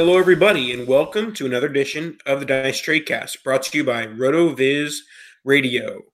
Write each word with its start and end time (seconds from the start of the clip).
Hello, 0.00 0.16
everybody, 0.16 0.72
and 0.72 0.88
welcome 0.88 1.30
to 1.34 1.44
another 1.44 1.66
edition 1.66 2.16
of 2.24 2.40
the 2.40 2.46
Dice 2.46 2.80
Tradecast, 2.80 3.44
brought 3.44 3.64
to 3.64 3.76
you 3.76 3.84
by 3.84 4.06
RotoViz 4.06 4.94
Radio. 5.44 6.04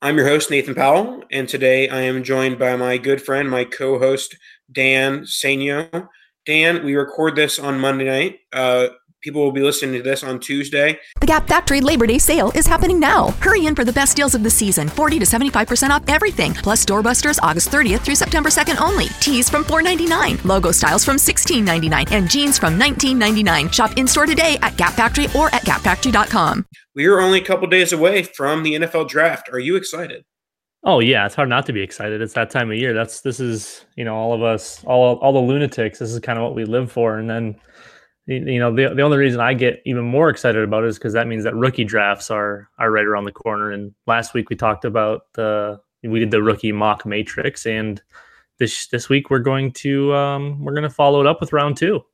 I'm 0.00 0.16
your 0.16 0.26
host, 0.26 0.50
Nathan 0.50 0.74
Powell, 0.74 1.22
and 1.30 1.46
today 1.46 1.90
I 1.90 2.00
am 2.00 2.24
joined 2.24 2.58
by 2.58 2.74
my 2.76 2.96
good 2.96 3.20
friend, 3.20 3.50
my 3.50 3.64
co-host, 3.64 4.34
Dan 4.72 5.24
Sainio. 5.24 6.08
Dan, 6.46 6.82
we 6.82 6.96
record 6.96 7.36
this 7.36 7.58
on 7.58 7.78
Monday 7.78 8.06
night. 8.06 8.38
Uh, 8.50 8.88
people 9.28 9.44
will 9.44 9.52
be 9.52 9.60
listening 9.60 9.92
to 9.92 10.02
this 10.02 10.24
on 10.24 10.40
Tuesday. 10.40 10.98
The 11.20 11.26
Gap 11.26 11.46
Factory 11.46 11.82
Labor 11.82 12.06
Day 12.06 12.16
sale 12.16 12.50
is 12.54 12.66
happening 12.66 12.98
now. 12.98 13.32
Hurry 13.42 13.66
in 13.66 13.74
for 13.74 13.84
the 13.84 13.92
best 13.92 14.16
deals 14.16 14.34
of 14.34 14.42
the 14.42 14.48
season 14.48 14.88
40 14.88 15.18
to 15.18 15.26
75% 15.26 15.90
off 15.90 16.02
everything. 16.08 16.54
Plus 16.54 16.86
doorbusters 16.86 17.38
August 17.42 17.68
30th 17.68 18.00
through 18.00 18.14
September 18.14 18.48
2nd 18.48 18.80
only. 18.80 19.08
Tees 19.20 19.50
from 19.50 19.64
$4.99, 19.64 20.42
logo 20.46 20.70
styles 20.72 21.04
from 21.04 21.16
$16.99, 21.16 22.10
and 22.10 22.30
jeans 22.30 22.58
from 22.58 22.78
$19.99. 22.78 23.70
Shop 23.70 23.90
in 23.98 24.06
store 24.06 24.24
today 24.24 24.56
at 24.62 24.78
Gap 24.78 24.94
Factory 24.94 25.26
or 25.36 25.54
at 25.54 25.62
gapfactory.com. 25.66 26.64
We 26.94 27.04
are 27.04 27.20
only 27.20 27.42
a 27.42 27.44
couple 27.44 27.66
days 27.66 27.92
away 27.92 28.22
from 28.22 28.62
the 28.62 28.76
NFL 28.76 29.08
draft. 29.08 29.50
Are 29.52 29.58
you 29.58 29.76
excited? 29.76 30.24
Oh 30.84 31.00
yeah, 31.00 31.26
it's 31.26 31.34
hard 31.34 31.50
not 31.50 31.66
to 31.66 31.74
be 31.74 31.82
excited. 31.82 32.22
It's 32.22 32.32
that 32.32 32.48
time 32.48 32.70
of 32.70 32.78
year. 32.78 32.94
That's 32.94 33.20
this 33.20 33.40
is 33.40 33.84
you 33.96 34.04
know 34.04 34.14
all 34.14 34.32
of 34.32 34.42
us, 34.42 34.82
all 34.84 35.16
all 35.18 35.32
the 35.34 35.38
lunatics. 35.38 35.98
This 35.98 36.12
is 36.12 36.20
kind 36.20 36.38
of 36.38 36.44
what 36.44 36.54
we 36.54 36.64
live 36.64 36.90
for. 36.90 37.18
And 37.18 37.28
then 37.28 37.56
you 38.28 38.58
know 38.58 38.74
the 38.74 38.94
the 38.94 39.02
only 39.02 39.16
reason 39.16 39.40
I 39.40 39.54
get 39.54 39.80
even 39.86 40.04
more 40.04 40.28
excited 40.28 40.62
about 40.62 40.84
it 40.84 40.88
is 40.88 40.98
because 40.98 41.14
that 41.14 41.26
means 41.26 41.44
that 41.44 41.54
rookie 41.54 41.84
drafts 41.84 42.30
are 42.30 42.68
are 42.78 42.90
right 42.90 43.06
around 43.06 43.24
the 43.24 43.32
corner. 43.32 43.70
And 43.70 43.94
last 44.06 44.34
week 44.34 44.50
we 44.50 44.56
talked 44.56 44.84
about 44.84 45.22
the 45.32 45.80
we 46.02 46.20
did 46.20 46.30
the 46.30 46.42
rookie 46.42 46.72
mock 46.72 47.06
matrix, 47.06 47.64
and 47.64 48.02
this 48.58 48.86
this 48.88 49.08
week 49.08 49.30
we're 49.30 49.38
going 49.38 49.72
to 49.72 50.14
um, 50.14 50.62
we're 50.62 50.74
going 50.74 50.82
to 50.82 50.90
follow 50.90 51.20
it 51.20 51.26
up 51.26 51.40
with 51.40 51.54
round 51.54 51.78
two. 51.78 52.04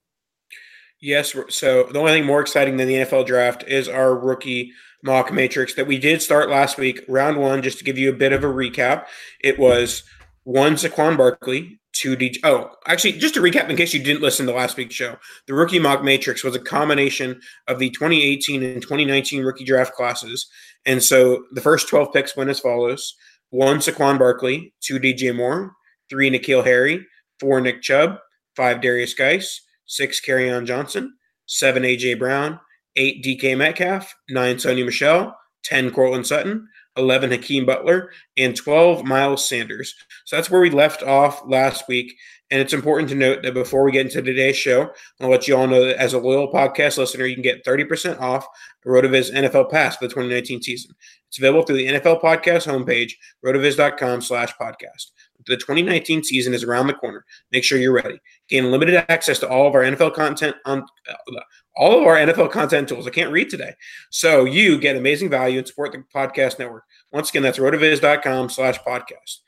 Yes. 1.01 1.35
So 1.51 1.85
the 1.85 1.99
only 1.99 2.13
thing 2.13 2.25
more 2.25 2.41
exciting 2.41 2.77
than 2.77 2.87
the 2.87 2.95
NFL 2.95 3.27
draft 3.27 3.65
is 3.67 3.89
our 3.89 4.17
rookie 4.17 4.73
mock 5.03 5.33
matrix 5.33 5.75
that 5.75 5.87
we 5.87 5.99
did 5.99 6.23
start 6.23 6.49
last 6.49 6.79
week, 6.79 7.05
round 7.09 7.39
one. 7.39 7.61
Just 7.61 7.79
to 7.79 7.85
give 7.85 7.99
you 7.99 8.09
a 8.09 8.17
bit 8.17 8.33
of 8.33 8.45
a 8.45 8.49
recap, 8.49 9.07
it 9.41 9.59
was 9.59 10.05
one 10.45 10.75
Saquon 10.75 11.17
Barkley, 11.17 11.81
two 11.95 12.17
DJ. 12.17 12.39
Oh, 12.45 12.71
actually, 12.87 13.13
just 13.13 13.35
to 13.35 13.41
recap 13.41 13.69
in 13.69 13.77
case 13.77 13.95
you 13.95 14.03
didn't 14.03 14.23
listen 14.23 14.47
to 14.47 14.53
last 14.53 14.77
week's 14.77 14.95
show, 14.95 15.17
the 15.47 15.55
rookie 15.55 15.79
mock 15.79 16.05
matrix 16.05 16.45
was 16.45 16.55
a 16.55 16.61
combination 16.61 17.41
of 17.69 17.79
the 17.79 17.91
2018 17.91 18.63
and 18.63 18.83
2019 18.83 19.43
rookie 19.43 19.65
draft 19.65 19.95
classes. 19.95 20.47
And 20.85 21.03
so 21.03 21.45
the 21.53 21.61
first 21.61 21.89
12 21.89 22.13
picks 22.13 22.37
went 22.37 22.51
as 22.51 22.61
follows: 22.61 23.15
one 23.51 23.79
Saquon 23.79 24.19
Barkley, 24.19 24.75
two 24.81 24.99
DJ 24.99 25.35
Moore, 25.35 25.73
three 26.11 26.31
N'Keal 26.31 26.65
Harry, 26.65 27.07
four 27.41 27.61
Nick 27.61 27.83
Chubb, 27.83 28.19
five 28.57 28.79
Derrius 28.79 29.17
Guice, 29.17 29.61
six 29.87 30.21
on 30.29 30.67
Johnson, 30.67 31.15
seven 31.47 31.83
AJ 31.83 32.19
Brown, 32.19 32.61
eight 32.97 33.25
DK 33.25 33.57
Metcalf, 33.57 34.15
nine 34.29 34.57
Sony 34.57 34.85
Michel, 34.85 35.35
10 35.65 35.91
Courtland 35.91 36.27
Sutton, 36.27 36.69
11 36.97 37.31
Hakeem 37.31 37.67
Butler, 37.67 38.11
and 38.37 38.57
12 38.57 39.05
Miles 39.05 39.49
Sanders. 39.49 39.95
So 40.25 40.37
that's 40.37 40.51
where 40.51 40.61
we 40.61 40.71
left 40.71 41.03
off 41.03 41.43
last 41.47 41.89
week. 41.89 42.17
And 42.55 42.61
it's 42.61 42.73
important 42.73 43.09
to 43.09 43.17
note 43.17 43.43
that 43.43 43.53
before 43.53 43.83
we 43.83 43.91
get 43.91 44.07
into 44.07 44.23
today's 44.23 44.57
show, 44.57 44.89
I'll 45.21 45.29
let 45.29 45.49
you 45.49 45.57
all 45.57 45.67
know 45.67 45.87
that 45.87 45.97
as 45.97 46.13
a 46.13 46.21
loyal 46.21 46.53
podcast 46.53 46.99
listener, 46.99 47.27
you 47.27 47.35
can 47.35 47.43
get 47.43 47.65
30% 47.65 48.21
off 48.21 48.47
RotoViz 48.87 49.35
NFL 49.35 49.73
Pass 49.73 49.97
for 49.97 50.05
the 50.05 50.15
2019 50.15 50.63
season. 50.63 50.95
It's 51.27 51.39
available 51.39 51.65
through 51.65 51.79
the 51.79 51.89
NFL 51.89 52.23
Podcast 52.23 52.69
homepage, 52.71 53.15
rotoviz.com 53.45 54.21
slash 54.21 54.53
podcast. 54.55 55.11
The 55.47 55.57
2019 55.57 56.23
season 56.23 56.55
is 56.55 56.63
around 56.63 56.87
the 56.87 56.95
corner. 56.95 57.25
Make 57.51 57.65
sure 57.65 57.77
you're 57.77 57.93
ready. 57.93 58.21
Gain 58.49 58.71
limited 58.71 59.05
access 59.11 59.41
to 59.41 59.49
all 59.49 59.67
of 59.67 59.75
our 59.75 59.83
NFL 59.83 60.15
content 60.15 60.55
on 60.65 60.85
uh, 61.11 61.41
all 61.75 61.99
of 61.99 62.07
our 62.07 62.15
NFL 62.15 62.53
content 62.53 62.89
tools. 62.89 63.09
I 63.09 63.11
can't 63.11 63.33
read 63.33 63.51
today. 63.51 63.75
So 64.11 64.45
you 64.45 64.79
get 64.79 64.95
amazing 64.95 65.29
value 65.29 65.59
and 65.59 65.67
support 65.67 65.91
the 65.91 66.05
podcast 66.15 66.61
network. 66.61 66.85
Once 67.11 67.31
again, 67.31 67.43
that's 67.43 67.59
rotoviz.com 67.59 68.49
slash 68.49 68.79
podcast. 68.79 69.41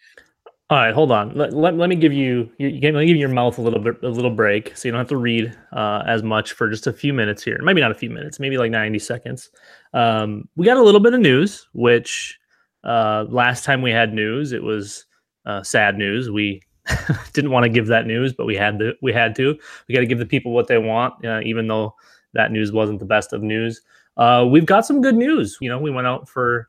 All 0.68 0.78
right, 0.78 0.92
hold 0.94 1.12
on. 1.12 1.32
Let, 1.36 1.52
let, 1.52 1.76
let 1.76 1.88
me 1.88 1.94
give 1.96 2.12
you, 2.12 2.50
you 2.58 2.70
let 2.82 2.94
me 2.94 3.06
give 3.06 3.16
your 3.16 3.28
mouth 3.28 3.56
a 3.58 3.62
little 3.62 3.78
bit 3.78 4.02
a 4.02 4.08
little 4.08 4.32
break, 4.32 4.76
so 4.76 4.88
you 4.88 4.92
don't 4.92 4.98
have 4.98 5.08
to 5.10 5.16
read 5.16 5.56
uh, 5.72 6.02
as 6.06 6.24
much 6.24 6.54
for 6.54 6.68
just 6.68 6.88
a 6.88 6.92
few 6.92 7.12
minutes 7.14 7.44
here. 7.44 7.58
Maybe 7.62 7.80
not 7.80 7.92
a 7.92 7.94
few 7.94 8.10
minutes, 8.10 8.40
maybe 8.40 8.58
like 8.58 8.72
ninety 8.72 8.98
seconds. 8.98 9.50
Um, 9.94 10.48
we 10.56 10.66
got 10.66 10.76
a 10.76 10.82
little 10.82 11.00
bit 11.00 11.14
of 11.14 11.20
news, 11.20 11.68
which 11.72 12.38
Uh, 12.84 13.26
last 13.30 13.64
time 13.64 13.82
we 13.82 13.90
had 13.92 14.14
news, 14.14 14.52
it 14.52 14.62
was 14.62 15.06
uh, 15.46 15.62
sad 15.62 15.98
news. 15.98 16.30
We 16.30 16.62
didn't 17.32 17.50
want 17.52 17.64
to 17.64 17.68
give 17.70 17.88
that 17.88 18.06
news, 18.06 18.32
but 18.32 18.46
we 18.46 18.56
had 18.56 18.78
to. 18.80 18.94
We 19.02 19.12
had 19.12 19.34
to. 19.36 19.56
We 19.88 19.94
got 19.94 20.00
to 20.02 20.06
give 20.06 20.18
the 20.20 20.26
people 20.26 20.52
what 20.52 20.68
they 20.68 20.78
want, 20.78 21.24
uh, 21.24 21.40
even 21.44 21.68
though 21.68 21.94
that 22.34 22.52
news 22.52 22.72
wasn't 22.72 23.00
the 23.00 23.06
best 23.06 23.32
of 23.32 23.42
news. 23.42 23.82
Uh, 24.16 24.46
we've 24.50 24.66
got 24.66 24.86
some 24.86 25.02
good 25.02 25.16
news. 25.16 25.58
You 25.60 25.68
know, 25.70 25.78
we 25.78 25.90
went 25.92 26.06
out 26.08 26.28
for 26.28 26.68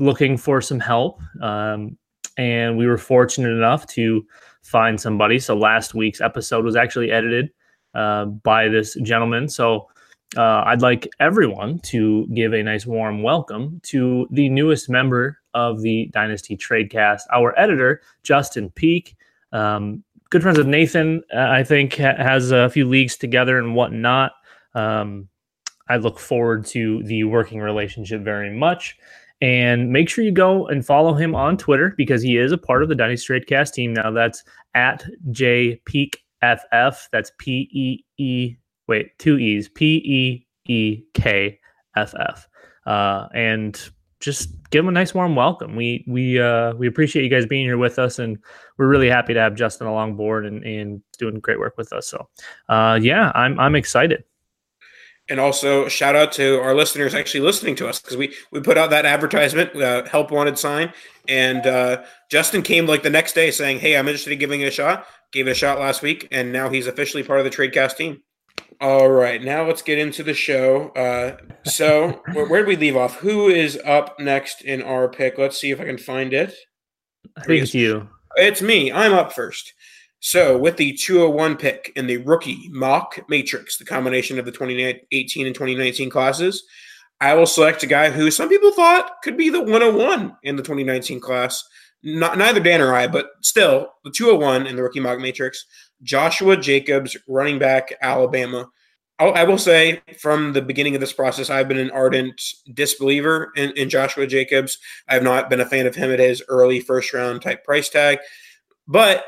looking 0.00 0.38
for 0.38 0.60
some 0.62 0.80
help, 0.80 1.20
um, 1.42 1.98
and 2.36 2.76
we 2.76 2.86
were 2.86 2.98
fortunate 2.98 3.50
enough 3.50 3.86
to 3.88 4.24
find 4.62 5.00
somebody. 5.00 5.38
So 5.38 5.56
last 5.56 5.94
week's 5.94 6.20
episode 6.20 6.64
was 6.64 6.76
actually 6.76 7.10
edited 7.10 7.50
uh, 7.94 8.26
by 8.26 8.68
this 8.68 8.94
gentleman. 9.02 9.48
So 9.48 9.88
uh, 10.36 10.62
I'd 10.66 10.82
like 10.82 11.08
everyone 11.20 11.78
to 11.80 12.26
give 12.28 12.54
a 12.54 12.62
nice 12.62 12.86
warm 12.86 13.22
welcome 13.22 13.80
to 13.84 14.26
the 14.30 14.48
newest 14.48 14.88
member 14.88 15.38
of 15.54 15.82
the 15.82 16.08
Dynasty 16.12 16.56
Tradecast, 16.56 17.22
our 17.32 17.58
editor, 17.58 18.00
Justin 18.22 18.70
Peek. 18.70 19.16
Um, 19.52 20.02
good 20.30 20.42
friends 20.42 20.56
with 20.56 20.66
Nathan, 20.66 21.22
uh, 21.34 21.40
I 21.40 21.62
think, 21.62 21.96
ha- 21.96 22.16
has 22.16 22.50
a 22.50 22.70
few 22.70 22.88
leagues 22.88 23.16
together 23.16 23.58
and 23.58 23.74
whatnot. 23.74 24.32
Um, 24.74 25.28
I 25.88 25.96
look 25.96 26.18
forward 26.18 26.64
to 26.66 27.02
the 27.02 27.24
working 27.24 27.60
relationship 27.60 28.22
very 28.22 28.50
much. 28.50 28.96
And 29.42 29.90
make 29.90 30.08
sure 30.08 30.24
you 30.24 30.30
go 30.30 30.68
and 30.68 30.86
follow 30.86 31.14
him 31.14 31.34
on 31.34 31.58
Twitter 31.58 31.94
because 31.96 32.22
he 32.22 32.38
is 32.38 32.52
a 32.52 32.56
part 32.56 32.84
of 32.84 32.88
the 32.88 32.94
Dynasty 32.94 33.34
Tradecast 33.34 33.74
team 33.74 33.92
now. 33.92 34.12
That's 34.12 34.44
at 34.74 35.04
JPeekFF. 35.30 36.96
That's 37.10 37.32
P 37.38 37.68
E 37.72 38.04
E, 38.22 38.56
wait, 38.86 39.18
two 39.18 39.38
E's, 39.38 39.68
P 39.68 39.96
E 39.96 40.46
E 40.72 41.02
K 41.14 41.58
F 41.96 42.14
F. 42.18 42.48
Uh, 42.86 43.26
and 43.34 43.90
just 44.20 44.50
give 44.70 44.84
him 44.84 44.88
a 44.88 44.92
nice 44.92 45.12
warm 45.12 45.34
welcome. 45.34 45.74
We 45.74 46.04
we 46.06 46.40
uh, 46.40 46.74
we 46.74 46.86
appreciate 46.86 47.24
you 47.24 47.28
guys 47.28 47.44
being 47.44 47.66
here 47.66 47.78
with 47.78 47.98
us, 47.98 48.20
and 48.20 48.38
we're 48.78 48.86
really 48.86 49.08
happy 49.08 49.34
to 49.34 49.40
have 49.40 49.56
Justin 49.56 49.88
along 49.88 50.14
board 50.14 50.46
and, 50.46 50.64
and 50.64 51.02
doing 51.18 51.40
great 51.40 51.58
work 51.58 51.74
with 51.76 51.92
us. 51.92 52.06
So, 52.06 52.28
uh, 52.68 53.00
yeah, 53.02 53.32
I'm 53.34 53.58
I'm 53.58 53.74
excited. 53.74 54.22
And 55.32 55.40
also, 55.40 55.88
shout 55.88 56.14
out 56.14 56.30
to 56.32 56.60
our 56.60 56.74
listeners 56.74 57.14
actually 57.14 57.40
listening 57.40 57.74
to 57.76 57.88
us 57.88 57.98
because 57.98 58.18
we 58.18 58.34
we 58.50 58.60
put 58.60 58.76
out 58.76 58.90
that 58.90 59.06
advertisement, 59.06 59.74
uh, 59.74 60.04
help 60.04 60.30
wanted 60.30 60.58
sign, 60.58 60.92
and 61.26 61.66
uh, 61.66 62.02
Justin 62.30 62.60
came 62.60 62.84
like 62.84 63.02
the 63.02 63.08
next 63.08 63.32
day 63.32 63.50
saying, 63.50 63.78
"Hey, 63.78 63.96
I'm 63.96 64.08
interested 64.08 64.34
in 64.34 64.38
giving 64.38 64.60
it 64.60 64.66
a 64.66 64.70
shot." 64.70 65.06
Gave 65.32 65.48
it 65.48 65.52
a 65.52 65.54
shot 65.54 65.80
last 65.80 66.02
week, 66.02 66.28
and 66.30 66.52
now 66.52 66.68
he's 66.68 66.86
officially 66.86 67.22
part 67.22 67.40
of 67.40 67.44
the 67.46 67.50
Tradecast 67.50 67.96
team. 67.96 68.20
All 68.78 69.08
right, 69.08 69.42
now 69.42 69.66
let's 69.66 69.80
get 69.80 69.98
into 69.98 70.22
the 70.22 70.34
show. 70.34 70.90
Uh, 70.90 71.38
so, 71.64 72.20
where, 72.34 72.46
where 72.46 72.60
did 72.60 72.68
we 72.68 72.76
leave 72.76 72.98
off? 72.98 73.16
Who 73.20 73.48
is 73.48 73.80
up 73.86 74.20
next 74.20 74.60
in 74.60 74.82
our 74.82 75.08
pick? 75.08 75.38
Let's 75.38 75.58
see 75.58 75.70
if 75.70 75.80
I 75.80 75.86
can 75.86 75.96
find 75.96 76.34
it. 76.34 76.54
I 77.38 77.44
think 77.44 77.62
it's 77.62 77.72
you. 77.72 78.06
It's 78.36 78.60
me. 78.60 78.92
I'm 78.92 79.14
up 79.14 79.32
first. 79.32 79.72
So, 80.24 80.56
with 80.56 80.76
the 80.76 80.92
201 80.92 81.56
pick 81.56 81.90
in 81.96 82.06
the 82.06 82.18
rookie 82.18 82.68
mock 82.70 83.18
matrix, 83.28 83.76
the 83.76 83.84
combination 83.84 84.38
of 84.38 84.44
the 84.44 84.52
2018 84.52 85.46
and 85.46 85.54
2019 85.54 86.10
classes, 86.10 86.62
I 87.20 87.34
will 87.34 87.44
select 87.44 87.82
a 87.82 87.88
guy 87.88 88.08
who 88.08 88.30
some 88.30 88.48
people 88.48 88.70
thought 88.70 89.14
could 89.24 89.36
be 89.36 89.50
the 89.50 89.60
101 89.60 90.36
in 90.44 90.54
the 90.54 90.62
2019 90.62 91.18
class. 91.18 91.64
Not, 92.04 92.38
neither 92.38 92.60
Dan 92.60 92.80
or 92.80 92.94
I, 92.94 93.08
but 93.08 93.30
still, 93.40 93.94
the 94.04 94.12
201 94.12 94.68
in 94.68 94.76
the 94.76 94.84
rookie 94.84 95.00
mock 95.00 95.18
matrix, 95.18 95.66
Joshua 96.04 96.56
Jacobs, 96.56 97.16
running 97.26 97.58
back, 97.58 97.92
Alabama. 98.00 98.68
I'll, 99.18 99.34
I 99.34 99.42
will 99.42 99.58
say 99.58 100.02
from 100.20 100.52
the 100.52 100.62
beginning 100.62 100.94
of 100.94 101.00
this 101.00 101.12
process, 101.12 101.50
I've 101.50 101.66
been 101.66 101.78
an 101.78 101.90
ardent 101.90 102.40
disbeliever 102.72 103.50
in, 103.56 103.72
in 103.72 103.90
Joshua 103.90 104.28
Jacobs. 104.28 104.78
I 105.08 105.14
have 105.14 105.24
not 105.24 105.50
been 105.50 105.60
a 105.60 105.66
fan 105.66 105.88
of 105.88 105.96
him 105.96 106.12
at 106.12 106.20
his 106.20 106.44
early 106.46 106.78
first 106.78 107.12
round 107.12 107.42
type 107.42 107.64
price 107.64 107.88
tag. 107.88 108.20
But 108.86 109.24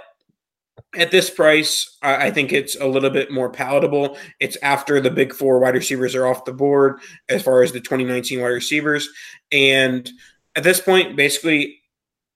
at 0.97 1.11
this 1.11 1.31
price, 1.31 1.97
I 2.03 2.31
think 2.31 2.53
it's 2.53 2.77
a 2.81 2.87
little 2.87 3.11
bit 3.11 3.31
more 3.31 3.51
palatable. 3.51 4.17
It's 4.41 4.57
after 4.63 5.01
the 5.01 5.11
big 5.11 5.33
four 5.33 5.59
wide 5.59 5.75
receivers 5.75 6.15
are 6.15 6.27
off 6.27 6.45
the 6.45 6.53
board 6.53 7.01
as 7.29 7.43
far 7.43 7.63
as 7.63 7.73
the 7.73 7.81
2019 7.81 8.41
wide 8.41 8.49
receivers. 8.49 9.09
And 9.51 10.09
at 10.55 10.63
this 10.63 10.81
point, 10.81 11.17
basically, 11.17 11.81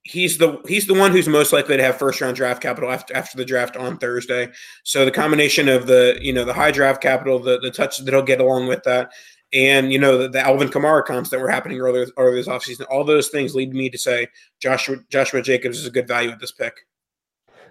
he's 0.03 0.39
the 0.39 0.61
he's 0.67 0.87
the 0.87 0.95
one 0.95 1.13
who's 1.13 1.29
most 1.29 1.53
likely 1.53 1.77
to 1.77 1.83
have 1.83 1.99
first 1.99 2.21
round 2.21 2.37
draft 2.37 2.63
capital 2.63 2.91
after 2.91 3.15
after 3.15 3.37
the 3.37 3.45
draft 3.45 3.77
on 3.77 3.99
Thursday. 3.99 4.49
So 4.85 5.05
the 5.05 5.11
combination 5.11 5.69
of 5.69 5.87
the 5.87 6.19
you 6.21 6.33
know 6.33 6.45
the 6.45 6.55
high 6.55 6.73
draft 6.73 7.03
capital, 7.03 7.39
the 7.39 7.59
the 7.61 7.71
touches 7.71 8.05
that 8.05 8.13
he'll 8.13 8.23
get 8.23 8.41
along 8.41 8.67
with 8.69 8.83
that, 8.85 9.13
and 9.53 9.93
you 9.93 9.99
know 9.99 10.19
the, 10.19 10.29
the 10.29 10.41
Alvin 10.41 10.69
Kamara 10.69 11.05
comps 11.05 11.31
that 11.31 11.41
were 11.41 11.51
happening 11.51 11.79
earlier 11.79 12.07
earlier 12.17 12.37
this 12.37 12.49
offseason, 12.49 12.87
all 12.91 13.05
those 13.05 13.29
things 13.29 13.55
lead 13.55 13.73
me 13.73 13.91
to 13.91 13.99
say 13.99 14.27
Joshua 14.61 14.97
Joshua 15.11 15.43
Jacobs 15.43 15.79
is 15.79 15.87
a 15.87 15.91
good 15.91 16.09
value 16.09 16.31
at 16.31 16.41
this 16.41 16.53
pick. 16.53 16.75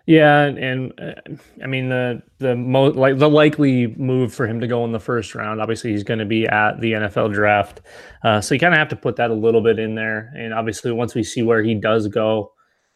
Yeah, 0.07 0.43
and, 0.45 0.93
uh, 1.01 1.15
I 1.61 1.67
mean 1.67 1.89
the 1.89 2.23
the 2.39 2.55
most 2.55 2.95
like 2.95 3.17
the 3.17 3.29
likely 3.29 3.87
move 3.97 4.33
for 4.33 4.47
him 4.47 4.61
to 4.61 4.67
go 4.67 4.85
in 4.85 4.93
the 4.93 5.01
first 5.01 5.35
round. 5.35 5.61
Obviously, 5.61 5.91
he's 5.91 6.05
going 6.05 6.19
to 6.19 6.25
be 6.25 6.47
at 6.47 6.79
the 6.79 6.93
NFL 6.93 7.33
draft, 7.33 7.81
uh, 8.23 8.39
so 8.39 8.53
you 8.55 8.59
kind 8.59 8.73
of 8.73 8.77
have 8.77 8.87
to 8.89 8.95
put 8.95 9.17
that 9.17 9.31
a 9.31 9.33
little 9.33 9.59
bit 9.59 9.79
in 9.79 9.95
there. 9.95 10.31
And 10.37 10.53
obviously, 10.53 10.93
once 10.93 11.13
we 11.13 11.23
see 11.23 11.41
where 11.43 11.61
he 11.61 11.75
does 11.75 12.07
go, 12.07 12.53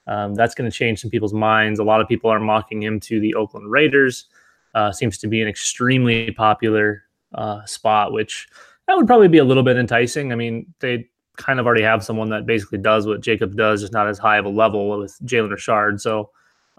um, 0.07 0.35
that's 0.35 0.55
going 0.55 0.71
to 0.71 0.75
change 0.75 1.01
some 1.01 1.11
people's 1.11 1.33
minds. 1.33 1.79
A 1.79 1.83
lot 1.83 1.99
of 1.99 2.07
people 2.07 2.29
are 2.31 2.39
mocking 2.39 2.81
him 2.81 2.97
to 3.01 3.19
the 3.19 3.35
Oakland 3.35 3.69
Raiders. 3.69 4.27
Uh, 4.73 4.89
seems 4.93 5.17
to 5.17 5.27
be 5.27 5.41
an 5.41 5.49
extremely 5.49 6.31
popular 6.31 7.03
uh, 7.35 7.65
spot, 7.65 8.13
which 8.13 8.47
that 8.87 8.95
would 8.95 9.05
probably 9.05 9.27
be 9.27 9.37
a 9.39 9.43
little 9.43 9.63
bit 9.63 9.75
enticing. 9.75 10.31
I 10.31 10.35
mean, 10.35 10.73
they 10.79 11.09
kind 11.35 11.59
of 11.59 11.65
already 11.65 11.83
have 11.83 12.05
someone 12.05 12.29
that 12.29 12.45
basically 12.45 12.77
does 12.77 13.05
what 13.05 13.19
Jacob 13.19 13.57
does, 13.57 13.81
just 13.81 13.91
not 13.91 14.07
as 14.07 14.17
high 14.17 14.37
of 14.37 14.45
a 14.45 14.49
level 14.49 14.97
with 14.97 15.17
Jalen 15.25 15.51
Richard. 15.51 15.99
So 15.99 16.29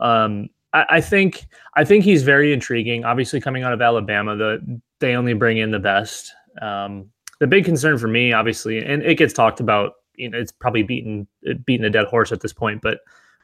um, 0.03 0.49
I, 0.73 0.85
I, 0.91 1.01
think 1.01 1.47
I 1.75 1.85
think 1.85 2.05
he's 2.05 2.23
very 2.23 2.53
intriguing. 2.53 3.05
Obviously, 3.05 3.41
coming 3.41 3.63
out 3.63 3.73
of 3.73 3.81
Alabama, 3.81 4.37
the 4.37 4.81
they 5.01 5.15
only 5.15 5.35
bring 5.35 5.59
in 5.59 5.71
the 5.71 5.79
best. 5.79 6.33
Um, 6.61 7.11
the 7.41 7.47
big 7.47 7.65
concern 7.65 7.99
for 7.99 8.09
me, 8.09 8.33
obviously, 8.33 8.79
and 8.79 9.03
it 9.03 9.17
gets 9.17 9.33
talked 9.33 9.61
about. 9.61 9.95
You 10.17 10.29
know, 10.29 10.39
it's 10.39 10.53
probably 10.53 10.83
beaten 10.83 11.27
beaten 11.65 11.87
a 11.87 11.91
dead 11.91 12.07
horse 12.07 12.33
at 12.33 12.41
this 12.41 12.53
point, 12.53 12.83
but 12.83 12.99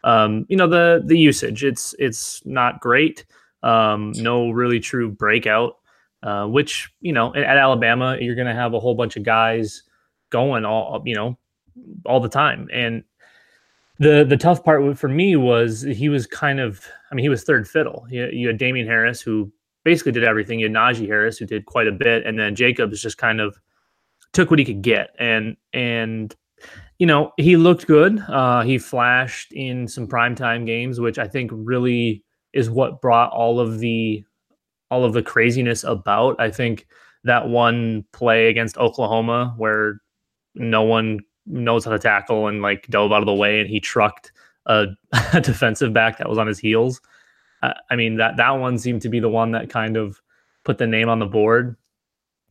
um, 0.04 0.44
you 0.48 0.56
know 0.56 0.68
the 0.68 1.02
the 1.04 1.18
usage 1.18 1.64
it's 1.64 1.94
it's 1.98 2.44
not 2.44 2.80
great. 2.80 3.24
Um, 3.62 4.12
no 4.16 4.50
really 4.50 4.80
true 4.80 5.10
breakout. 5.10 5.76
Uh, 6.20 6.46
which 6.46 6.92
you 7.00 7.12
know 7.12 7.32
at, 7.36 7.44
at 7.44 7.56
Alabama 7.56 8.16
you're 8.20 8.34
going 8.34 8.48
to 8.48 8.54
have 8.54 8.74
a 8.74 8.80
whole 8.80 8.96
bunch 8.96 9.16
of 9.16 9.22
guys 9.22 9.84
going 10.30 10.64
all 10.64 11.00
you 11.06 11.14
know 11.14 11.38
all 12.04 12.20
the 12.20 12.28
time, 12.28 12.68
and 12.72 13.04
the 13.98 14.24
the 14.24 14.36
tough 14.36 14.64
part 14.64 14.96
for 14.96 15.08
me 15.08 15.36
was 15.36 15.82
he 15.82 16.08
was 16.08 16.26
kind 16.26 16.60
of 16.60 16.86
I 17.10 17.14
mean 17.14 17.24
he 17.24 17.28
was 17.28 17.44
third 17.44 17.68
fiddle. 17.68 18.06
You, 18.10 18.28
you 18.32 18.46
had 18.46 18.58
Damien 18.58 18.86
Harris 18.86 19.20
who 19.20 19.52
basically 19.84 20.12
did 20.12 20.24
everything. 20.24 20.60
You 20.60 20.66
had 20.66 20.74
Najee 20.74 21.06
Harris 21.06 21.38
who 21.38 21.46
did 21.46 21.66
quite 21.66 21.88
a 21.88 21.92
bit, 21.92 22.26
and 22.26 22.38
then 22.38 22.54
Jacobs 22.54 23.02
just 23.02 23.18
kind 23.18 23.40
of 23.40 23.58
took 24.32 24.50
what 24.50 24.58
he 24.58 24.64
could 24.64 24.82
get. 24.82 25.10
And 25.18 25.56
and 25.72 26.34
you 26.98 27.06
know 27.06 27.32
he 27.36 27.56
looked 27.56 27.86
good. 27.86 28.20
Uh, 28.28 28.62
he 28.62 28.78
flashed 28.78 29.52
in 29.52 29.88
some 29.88 30.06
primetime 30.06 30.64
games, 30.64 31.00
which 31.00 31.18
I 31.18 31.26
think 31.26 31.50
really 31.52 32.24
is 32.52 32.70
what 32.70 33.00
brought 33.00 33.32
all 33.32 33.58
of 33.58 33.80
the 33.80 34.24
all 34.90 35.04
of 35.04 35.12
the 35.12 35.22
craziness 35.22 35.84
about. 35.84 36.40
I 36.40 36.50
think 36.50 36.86
that 37.24 37.48
one 37.48 38.04
play 38.12 38.48
against 38.48 38.78
Oklahoma 38.78 39.54
where 39.56 40.00
no 40.54 40.82
one 40.82 41.20
knows 41.48 41.84
how 41.84 41.90
to 41.90 41.98
tackle 41.98 42.46
and 42.46 42.62
like 42.62 42.86
dove 42.88 43.12
out 43.12 43.22
of 43.22 43.26
the 43.26 43.34
way 43.34 43.60
and 43.60 43.68
he 43.68 43.80
trucked 43.80 44.32
a, 44.66 44.86
a 45.32 45.40
defensive 45.40 45.92
back 45.92 46.18
that 46.18 46.28
was 46.28 46.38
on 46.38 46.46
his 46.46 46.58
heels. 46.58 47.00
Uh, 47.62 47.74
I 47.90 47.96
mean 47.96 48.16
that 48.16 48.36
that 48.36 48.50
one 48.50 48.78
seemed 48.78 49.02
to 49.02 49.08
be 49.08 49.20
the 49.20 49.28
one 49.28 49.52
that 49.52 49.70
kind 49.70 49.96
of 49.96 50.20
put 50.64 50.78
the 50.78 50.86
name 50.86 51.08
on 51.08 51.18
the 51.18 51.26
board. 51.26 51.76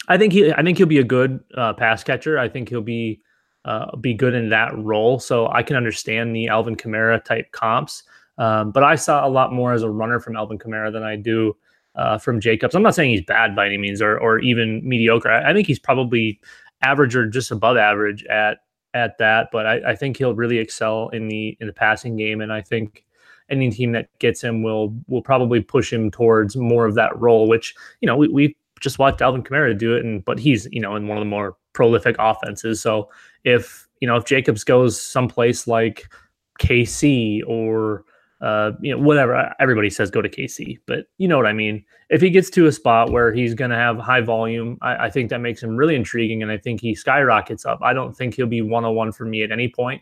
I 0.08 0.18
think 0.18 0.34
he 0.34 0.52
I 0.52 0.64
think 0.64 0.78
he'll 0.78 0.88
be 0.88 1.00
a 1.00 1.04
good 1.04 1.40
uh, 1.56 1.74
pass 1.74 2.04
catcher. 2.04 2.40
I 2.40 2.50
think 2.50 2.70
he'll 2.70 2.82
be 2.82 3.22
uh, 3.66 3.96
be 3.98 4.14
good 4.14 4.34
in 4.34 4.50
that 4.50 4.78
role. 4.78 5.20
So 5.20 5.50
I 5.50 5.62
can 5.62 5.76
understand 5.76 6.36
the 6.36 6.48
Alvin 6.48 6.76
Kamara 6.76 7.24
type 7.24 7.52
comps. 7.52 8.04
Um, 8.38 8.72
but 8.72 8.84
I 8.84 8.96
saw 8.96 9.28
a 9.28 9.30
lot 9.30 9.52
more 9.52 9.74
as 9.74 9.84
a 9.84 9.90
runner 9.90 10.20
from 10.20 10.38
Alvin 10.38 10.58
Kamara 10.58 10.92
than 10.92 11.04
I 11.04 11.16
do 11.16 11.56
uh, 11.96 12.18
from 12.18 12.40
Jacobs. 12.40 12.76
I'm 12.76 12.84
not 12.84 12.96
saying 12.96 13.10
he's 13.10 13.26
bad 13.26 13.56
by 13.56 13.66
any 13.66 13.78
means 13.78 14.02
or 14.02 14.18
or 14.18 14.40
even 14.40 14.88
mediocre. 14.88 15.30
I, 15.30 15.52
I 15.52 15.54
think 15.54 15.68
he's 15.68 15.80
probably 15.80 16.40
average 16.82 17.16
or 17.16 17.28
just 17.28 17.52
above 17.52 17.78
average 17.78 18.24
at 18.26 18.60
at 18.98 19.18
that, 19.20 19.50
but 19.52 19.66
I, 19.66 19.92
I, 19.92 19.96
think 19.96 20.18
he'll 20.18 20.36
really 20.36 20.58
excel 20.58 21.10
in 21.10 21.28
the 21.28 21.56
in 21.60 21.68
the 21.68 21.74
passing 21.74 22.18
game, 22.18 22.42
and 22.42 22.52
I 22.52 22.62
think 22.62 23.06
any 23.50 23.70
team 23.70 23.92
that 23.94 24.10
gets 24.20 24.42
him 24.44 24.64
will 24.64 24.94
will 25.08 25.22
probably 25.22 25.62
push 25.62 25.94
him 25.94 26.12
towards 26.12 26.56
more 26.58 26.86
of 26.86 26.96
that 26.96 27.18
role. 27.20 27.48
Which 27.48 27.76
you 28.02 28.08
know 28.08 28.18
we 28.18 28.28
we 28.28 28.58
just 28.80 29.00
watched 29.00 29.22
Alvin 29.22 29.44
Kamara 29.44 29.78
do 29.78 29.96
it, 29.96 30.04
and 30.04 30.26
but 30.26 30.40
he's 30.40 30.68
you 30.72 30.82
know 30.82 30.96
in 30.96 31.08
one 31.08 31.18
of 31.18 31.22
the 31.22 31.30
more 31.30 31.56
prolific 31.74 32.16
offenses. 32.20 32.82
So 32.82 33.10
if 33.44 33.88
you 34.02 34.08
know 34.08 34.18
if 34.18 34.26
Jacobs 34.26 34.64
goes 34.64 35.00
someplace 35.00 35.68
like 35.68 36.10
KC 36.60 37.42
or 37.48 38.04
uh, 38.42 38.72
you 38.82 38.96
know, 38.96 39.02
whatever. 39.02 39.54
Everybody 39.60 39.90
says 39.90 40.12
go 40.12 40.22
to 40.22 40.30
KC, 40.30 40.80
but 40.86 41.08
you 41.18 41.28
know 41.28 41.38
what 41.38 41.48
I 41.48 41.54
mean. 41.54 41.84
If 42.10 42.22
he 42.22 42.30
gets 42.30 42.50
to 42.52 42.68
a 42.68 42.72
spot 42.72 43.12
where 43.12 43.34
he's 43.34 43.54
going 43.54 43.72
to 43.72 43.78
have 43.78 43.98
high 43.98 44.22
volume, 44.22 44.78
I, 44.82 45.06
I, 45.06 45.10
think 45.10 45.30
that 45.30 45.40
makes 45.40 45.62
him 45.62 45.76
really 45.76 45.96
intriguing, 45.96 46.44
and 46.44 46.52
I 46.52 46.58
think 46.58 46.80
he 46.80 46.94
skyrockets 46.94 47.66
up. 47.66 47.80
I 47.82 47.94
don't 47.94 48.16
think 48.16 48.36
he'll 48.36 48.46
be 48.46 48.62
101 48.62 49.12
for 49.12 49.26
me 49.26 49.44
at 49.44 49.52
any 49.52 49.70
point, 49.70 50.02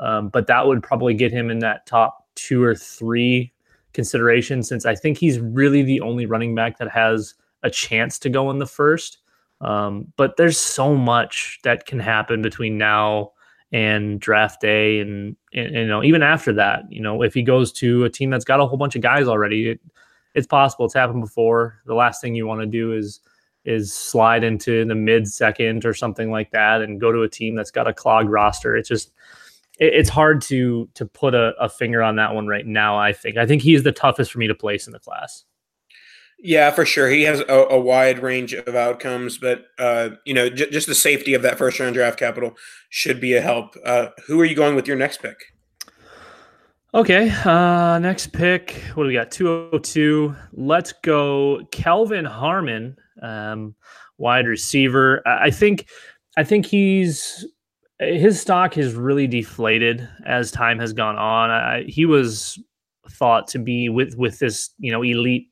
Um, 0.00 0.28
but 0.28 0.48
that 0.48 0.66
would 0.66 0.82
probably 0.82 1.14
get 1.14 1.30
him 1.30 1.50
in 1.50 1.60
that 1.60 1.86
top 1.86 2.26
two 2.34 2.62
or 2.62 2.74
three 2.74 3.52
consideration 3.92 4.62
since 4.62 4.84
I 4.84 4.94
think 4.94 5.16
he's 5.16 5.38
really 5.38 5.82
the 5.82 6.00
only 6.00 6.26
running 6.26 6.54
back 6.54 6.78
that 6.78 6.90
has 6.90 7.34
a 7.62 7.70
chance 7.70 8.18
to 8.20 8.28
go 8.28 8.50
in 8.50 8.58
the 8.58 8.66
first. 8.66 9.18
Um, 9.60 10.12
but 10.16 10.36
there's 10.36 10.58
so 10.58 10.94
much 10.94 11.60
that 11.62 11.86
can 11.86 11.98
happen 11.98 12.42
between 12.42 12.76
now 12.76 13.32
and 13.72 14.20
draft 14.20 14.60
day, 14.60 15.00
and, 15.00 15.36
and, 15.52 15.74
you 15.74 15.86
know 15.86 16.02
even 16.02 16.22
after 16.22 16.52
that, 16.54 16.84
you 16.90 17.00
know 17.00 17.22
if 17.22 17.34
he 17.34 17.42
goes 17.42 17.72
to 17.72 18.04
a 18.04 18.10
team 18.10 18.30
that's 18.30 18.44
got 18.44 18.60
a 18.60 18.66
whole 18.66 18.78
bunch 18.78 18.96
of 18.96 19.02
guys 19.02 19.26
already, 19.26 19.70
it, 19.70 19.80
it's 20.34 20.46
possible. 20.46 20.84
It's 20.84 20.94
happened 20.94 21.22
before. 21.22 21.80
The 21.86 21.94
last 21.94 22.20
thing 22.20 22.34
you 22.34 22.46
want 22.46 22.60
to 22.60 22.66
do 22.66 22.92
is 22.92 23.20
is 23.64 23.92
slide 23.92 24.44
into 24.44 24.84
the 24.84 24.94
mid 24.94 25.26
second 25.26 25.84
or 25.84 25.92
something 25.92 26.30
like 26.30 26.52
that 26.52 26.82
and 26.82 27.00
go 27.00 27.10
to 27.10 27.22
a 27.22 27.28
team 27.28 27.56
that's 27.56 27.72
got 27.72 27.88
a 27.88 27.92
clogged 27.92 28.30
roster. 28.30 28.76
It's 28.76 28.88
just 28.88 29.12
it, 29.80 29.92
it's 29.94 30.10
hard 30.10 30.40
to 30.42 30.88
to 30.94 31.06
put 31.06 31.34
a, 31.34 31.54
a 31.58 31.68
finger 31.68 32.02
on 32.02 32.16
that 32.16 32.34
one 32.34 32.46
right 32.46 32.66
now. 32.66 32.96
I 32.98 33.12
think 33.12 33.36
I 33.36 33.46
think 33.46 33.62
he's 33.62 33.82
the 33.82 33.92
toughest 33.92 34.30
for 34.30 34.38
me 34.38 34.46
to 34.46 34.54
place 34.54 34.86
in 34.86 34.92
the 34.92 35.00
class. 35.00 35.44
Yeah, 36.46 36.70
for 36.70 36.86
sure. 36.86 37.08
He 37.08 37.22
has 37.22 37.40
a, 37.40 37.66
a 37.70 37.80
wide 37.80 38.20
range 38.20 38.54
of 38.54 38.76
outcomes, 38.76 39.36
but 39.36 39.66
uh, 39.80 40.10
you 40.24 40.32
know, 40.32 40.48
j- 40.48 40.70
just 40.70 40.86
the 40.86 40.94
safety 40.94 41.34
of 41.34 41.42
that 41.42 41.58
first 41.58 41.80
round 41.80 41.94
draft 41.94 42.20
capital 42.20 42.54
should 42.88 43.20
be 43.20 43.34
a 43.34 43.40
help. 43.40 43.74
Uh, 43.84 44.10
who 44.28 44.40
are 44.40 44.44
you 44.44 44.54
going 44.54 44.76
with 44.76 44.86
your 44.86 44.96
next 44.96 45.20
pick? 45.20 45.36
Okay, 46.94 47.30
uh, 47.44 47.98
next 47.98 48.32
pick. 48.32 48.80
What 48.94 49.02
do 49.02 49.08
we 49.08 49.14
got? 49.14 49.32
202. 49.32 50.36
Let's 50.52 50.92
go 51.02 51.62
Kelvin 51.72 52.24
Harmon, 52.24 52.96
um, 53.22 53.74
wide 54.18 54.46
receiver. 54.46 55.26
I 55.26 55.50
think 55.50 55.88
I 56.36 56.44
think 56.44 56.64
he's 56.64 57.44
his 57.98 58.40
stock 58.40 58.74
has 58.74 58.94
really 58.94 59.26
deflated 59.26 60.08
as 60.24 60.52
time 60.52 60.78
has 60.78 60.92
gone 60.92 61.16
on. 61.16 61.50
I, 61.50 61.82
he 61.88 62.06
was 62.06 62.56
thought 63.10 63.48
to 63.48 63.58
be 63.58 63.88
with 63.88 64.14
with 64.16 64.38
this, 64.38 64.70
you 64.78 64.92
know, 64.92 65.02
elite, 65.02 65.48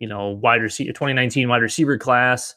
you 0.00 0.08
know, 0.08 0.30
wide 0.30 0.62
receiver 0.62 0.92
2019 0.92 1.48
wide 1.48 1.62
receiver 1.62 1.96
class. 1.96 2.56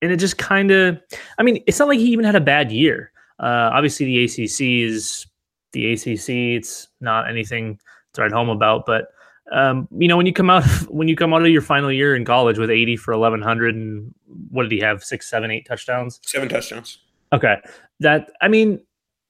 And 0.00 0.10
it 0.10 0.16
just 0.16 0.38
kind 0.38 0.70
of 0.70 0.98
I 1.38 1.42
mean, 1.42 1.62
it's 1.66 1.78
not 1.78 1.88
like 1.88 1.98
he 1.98 2.06
even 2.06 2.24
had 2.24 2.34
a 2.34 2.40
bad 2.40 2.72
year. 2.72 3.12
Uh, 3.38 3.70
obviously 3.72 4.06
the 4.06 4.24
ACC 4.24 4.88
is 4.88 5.26
the 5.72 5.92
ACC. 5.92 6.56
It's 6.56 6.88
not 7.00 7.28
anything 7.28 7.78
to 8.14 8.22
write 8.22 8.32
home 8.32 8.48
about, 8.48 8.86
but 8.86 9.08
um, 9.52 9.88
you 9.98 10.08
know, 10.08 10.16
when 10.16 10.26
you 10.26 10.32
come 10.32 10.48
out 10.48 10.64
when 10.88 11.08
you 11.08 11.16
come 11.16 11.34
out 11.34 11.42
of 11.42 11.48
your 11.48 11.62
final 11.62 11.92
year 11.92 12.16
in 12.16 12.24
college 12.24 12.58
with 12.58 12.70
80 12.70 12.96
for 12.96 13.16
1100 13.16 13.74
and 13.74 14.14
what 14.50 14.62
did 14.62 14.72
he 14.72 14.80
have? 14.80 15.04
Six, 15.04 15.28
seven, 15.28 15.50
eight 15.50 15.66
touchdowns. 15.66 16.20
Seven 16.24 16.48
touchdowns. 16.48 16.98
Okay, 17.32 17.56
that 18.00 18.30
I 18.40 18.48
mean, 18.48 18.80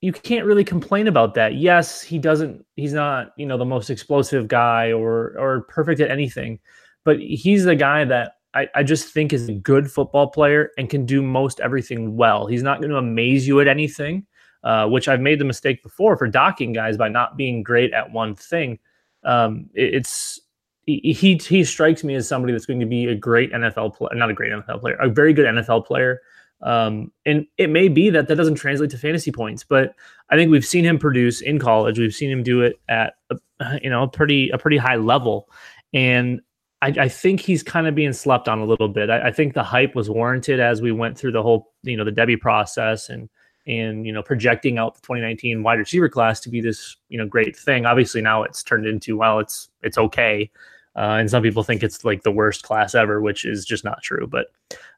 you 0.00 0.12
can't 0.12 0.44
really 0.44 0.64
complain 0.64 1.06
about 1.06 1.34
that. 1.34 1.54
Yes, 1.54 2.02
he 2.02 2.18
doesn't. 2.18 2.64
He's 2.76 2.92
not 2.92 3.32
you 3.36 3.46
know 3.46 3.56
the 3.56 3.64
most 3.64 3.90
explosive 3.90 4.48
guy 4.48 4.92
or 4.92 5.34
or 5.38 5.62
perfect 5.62 6.00
at 6.00 6.10
anything, 6.10 6.58
but 7.04 7.18
he's 7.18 7.64
the 7.64 7.76
guy 7.76 8.04
that 8.04 8.36
I, 8.54 8.68
I 8.74 8.82
just 8.82 9.12
think 9.12 9.32
is 9.32 9.48
a 9.48 9.54
good 9.54 9.90
football 9.90 10.28
player 10.28 10.70
and 10.76 10.90
can 10.90 11.06
do 11.06 11.22
most 11.22 11.60
everything 11.60 12.16
well. 12.16 12.46
He's 12.46 12.62
not 12.62 12.80
going 12.80 12.90
to 12.90 12.96
amaze 12.96 13.46
you 13.46 13.60
at 13.60 13.68
anything, 13.68 14.26
uh, 14.62 14.86
which 14.88 15.08
I've 15.08 15.20
made 15.20 15.38
the 15.38 15.44
mistake 15.44 15.82
before 15.82 16.16
for 16.16 16.28
docking 16.28 16.72
guys 16.72 16.96
by 16.96 17.08
not 17.08 17.36
being 17.36 17.62
great 17.62 17.92
at 17.92 18.12
one 18.12 18.34
thing. 18.34 18.78
Um, 19.24 19.70
it, 19.74 19.94
it's 19.94 20.40
he, 20.84 21.40
he 21.42 21.64
strikes 21.64 22.02
me 22.02 22.14
as 22.16 22.26
somebody 22.26 22.52
that's 22.52 22.66
going 22.66 22.80
to 22.80 22.86
be 22.86 23.06
a 23.06 23.14
great 23.14 23.52
NFL 23.52 23.94
player, 23.94 24.10
not 24.14 24.30
a 24.30 24.34
great 24.34 24.52
NFL 24.52 24.80
player, 24.80 24.96
a 24.96 25.08
very 25.08 25.32
good 25.32 25.46
NFL 25.46 25.86
player. 25.86 26.20
Um, 26.60 27.12
and 27.24 27.46
it 27.56 27.70
may 27.70 27.88
be 27.88 28.10
that 28.10 28.28
that 28.28 28.36
doesn't 28.36 28.54
translate 28.54 28.90
to 28.90 28.98
fantasy 28.98 29.32
points, 29.32 29.64
but 29.64 29.94
I 30.30 30.36
think 30.36 30.50
we've 30.50 30.66
seen 30.66 30.84
him 30.84 30.98
produce 30.98 31.40
in 31.40 31.58
college. 31.58 31.98
We've 31.98 32.14
seen 32.14 32.30
him 32.30 32.42
do 32.42 32.62
it 32.62 32.80
at 32.88 33.14
a, 33.30 33.36
you 33.82 33.90
know 33.90 34.04
a 34.04 34.08
pretty 34.08 34.50
a 34.50 34.58
pretty 34.58 34.76
high 34.76 34.96
level, 34.96 35.48
and 35.92 36.40
I, 36.82 36.92
I 37.02 37.08
think 37.08 37.40
he's 37.40 37.62
kind 37.62 37.86
of 37.86 37.94
being 37.94 38.12
slept 38.12 38.48
on 38.48 38.58
a 38.58 38.64
little 38.64 38.88
bit. 38.88 39.08
I, 39.08 39.28
I, 39.28 39.32
think 39.32 39.54
the 39.54 39.62
hype 39.62 39.94
was 39.94 40.10
warranted 40.10 40.58
as 40.58 40.82
we 40.82 40.90
went 40.90 41.16
through 41.16 41.32
the 41.32 41.42
whole 41.42 41.72
you 41.84 41.96
know 41.96 42.04
the 42.04 42.10
Devy 42.10 42.38
process 42.38 43.08
and 43.08 43.30
and 43.66 44.04
you 44.04 44.12
know 44.12 44.22
projecting 44.22 44.78
out 44.78 44.96
the 44.96 45.00
2019 45.02 45.62
wide 45.62 45.78
receiver 45.78 46.08
class 46.08 46.40
to 46.40 46.50
be 46.50 46.60
this 46.60 46.96
you 47.08 47.16
know 47.16 47.26
great 47.26 47.56
thing. 47.56 47.86
Obviously 47.86 48.20
now 48.20 48.42
it's 48.42 48.62
turned 48.62 48.86
into 48.86 49.16
well 49.16 49.38
it's 49.38 49.68
it's 49.82 49.96
okay. 49.96 50.50
Uh, 50.94 51.16
and 51.18 51.30
some 51.30 51.42
people 51.42 51.62
think 51.62 51.82
it's 51.82 52.04
like 52.04 52.22
the 52.22 52.30
worst 52.30 52.64
class 52.64 52.94
ever, 52.94 53.22
which 53.22 53.46
is 53.46 53.64
just 53.64 53.82
not 53.82 54.02
true. 54.02 54.26
But 54.26 54.48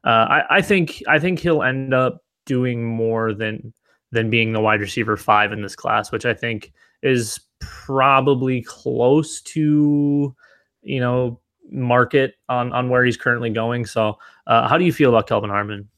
uh, 0.02 0.26
I, 0.28 0.42
I, 0.50 0.60
think 0.60 1.00
I 1.06 1.20
think 1.20 1.38
he'll 1.38 1.62
end 1.62 1.94
up 1.94 2.24
doing 2.46 2.84
more 2.84 3.32
than 3.32 3.72
than 4.10 4.28
being 4.28 4.52
the 4.52 4.60
wide 4.60 4.80
receiver 4.80 5.16
five 5.16 5.52
in 5.52 5.62
this 5.62 5.76
class, 5.76 6.10
which 6.10 6.24
I 6.24 6.34
think 6.34 6.72
is 7.02 7.38
probably 7.60 8.62
close 8.62 9.40
to 9.42 10.34
you 10.82 11.00
know 11.00 11.40
market 11.70 12.34
on 12.48 12.72
on 12.72 12.88
where 12.88 13.04
he's 13.04 13.16
currently 13.16 13.50
going. 13.50 13.86
So, 13.86 14.18
uh, 14.46 14.68
how 14.68 14.78
do 14.78 14.84
you 14.84 14.92
feel 14.92 15.10
about 15.10 15.26
Kelvin 15.26 15.50
Harmon? 15.50 15.88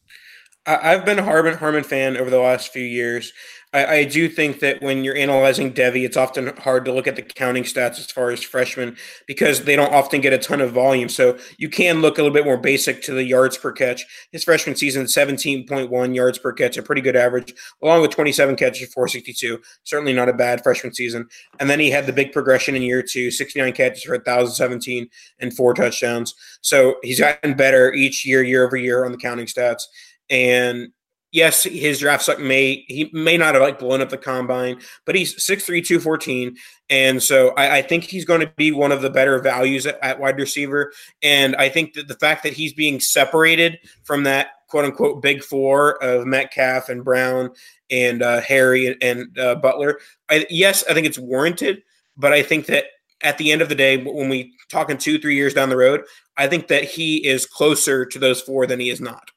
I've 0.67 1.05
been 1.05 1.19
a 1.19 1.23
Harmon 1.23 1.55
Harmon 1.57 1.85
fan 1.85 2.17
over 2.17 2.29
the 2.29 2.41
last 2.41 2.73
few 2.73 2.85
years. 2.85 3.33
I, 3.73 3.87
I, 3.87 4.05
do 4.05 4.29
think 4.29 4.61
that 4.61 4.81
when 4.81 5.03
you're 5.03 5.17
analyzing 5.17 5.73
Devy, 5.73 6.05
it's 6.05 6.17
often 6.17 6.57
hard 6.59 6.85
to 6.85 6.93
look 6.93 7.07
at 7.07 7.17
the 7.17 7.23
counting 7.23 7.65
stats 7.65 7.99
as 7.99 8.11
far 8.11 8.31
as 8.31 8.43
freshmen 8.43 8.97
because 9.27 9.65
they 9.65 9.75
don't 9.75 9.93
often 9.93 10.21
get 10.21 10.33
a 10.33 10.39
ton 10.39 10.61
of 10.61 10.73
volume. 10.73 11.09
So 11.09 11.37
you 11.59 11.69
can 11.69 12.01
look 12.01 12.19
a 12.19 12.23
little 12.23 12.35
bit 12.35 12.45
more 12.45 12.57
basic 12.57 13.03
to 13.03 13.13
the 13.13 13.25
yards 13.25 13.59
per 13.59 13.73
catch. 13.73 14.05
His 14.31 14.45
freshman 14.45 14.77
season, 14.77 15.05
17.1 15.05 16.15
yards 16.15 16.39
per 16.39 16.53
catch, 16.53 16.77
a 16.77 16.83
pretty 16.83 17.03
good 17.03 17.17
average, 17.17 17.55
along 17.83 18.03
with 18.03 18.13
27 18.13 18.55
catches, 18.57 18.93
462. 18.93 19.61
Certainly 19.85 20.13
not 20.13 20.29
a 20.29 20.33
bad 20.33 20.63
freshman 20.63 20.95
season. 20.95 21.27
And 21.59 21.69
then 21.69 21.81
he 21.81 21.91
had 21.91 22.07
the 22.07 22.13
big 22.13 22.33
progression 22.33 22.77
in 22.77 22.83
year 22.83 23.03
two, 23.03 23.31
69 23.31 23.73
catches 23.73 24.05
for 24.05 24.13
1,017 24.13 25.09
and 25.41 25.55
four 25.55 25.75
touchdowns. 25.75 26.35
So 26.61 26.97
he's 27.03 27.21
gotten 27.21 27.55
better 27.55 27.93
each 27.93 28.25
year, 28.25 28.43
year 28.43 28.65
over 28.65 28.77
year 28.77 29.05
on 29.05 29.13
the 29.13 29.19
counting 29.19 29.47
stats. 29.47 29.83
And 30.31 30.93
yes, 31.37 31.65
his 31.65 32.01
draft 32.01 32.23
stock 32.23 32.41
may 32.41 32.85
he 32.89 33.11
may 33.13 33.37
not 33.37 33.55
have 33.55 33.63
like 33.63 33.79
blown 33.79 34.01
up 34.01 34.09
the 34.09 34.17
combine, 34.17 34.81
but 35.05 35.15
he's 35.15 35.35
6'3", 35.37 35.87
214. 35.87 36.57
And 36.89 37.23
so 37.23 37.51
I, 37.51 37.79
I 37.79 37.83
think 37.83 38.05
he's 38.05 38.25
going 38.25 38.41
to 38.41 38.53
be 38.57 38.73
one 38.73 38.91
of 38.91 39.03
the 39.03 39.11
better 39.11 39.39
values 39.41 39.87
at, 39.87 40.03
at, 40.03 40.19
wide 40.19 40.39
receiver. 40.39 40.93
And 41.23 41.55
I 41.57 41.69
think 41.69 41.93
that 41.93 42.09
the 42.09 42.15
fact 42.15 42.43
that 42.43 42.55
he's 42.55 42.73
being 42.73 43.01
separated 43.01 43.79
from 44.03 44.25
that 44.25 44.49
quote 44.69 44.87
unquote 44.87 45.21
big 45.21 45.45
four 45.45 46.03
of 46.03 46.27
Metcalf 46.27 46.89
and 46.89 47.05
Brown 47.05 47.51
and 47.91 48.23
uh, 48.23 48.41
Harry 48.41 48.97
and, 49.03 49.39
uh, 49.39 49.57
Butler, 49.57 50.01
I, 50.31 50.47
yes, 50.49 50.85
I 50.89 50.95
think 50.95 51.07
it's 51.07 51.19
warranted. 51.19 51.83
But 52.17 52.33
I 52.33 52.43
think 52.43 52.65
that 52.67 52.87
at 53.21 53.37
the 53.37 53.53
end 53.53 53.61
of 53.61 53.69
the 53.69 53.75
day, 53.75 53.99
when 54.03 54.31
we 54.31 54.55
talking 54.71 54.97
two, 54.97 55.19
three 55.19 55.37
years 55.37 55.53
down 55.53 55.69
the 55.69 55.77
road, 55.77 56.03
I 56.39 56.47
think 56.47 56.69
that 56.69 56.85
he 56.85 57.27
is 57.27 57.45
closer 57.45 58.07
to 58.07 58.19
those 58.19 58.41
four 58.41 58.67
than 58.67 58.81
he 58.81 58.89
is 58.89 59.03
not. 59.03 59.31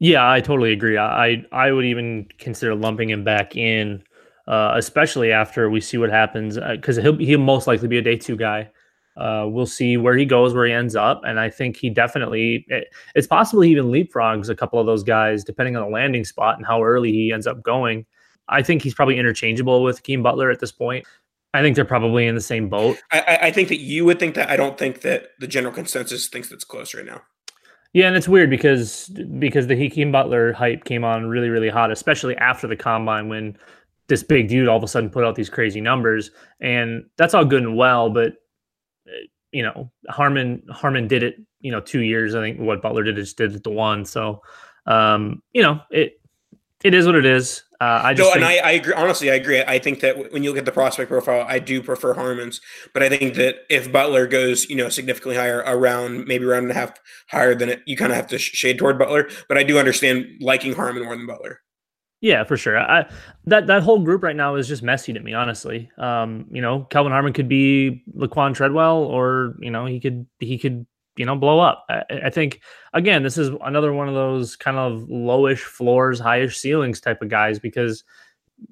Yeah, 0.00 0.28
I 0.28 0.40
totally 0.40 0.72
agree. 0.72 0.96
I 0.96 1.44
I 1.52 1.70
would 1.72 1.84
even 1.84 2.26
consider 2.38 2.74
lumping 2.74 3.10
him 3.10 3.22
back 3.22 3.54
in, 3.54 4.02
uh, 4.48 4.72
especially 4.74 5.30
after 5.30 5.68
we 5.68 5.80
see 5.80 5.98
what 5.98 6.10
happens, 6.10 6.58
because 6.58 6.98
uh, 6.98 7.02
he'll 7.02 7.18
he'll 7.18 7.38
most 7.38 7.66
likely 7.66 7.86
be 7.86 7.98
a 7.98 8.02
day 8.02 8.16
two 8.16 8.36
guy. 8.36 8.70
Uh, 9.16 9.44
we'll 9.46 9.66
see 9.66 9.98
where 9.98 10.16
he 10.16 10.24
goes, 10.24 10.54
where 10.54 10.64
he 10.64 10.72
ends 10.72 10.96
up, 10.96 11.20
and 11.24 11.38
I 11.38 11.50
think 11.50 11.76
he 11.76 11.90
definitely. 11.90 12.64
It, 12.68 12.88
it's 13.14 13.26
possible 13.26 13.60
he 13.60 13.70
even 13.72 13.86
leapfrogs 13.86 14.48
a 14.48 14.54
couple 14.54 14.80
of 14.80 14.86
those 14.86 15.02
guys, 15.02 15.44
depending 15.44 15.76
on 15.76 15.84
the 15.84 15.90
landing 15.90 16.24
spot 16.24 16.56
and 16.56 16.66
how 16.66 16.82
early 16.82 17.12
he 17.12 17.30
ends 17.30 17.46
up 17.46 17.62
going. 17.62 18.06
I 18.48 18.62
think 18.62 18.82
he's 18.82 18.94
probably 18.94 19.18
interchangeable 19.18 19.82
with 19.82 20.02
Keem 20.02 20.22
Butler 20.22 20.50
at 20.50 20.60
this 20.60 20.72
point. 20.72 21.06
I 21.52 21.60
think 21.60 21.76
they're 21.76 21.84
probably 21.84 22.26
in 22.26 22.34
the 22.34 22.40
same 22.40 22.68
boat. 22.70 22.96
I, 23.12 23.38
I 23.42 23.50
think 23.50 23.68
that 23.68 23.80
you 23.80 24.06
would 24.06 24.18
think 24.18 24.34
that. 24.36 24.48
I 24.48 24.56
don't 24.56 24.78
think 24.78 25.02
that 25.02 25.32
the 25.40 25.46
general 25.46 25.74
consensus 25.74 26.28
thinks 26.28 26.48
that's 26.48 26.64
close 26.64 26.94
right 26.94 27.04
now. 27.04 27.20
Yeah, 27.92 28.06
and 28.06 28.16
it's 28.16 28.28
weird 28.28 28.50
because 28.50 29.08
because 29.38 29.66
the 29.66 29.76
Hakeem 29.76 30.12
Butler 30.12 30.52
hype 30.52 30.84
came 30.84 31.04
on 31.04 31.26
really 31.26 31.48
really 31.48 31.68
hot, 31.68 31.90
especially 31.90 32.36
after 32.36 32.68
the 32.68 32.76
combine 32.76 33.28
when 33.28 33.56
this 34.08 34.22
big 34.22 34.48
dude 34.48 34.68
all 34.68 34.76
of 34.76 34.82
a 34.82 34.88
sudden 34.88 35.10
put 35.10 35.24
out 35.24 35.34
these 35.34 35.50
crazy 35.50 35.80
numbers, 35.80 36.30
and 36.60 37.04
that's 37.16 37.34
all 37.34 37.44
good 37.44 37.62
and 37.62 37.76
well, 37.76 38.08
but 38.10 38.34
eh, 39.08 39.26
you 39.50 39.62
know 39.62 39.90
Harmon 40.08 40.62
Harmon 40.70 41.08
did 41.08 41.24
it, 41.24 41.36
you 41.60 41.72
know, 41.72 41.80
two 41.80 42.00
years. 42.00 42.34
I 42.34 42.40
think 42.40 42.60
what 42.60 42.82
Butler 42.82 43.02
did 43.02 43.16
just 43.16 43.36
did 43.36 43.54
it 43.56 43.64
to 43.64 43.70
one. 43.70 44.04
So, 44.04 44.40
um, 44.86 45.42
you 45.52 45.62
know, 45.62 45.80
it 45.90 46.19
it 46.82 46.94
is 46.94 47.06
what 47.06 47.14
it 47.14 47.26
is. 47.26 47.62
Uh, 47.80 48.00
I 48.04 48.14
just 48.14 48.26
no, 48.26 48.32
think- 48.32 48.44
and 48.44 48.44
I, 48.44 48.68
I, 48.68 48.72
agree. 48.72 48.92
Honestly, 48.92 49.30
I 49.30 49.34
agree. 49.34 49.62
I 49.62 49.78
think 49.78 50.00
that 50.00 50.32
when 50.32 50.42
you 50.42 50.50
look 50.50 50.58
at 50.58 50.66
the 50.66 50.72
prospect 50.72 51.08
profile, 51.10 51.46
I 51.48 51.58
do 51.58 51.82
prefer 51.82 52.12
Harmon's, 52.12 52.60
but 52.92 53.02
I 53.02 53.08
think 53.08 53.34
that 53.36 53.60
if 53.70 53.90
Butler 53.90 54.26
goes, 54.26 54.68
you 54.68 54.76
know, 54.76 54.90
significantly 54.90 55.36
higher, 55.36 55.64
around 55.66 56.26
maybe 56.26 56.44
around 56.44 56.64
and 56.64 56.72
a 56.72 56.74
half 56.74 56.92
higher 57.28 57.54
than 57.54 57.70
it, 57.70 57.80
you 57.86 57.96
kind 57.96 58.12
of 58.12 58.16
have 58.16 58.26
to 58.28 58.38
shade 58.38 58.78
toward 58.78 58.98
Butler. 58.98 59.30
But 59.48 59.56
I 59.56 59.62
do 59.62 59.78
understand 59.78 60.26
liking 60.40 60.74
Harmon 60.74 61.04
more 61.04 61.16
than 61.16 61.26
Butler. 61.26 61.60
Yeah, 62.20 62.44
for 62.44 62.58
sure. 62.58 62.78
I, 62.78 63.10
that 63.46 63.66
that 63.68 63.82
whole 63.82 64.00
group 64.00 64.22
right 64.22 64.36
now 64.36 64.56
is 64.56 64.68
just 64.68 64.82
messy 64.82 65.14
to 65.14 65.20
me, 65.20 65.32
honestly. 65.32 65.90
Um, 65.96 66.46
you 66.50 66.60
know, 66.60 66.84
Kelvin 66.90 67.12
Harmon 67.12 67.32
could 67.32 67.48
be 67.48 68.04
Laquon 68.14 68.54
Treadwell, 68.54 68.98
or 69.04 69.56
you 69.58 69.70
know, 69.70 69.86
he 69.86 70.00
could 70.00 70.26
he 70.38 70.58
could 70.58 70.86
you 71.16 71.26
know 71.26 71.36
blow 71.36 71.60
up. 71.60 71.84
I, 71.88 72.02
I, 72.26 72.30
think 72.30 72.60
again, 72.92 73.22
this 73.22 73.38
is 73.38 73.50
another 73.62 73.92
one 73.92 74.08
of 74.08 74.14
those 74.14 74.56
kind 74.56 74.76
of 74.76 75.08
lowish 75.08 75.60
floors, 75.60 76.20
highish 76.20 76.56
ceilings 76.56 77.00
type 77.00 77.22
of 77.22 77.28
guys 77.28 77.58
because 77.58 78.04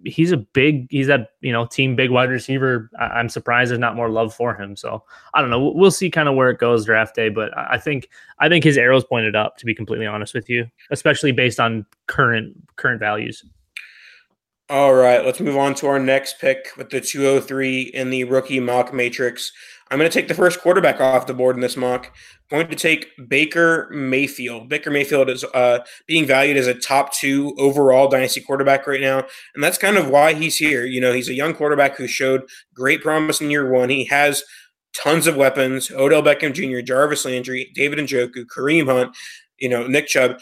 he's 0.05 0.33
a 0.33 0.37
big 0.37 0.87
he's 0.91 1.07
that 1.07 1.31
you 1.41 1.53
know 1.53 1.67
team 1.67 1.97
big 1.97 2.11
wide 2.11 2.31
receiver. 2.31 2.91
I, 2.99 3.21
am 3.21 3.29
surprised 3.29 3.71
there's 3.71 3.79
not 3.79 3.97
more 3.97 4.09
love 4.09 4.35
for 4.35 4.55
him. 4.55 4.77
So 4.77 5.03
I 5.35 5.41
don't 5.41 5.51
know. 5.51 5.73
We'll 5.75 5.91
see 5.91 6.11
kind 6.11 6.29
of 6.29 6.35
where 6.35 6.51
it 6.51 6.59
goes 6.59 6.85
draft 6.85 7.15
day, 7.15 7.29
but 7.29 7.57
I 7.57 7.79
think 7.79 8.09
I 8.39 8.49
think 8.49 8.65
his 8.65 8.79
arrows 8.79 9.05
pointed 9.05 9.37
up. 9.37 9.57
To 9.59 9.67
be 9.67 9.75
completely 9.75 10.07
honest 10.07 10.35
with 10.35 10.49
you, 10.49 10.67
especially 10.91 11.33
based 11.33 11.61
on 11.61 11.87
current 12.07 12.57
current 12.77 13.01
values. 13.01 13.45
All 14.71 14.95
right, 14.95 15.25
let's 15.25 15.41
move 15.41 15.57
on 15.57 15.75
to 15.77 15.87
our 15.87 15.99
next 15.99 16.39
pick 16.41 16.73
with 16.77 16.91
the 16.91 17.01
203 17.01 17.81
in 17.85 18.11
the 18.11 18.25
rookie 18.25 18.61
mock 18.61 18.93
matrix. 18.93 19.51
I'm 19.91 19.99
going 19.99 20.11
to 20.11 20.15
take 20.15 20.29
the 20.29 20.35
first 20.35 20.61
quarterback 20.61 21.01
off 21.01 21.27
the 21.27 21.35
board 21.35 21.57
in 21.57 21.63
this 21.63 21.77
mock. 21.77 22.13
I'm 22.51 22.59
going 22.59 22.69
to 22.69 22.77
take 22.77 23.09
Baker 23.29 23.89
Mayfield. 23.91 24.69
Baker 24.69 24.91
Mayfield 24.91 25.31
is 25.31 25.45
uh, 25.55 25.81
being 26.07 26.27
valued 26.27 26.57
as 26.57 26.67
a 26.67 26.75
top 26.75 27.13
two 27.13 27.55
overall 27.59 28.09
dynasty 28.09 28.41
quarterback 28.41 28.87
right 28.87 29.01
now, 29.01 29.25
and 29.55 29.65
that's 29.65 29.79
kind 29.79 29.97
of 29.97 30.09
why 30.09 30.35
he's 30.35 30.57
here. 30.57 30.85
You 30.85 31.01
know, 31.01 31.13
he's 31.13 31.29
a 31.29 31.35
young 31.35 31.55
quarterback 31.55 31.97
who 31.97 32.07
showed 32.07 32.43
great 32.75 33.03
promise 33.03 33.41
in 33.41 33.51
year 33.51 33.71
one. 33.71 33.89
He 33.89 34.05
has 34.07 34.43
tons 34.95 35.27
of 35.27 35.37
weapons: 35.37 35.91
Odell 35.91 36.23
Beckham 36.23 36.53
Jr., 36.53 36.81
Jarvis 36.81 37.25
Landry, 37.25 37.71
David 37.75 37.99
Njoku, 37.99 38.45
Kareem 38.45 38.87
Hunt, 38.87 39.17
you 39.59 39.69
know, 39.69 39.87
Nick 39.87 40.07
Chubb 40.07 40.39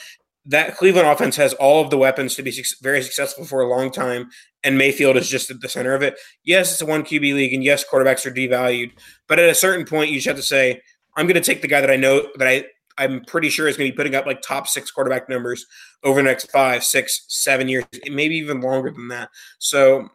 that 0.46 0.76
Cleveland 0.76 1.08
offense 1.08 1.36
has 1.36 1.54
all 1.54 1.82
of 1.82 1.90
the 1.90 1.98
weapons 1.98 2.34
to 2.36 2.42
be 2.42 2.54
very 2.82 3.02
successful 3.02 3.44
for 3.44 3.60
a 3.60 3.68
long 3.68 3.90
time, 3.90 4.30
and 4.62 4.78
Mayfield 4.78 5.16
is 5.16 5.28
just 5.28 5.50
at 5.50 5.60
the 5.60 5.68
center 5.68 5.94
of 5.94 6.02
it. 6.02 6.18
Yes, 6.44 6.72
it's 6.72 6.80
a 6.80 6.86
one 6.86 7.02
QB 7.02 7.34
league, 7.34 7.52
and 7.52 7.64
yes, 7.64 7.84
quarterbacks 7.84 8.24
are 8.26 8.30
devalued, 8.30 8.92
but 9.28 9.38
at 9.38 9.48
a 9.48 9.54
certain 9.54 9.84
point, 9.84 10.10
you 10.10 10.16
just 10.16 10.26
have 10.26 10.36
to 10.36 10.42
say, 10.42 10.80
I'm 11.16 11.26
going 11.26 11.34
to 11.34 11.40
take 11.40 11.62
the 11.62 11.68
guy 11.68 11.80
that 11.80 11.90
I 11.90 11.96
know 11.96 12.28
that 12.36 12.46
I 12.46 12.64
I'm 12.98 13.24
pretty 13.26 13.50
sure 13.50 13.68
is 13.68 13.76
going 13.76 13.90
to 13.90 13.92
be 13.92 13.96
putting 13.96 14.14
up 14.14 14.26
like 14.26 14.40
top 14.40 14.66
six 14.66 14.90
quarterback 14.90 15.28
numbers 15.28 15.66
over 16.02 16.20
the 16.20 16.28
next 16.28 16.50
five, 16.50 16.82
six, 16.82 17.24
seven 17.28 17.68
years, 17.68 17.84
maybe 18.06 18.36
even 18.36 18.60
longer 18.60 18.90
than 18.90 19.08
that. 19.08 19.30
So, 19.58 20.08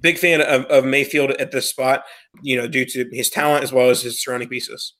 big 0.00 0.16
fan 0.16 0.40
of, 0.40 0.64
of 0.66 0.84
Mayfield 0.84 1.32
at 1.32 1.50
this 1.50 1.68
spot, 1.68 2.04
you 2.42 2.56
know, 2.56 2.66
due 2.66 2.86
to 2.86 3.08
his 3.12 3.28
talent 3.28 3.62
as 3.64 3.72
well 3.72 3.90
as 3.90 4.02
his 4.02 4.22
surrounding 4.22 4.48
pieces. 4.48 4.94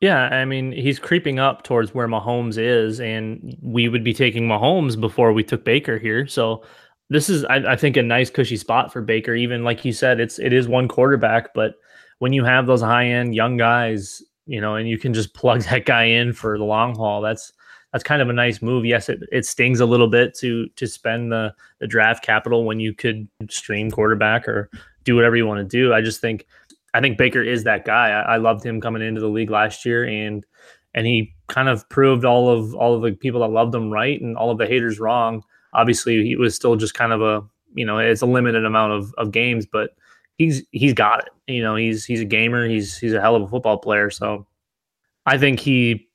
Yeah, 0.00 0.28
I 0.28 0.46
mean, 0.46 0.72
he's 0.72 0.98
creeping 0.98 1.38
up 1.38 1.62
towards 1.62 1.94
where 1.94 2.08
Mahomes 2.08 2.56
is, 2.56 3.00
and 3.00 3.56
we 3.60 3.88
would 3.88 4.02
be 4.02 4.14
taking 4.14 4.48
Mahomes 4.48 4.98
before 4.98 5.32
we 5.34 5.44
took 5.44 5.62
Baker 5.62 5.98
here. 5.98 6.26
So 6.26 6.62
this 7.10 7.28
is, 7.28 7.44
I, 7.44 7.56
I, 7.72 7.76
think, 7.76 7.98
a 7.98 8.02
nice 8.02 8.30
cushy 8.30 8.56
spot 8.56 8.90
for 8.90 9.02
Baker. 9.02 9.34
Even 9.34 9.62
like 9.62 9.84
you 9.84 9.92
said, 9.92 10.18
it's 10.18 10.38
it 10.38 10.54
is 10.54 10.66
one 10.68 10.88
quarterback, 10.88 11.52
but 11.52 11.74
when 12.18 12.32
you 12.32 12.44
have 12.44 12.66
those 12.66 12.80
high 12.80 13.08
end 13.08 13.34
young 13.34 13.58
guys, 13.58 14.22
you 14.46 14.60
know, 14.60 14.76
and 14.76 14.88
you 14.88 14.96
can 14.96 15.12
just 15.12 15.34
plug 15.34 15.62
that 15.64 15.84
guy 15.84 16.04
in 16.04 16.32
for 16.32 16.56
the 16.56 16.64
long 16.64 16.94
haul, 16.96 17.20
that's 17.20 17.52
that's 17.92 18.04
kind 18.04 18.22
of 18.22 18.30
a 18.30 18.32
nice 18.32 18.62
move. 18.62 18.86
Yes, 18.86 19.10
it, 19.10 19.20
it 19.30 19.44
stings 19.44 19.80
a 19.80 19.86
little 19.86 20.08
bit 20.08 20.34
to 20.38 20.68
to 20.76 20.86
spend 20.86 21.30
the 21.30 21.54
the 21.78 21.86
draft 21.86 22.24
capital 22.24 22.64
when 22.64 22.80
you 22.80 22.94
could 22.94 23.28
stream 23.50 23.90
quarterback 23.90 24.48
or 24.48 24.70
do 25.04 25.14
whatever 25.14 25.36
you 25.36 25.46
want 25.46 25.58
to 25.58 25.76
do. 25.76 25.92
I 25.92 26.00
just 26.00 26.22
think 26.22 26.46
I 26.94 27.00
think 27.00 27.18
Baker 27.18 27.42
is 27.42 27.64
that 27.64 27.84
guy. 27.84 28.10
I, 28.10 28.34
I, 28.34 28.36
loved 28.38 28.64
him 28.64 28.80
coming 28.80 29.02
into 29.02 29.20
the 29.20 29.28
league 29.28 29.50
last 29.50 29.84
year, 29.84 30.04
and 30.04 30.44
and 30.94 31.06
he 31.06 31.32
kind 31.48 31.68
of 31.68 31.88
proved 31.88 32.24
all 32.24 32.48
of 32.48 32.74
all 32.74 32.94
of 32.94 33.02
the 33.02 33.12
people 33.12 33.40
that 33.40 33.48
loved 33.48 33.74
him 33.74 33.90
right 33.90 34.20
and 34.20 34.36
all 34.36 34.50
of 34.50 34.58
the 34.58 34.66
haters 34.66 34.98
wrong. 34.98 35.42
Obviously, 35.72 36.24
he 36.24 36.36
was 36.36 36.54
still 36.54 36.76
just 36.76 36.94
kind 36.94 37.12
of 37.12 37.22
a 37.22 37.42
you 37.74 37.84
know 37.84 37.98
it's 37.98 38.22
a 38.22 38.26
limited 38.26 38.64
amount 38.64 38.92
of, 38.92 39.14
of 39.18 39.30
games, 39.30 39.66
but 39.66 39.90
he's 40.36 40.64
he's 40.72 40.94
got 40.94 41.20
it. 41.20 41.52
You 41.52 41.62
know, 41.62 41.76
he's 41.76 42.04
he's 42.04 42.20
a 42.20 42.24
gamer. 42.24 42.68
He's 42.68 42.98
he's 42.98 43.12
a 43.12 43.20
hell 43.20 43.36
of 43.36 43.42
a 43.42 43.48
football 43.48 43.78
player. 43.78 44.10
So 44.10 44.46
I 45.26 45.38
think 45.38 45.60
he 45.60 46.08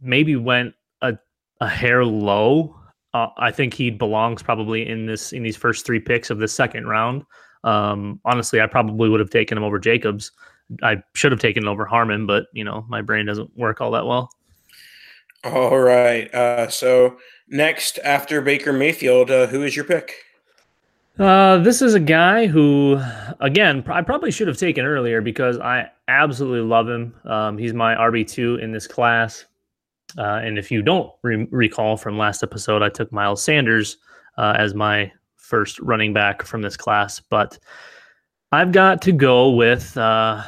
maybe 0.00 0.34
went 0.34 0.74
a 1.02 1.18
a 1.60 1.68
hair 1.68 2.04
low. 2.04 2.74
Uh, 3.14 3.28
I 3.38 3.50
think 3.50 3.74
he 3.74 3.90
belongs 3.90 4.42
probably 4.42 4.86
in 4.88 5.06
this 5.06 5.32
in 5.32 5.42
these 5.42 5.56
first 5.56 5.86
three 5.86 6.00
picks 6.00 6.30
of 6.30 6.38
the 6.38 6.48
second 6.48 6.86
round. 6.86 7.22
Um, 7.64 8.20
honestly, 8.24 8.60
I 8.60 8.66
probably 8.66 9.08
would 9.08 9.20
have 9.20 9.30
taken 9.30 9.58
him 9.58 9.64
over 9.64 9.78
Jacobs. 9.78 10.32
I 10.82 11.02
should 11.14 11.32
have 11.32 11.40
taken 11.40 11.66
over 11.68 11.84
Harmon, 11.84 12.26
but 12.26 12.46
you 12.52 12.64
know 12.64 12.84
my 12.88 13.02
brain 13.02 13.26
doesn't 13.26 13.56
work 13.56 13.80
all 13.80 13.90
that 13.92 14.06
well. 14.06 14.30
All 15.44 15.78
right. 15.78 16.32
Uh, 16.34 16.68
so 16.68 17.18
next, 17.48 17.98
after 18.02 18.40
Baker 18.40 18.72
Mayfield, 18.72 19.30
uh, 19.30 19.46
who 19.46 19.62
is 19.62 19.76
your 19.76 19.84
pick? 19.84 20.12
Uh, 21.18 21.58
this 21.58 21.80
is 21.80 21.94
a 21.94 22.00
guy 22.00 22.46
who, 22.46 23.00
again, 23.40 23.82
I 23.86 24.02
probably 24.02 24.30
should 24.30 24.48
have 24.48 24.58
taken 24.58 24.84
earlier 24.84 25.22
because 25.22 25.58
I 25.58 25.90
absolutely 26.08 26.68
love 26.68 26.88
him. 26.88 27.14
Um, 27.24 27.56
he's 27.56 27.72
my 27.72 27.94
RB 27.94 28.28
two 28.28 28.56
in 28.56 28.72
this 28.72 28.86
class. 28.86 29.46
Uh, 30.18 30.40
and 30.42 30.58
if 30.58 30.70
you 30.70 30.82
don't 30.82 31.10
re- 31.22 31.48
recall 31.50 31.96
from 31.96 32.18
last 32.18 32.42
episode, 32.42 32.82
I 32.82 32.88
took 32.88 33.12
Miles 33.12 33.42
Sanders 33.42 33.98
uh, 34.36 34.54
as 34.58 34.74
my 34.74 35.10
first 35.46 35.78
running 35.80 36.12
back 36.12 36.42
from 36.42 36.62
this 36.62 36.76
class, 36.76 37.20
but 37.20 37.58
I've 38.52 38.72
got 38.72 39.02
to 39.02 39.12
go 39.12 39.50
with 39.50 39.96
uh, 39.96 40.42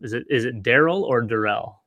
is 0.00 0.12
it 0.12 0.24
is 0.30 0.44
it 0.44 0.62
Daryl 0.62 1.02
or 1.02 1.22
Darrell? 1.22 1.82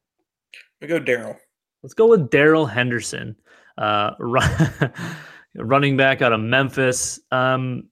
We 0.81 0.87
go 0.87 0.99
Daryl. 0.99 1.37
Let's 1.83 1.93
go 1.93 2.07
with 2.07 2.29
Darrell 2.29 2.65
Henderson, 2.65 3.35
uh, 3.77 4.11
running 5.55 5.97
back 5.97 6.21
out 6.21 6.33
of 6.33 6.39
Memphis. 6.39 7.19
Um, 7.31 7.89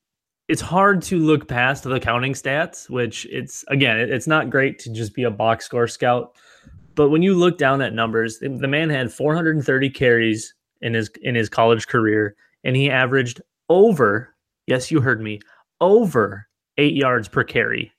it's 0.47 0.61
hard 0.61 1.01
to 1.03 1.19
look 1.19 1.47
past 1.47 1.83
the 1.83 1.99
counting 1.99 2.33
stats, 2.33 2.89
which 2.89 3.25
it's 3.29 3.63
again, 3.67 3.97
it's 3.97 4.27
not 4.27 4.49
great 4.49 4.79
to 4.79 4.91
just 4.91 5.13
be 5.13 5.23
a 5.23 5.31
box 5.31 5.65
score 5.65 5.87
scout. 5.87 6.35
But 6.95 7.09
when 7.09 7.21
you 7.21 7.35
look 7.35 7.57
down 7.57 7.81
at 7.81 7.93
numbers, 7.93 8.39
the 8.39 8.67
man 8.67 8.89
had 8.89 9.13
430 9.13 9.89
carries 9.91 10.53
in 10.81 10.93
his 10.93 11.09
in 11.21 11.35
his 11.35 11.49
college 11.49 11.87
career, 11.87 12.35
and 12.63 12.75
he 12.75 12.89
averaged 12.89 13.41
over 13.69 14.35
Yes, 14.69 14.91
you 14.91 15.01
heard 15.01 15.19
me. 15.19 15.39
Over 15.81 16.47
eight 16.77 16.93
yards 16.93 17.27
per 17.27 17.43
carry. 17.43 17.91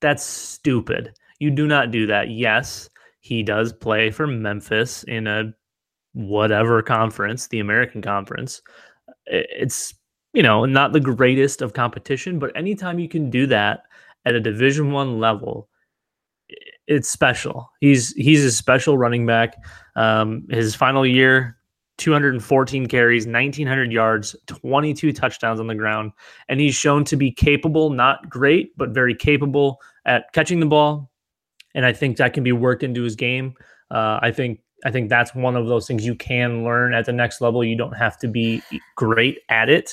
That's 0.00 0.22
stupid. 0.22 1.12
You 1.40 1.50
do 1.50 1.66
not 1.66 1.90
do 1.90 2.06
that. 2.06 2.30
Yes, 2.30 2.88
he 3.18 3.42
does 3.42 3.72
play 3.72 4.12
for 4.12 4.24
Memphis 4.28 5.02
in 5.02 5.26
a 5.26 5.52
whatever 6.12 6.80
conference, 6.80 7.48
the 7.48 7.58
American 7.58 8.02
Conference. 8.02 8.62
It's, 9.26 9.94
you 10.32 10.44
know, 10.44 10.64
not 10.64 10.92
the 10.92 11.00
greatest 11.00 11.60
of 11.60 11.72
competition, 11.72 12.38
but 12.38 12.56
anytime 12.56 13.00
you 13.00 13.08
can 13.08 13.28
do 13.28 13.44
that 13.48 13.80
at 14.24 14.36
a 14.36 14.40
Division 14.40 14.92
1 14.92 15.18
level, 15.18 15.68
it's 16.86 17.10
special. 17.10 17.68
He's 17.80 18.12
he's 18.12 18.44
a 18.44 18.52
special 18.52 18.96
running 18.96 19.26
back. 19.26 19.56
Um, 19.96 20.46
his 20.50 20.76
final 20.76 21.04
year, 21.04 21.56
214 21.98 22.86
carries, 22.86 23.26
1900 23.26 23.90
yards, 23.92 24.36
22 24.46 25.12
touchdowns 25.12 25.60
on 25.60 25.66
the 25.66 25.74
ground, 25.74 26.12
and 26.48 26.60
he's 26.60 26.74
shown 26.74 27.04
to 27.04 27.16
be 27.16 27.30
capable, 27.30 27.90
not 27.90 28.28
great, 28.28 28.76
but 28.76 28.90
very 28.90 29.14
capable 29.14 29.80
at 30.04 30.32
catching 30.32 30.60
the 30.60 30.66
ball. 30.66 31.10
And 31.74 31.86
I 31.86 31.92
think 31.92 32.16
that 32.16 32.32
can 32.32 32.44
be 32.44 32.52
worked 32.52 32.82
into 32.82 33.02
his 33.02 33.16
game. 33.16 33.54
Uh, 33.90 34.18
I 34.22 34.30
think 34.30 34.60
I 34.84 34.90
think 34.90 35.08
that's 35.08 35.34
one 35.34 35.56
of 35.56 35.66
those 35.66 35.86
things 35.86 36.04
you 36.04 36.14
can 36.14 36.64
learn 36.64 36.92
at 36.92 37.06
the 37.06 37.12
next 37.12 37.40
level. 37.40 37.64
You 37.64 37.76
don't 37.76 37.96
have 37.96 38.18
to 38.18 38.28
be 38.28 38.62
great 38.94 39.38
at 39.48 39.68
it. 39.68 39.90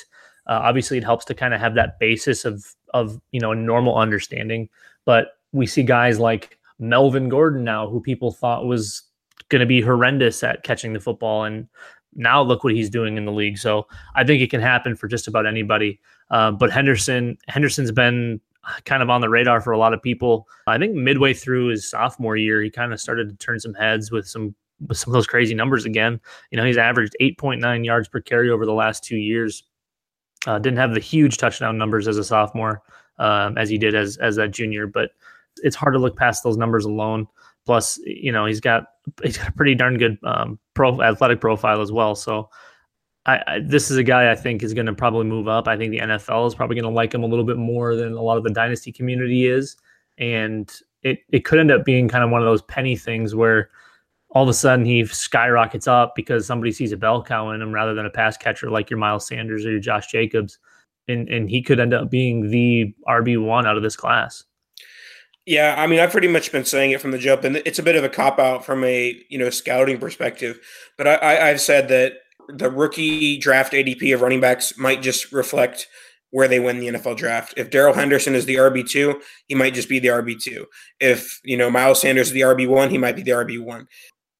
Uh, 0.48 0.60
obviously, 0.62 0.98
it 0.98 1.04
helps 1.04 1.26
to 1.26 1.34
kind 1.34 1.54
of 1.54 1.62
have 1.62 1.76
that 1.76 2.00
basis 2.00 2.44
of 2.44 2.66
of 2.94 3.20
you 3.32 3.40
know 3.40 3.52
a 3.52 3.56
normal 3.56 3.98
understanding. 3.98 4.70
But 5.06 5.28
we 5.52 5.68
see 5.68 5.84
guys 5.84 6.20
like 6.20 6.58
Melvin 6.80 7.30
Gordon 7.30 7.64
now, 7.64 7.90
who 7.90 8.02
people 8.02 8.32
thought 8.32 8.66
was 8.66 9.04
going 9.50 9.60
to 9.60 9.66
be 9.66 9.82
horrendous 9.82 10.44
at 10.44 10.64
catching 10.64 10.94
the 10.94 11.00
football. 11.00 11.44
And 11.44 11.68
now 12.16 12.42
look 12.42 12.64
what 12.64 12.74
he's 12.74 12.90
doing 12.90 13.18
in 13.18 13.26
the 13.26 13.32
league. 13.32 13.58
So 13.58 13.88
I 14.16 14.24
think 14.24 14.42
it 14.42 14.50
can 14.50 14.62
happen 14.62 14.96
for 14.96 15.08
just 15.08 15.28
about 15.28 15.46
anybody. 15.46 16.00
Uh, 16.30 16.52
but 16.52 16.72
Henderson, 16.72 17.38
Henderson's 17.48 17.92
been 17.92 18.40
kind 18.86 19.04
of 19.04 19.10
on 19.10 19.22
the 19.22 19.30
radar 19.30 19.62
for 19.62 19.72
a 19.72 19.78
lot 19.78 19.94
of 19.94 20.02
people. 20.02 20.48
I 20.68 20.78
think 20.78 20.96
midway 20.96 21.34
through 21.34 21.68
his 21.68 21.90
sophomore 21.90 22.38
year, 22.38 22.62
he 22.62 22.70
kind 22.70 22.94
of 22.94 23.00
started 23.00 23.30
to 23.30 23.36
turn 23.36 23.60
some 23.60 23.74
heads 23.74 24.12
with 24.12 24.28
some 24.28 24.56
with 24.88 24.98
some 24.98 25.12
of 25.12 25.14
those 25.14 25.28
crazy 25.28 25.54
numbers 25.54 25.86
again. 25.86 26.20
You 26.52 26.58
know, 26.58 26.66
he's 26.66 26.78
averaged 26.78 27.16
8.9 27.22 27.86
yards 27.86 28.08
per 28.08 28.20
carry 28.20 28.50
over 28.50 28.66
the 28.66 28.74
last 28.74 29.04
two 29.04 29.18
years. 29.18 29.64
Uh, 30.46 30.60
didn't 30.60 30.80
have 30.80 30.94
the 30.94 31.00
huge 31.00 31.38
touchdown 31.38 31.78
numbers 31.78 32.08
as 32.08 32.18
a 32.18 32.24
sophomore 32.24 32.82
um, 33.18 33.58
as 33.58 33.70
he 33.70 33.78
did 33.78 33.96
as 33.96 34.18
as 34.18 34.38
a 34.38 34.48
junior, 34.48 34.88
but 34.88 35.12
it's 35.58 35.76
hard 35.76 35.94
to 35.94 36.00
look 36.00 36.18
past 36.18 36.44
those 36.44 36.58
numbers 36.58 36.86
alone. 36.86 37.28
Plus, 37.66 38.00
you 38.06 38.32
know, 38.32 38.46
he's 38.46 38.60
got 38.60 38.86
he's 39.24 39.38
got 39.38 39.50
a 39.50 39.52
pretty 39.54 39.76
darn 39.76 39.98
good 39.98 40.18
um, 40.24 40.60
pro 40.74 41.02
athletic 41.02 41.42
profile 41.42 41.82
as 41.82 41.92
well. 41.92 42.16
So, 42.16 42.50
I, 43.26 43.42
I, 43.48 43.60
this 43.66 43.90
is 43.90 43.98
a 43.98 44.04
guy 44.04 44.32
I 44.32 44.36
think 44.36 44.64
is 44.64 44.74
going 44.74 44.86
to 44.86 44.94
probably 44.94 45.26
move 45.26 45.48
up. 45.48 45.68
I 45.68 45.78
think 45.78 45.92
the 45.92 46.00
NFL 46.00 46.48
is 46.48 46.56
probably 46.56 46.76
going 46.76 46.92
to 46.92 46.96
like 46.96 47.14
him 47.14 47.24
a 47.24 47.28
little 47.28 47.46
bit 47.46 47.58
more 47.58 47.96
than 47.96 48.14
a 48.14 48.22
lot 48.22 48.38
of 48.38 48.44
the 48.44 48.50
dynasty 48.50 48.92
community 48.92 49.48
is, 49.48 49.78
and 50.18 50.72
it 51.04 51.20
it 51.30 51.46
could 51.46 51.60
end 51.60 51.72
up 51.72 51.86
being 51.86 52.08
kind 52.08 52.24
of 52.24 52.30
one 52.30 52.42
of 52.42 52.46
those 52.46 52.62
penny 52.64 52.96
things 52.96 53.34
where 53.34 53.70
all 54.32 54.44
of 54.44 54.50
a 54.50 54.54
sudden 54.54 54.86
he 54.86 55.06
skyrockets 55.06 55.88
up 55.88 56.16
because 56.16 56.46
somebody 56.46 56.72
sees 56.72 56.92
a 56.92 56.98
bell 56.98 57.24
cow 57.24 57.52
in 57.52 57.62
him 57.62 57.72
rather 57.72 57.94
than 57.94 58.06
a 58.06 58.10
pass 58.10 58.36
catcher 58.36 58.70
like 58.70 58.90
your 58.90 59.00
Miles 59.00 59.28
Sanders 59.28 59.66
or 59.66 59.72
your 59.72 59.80
Josh 59.80 60.08
Jacobs, 60.08 60.60
and 61.08 61.30
and 61.30 61.50
he 61.50 61.62
could 61.62 61.80
end 61.80 61.94
up 61.94 62.10
being 62.10 62.50
the 62.50 62.94
RB 63.08 63.42
one 63.42 63.66
out 63.66 63.78
of 63.78 63.84
this 63.84 63.96
class. 63.96 64.44
Yeah, 65.46 65.76
I 65.78 65.88
mean, 65.88 66.00
I've 66.00 66.12
pretty 66.12 66.30
much 66.30 66.52
been 66.52 66.64
saying 66.64 66.92
it 66.92 67.02
from 67.02 67.12
the 67.12 67.18
jump, 67.18 67.44
and 67.44 67.58
it's 67.58 67.80
a 67.80 67.84
bit 67.84 67.98
of 67.98 68.04
a 68.04 68.10
cop 68.10 68.40
out 68.40 68.66
from 68.66 68.84
a 68.84 69.22
you 69.30 69.38
know 69.38 69.50
scouting 69.50 69.98
perspective. 69.98 70.60
But 70.98 71.08
I, 71.08 71.50
I've 71.50 71.60
said 71.60 71.90
that 71.90 72.14
the 72.48 72.72
rookie 72.72 73.38
draft 73.38 73.74
ADP 73.74 74.14
of 74.14 74.22
running 74.22 74.42
backs 74.42 74.78
might 74.78 75.02
just 75.02 75.32
reflect 75.32 75.88
where 76.32 76.48
they 76.48 76.60
win 76.60 76.80
the 76.80 76.88
NFL 76.88 77.18
draft. 77.18 77.54
If 77.58 77.70
Darrell 77.70 77.94
Henderson 77.94 78.36
is 78.36 78.46
the 78.46 78.56
RB 78.56 78.90
two, 78.90 79.22
he 79.48 79.56
might 79.56 79.74
just 79.74 79.90
be 79.90 80.00
the 80.00 80.08
RB 80.08 80.42
two. 80.42 80.66
If 81.00 81.40
you 81.44 81.58
know 81.58 81.70
Miles 81.70 82.02
Sanders 82.02 82.28
is 82.28 82.34
the 82.34 82.42
RB 82.42 82.68
one, 82.68 82.90
he 82.90 82.98
might 82.98 83.16
be 83.16 83.22
the 83.22 83.32
RB 83.32 83.62
one. 83.64 83.88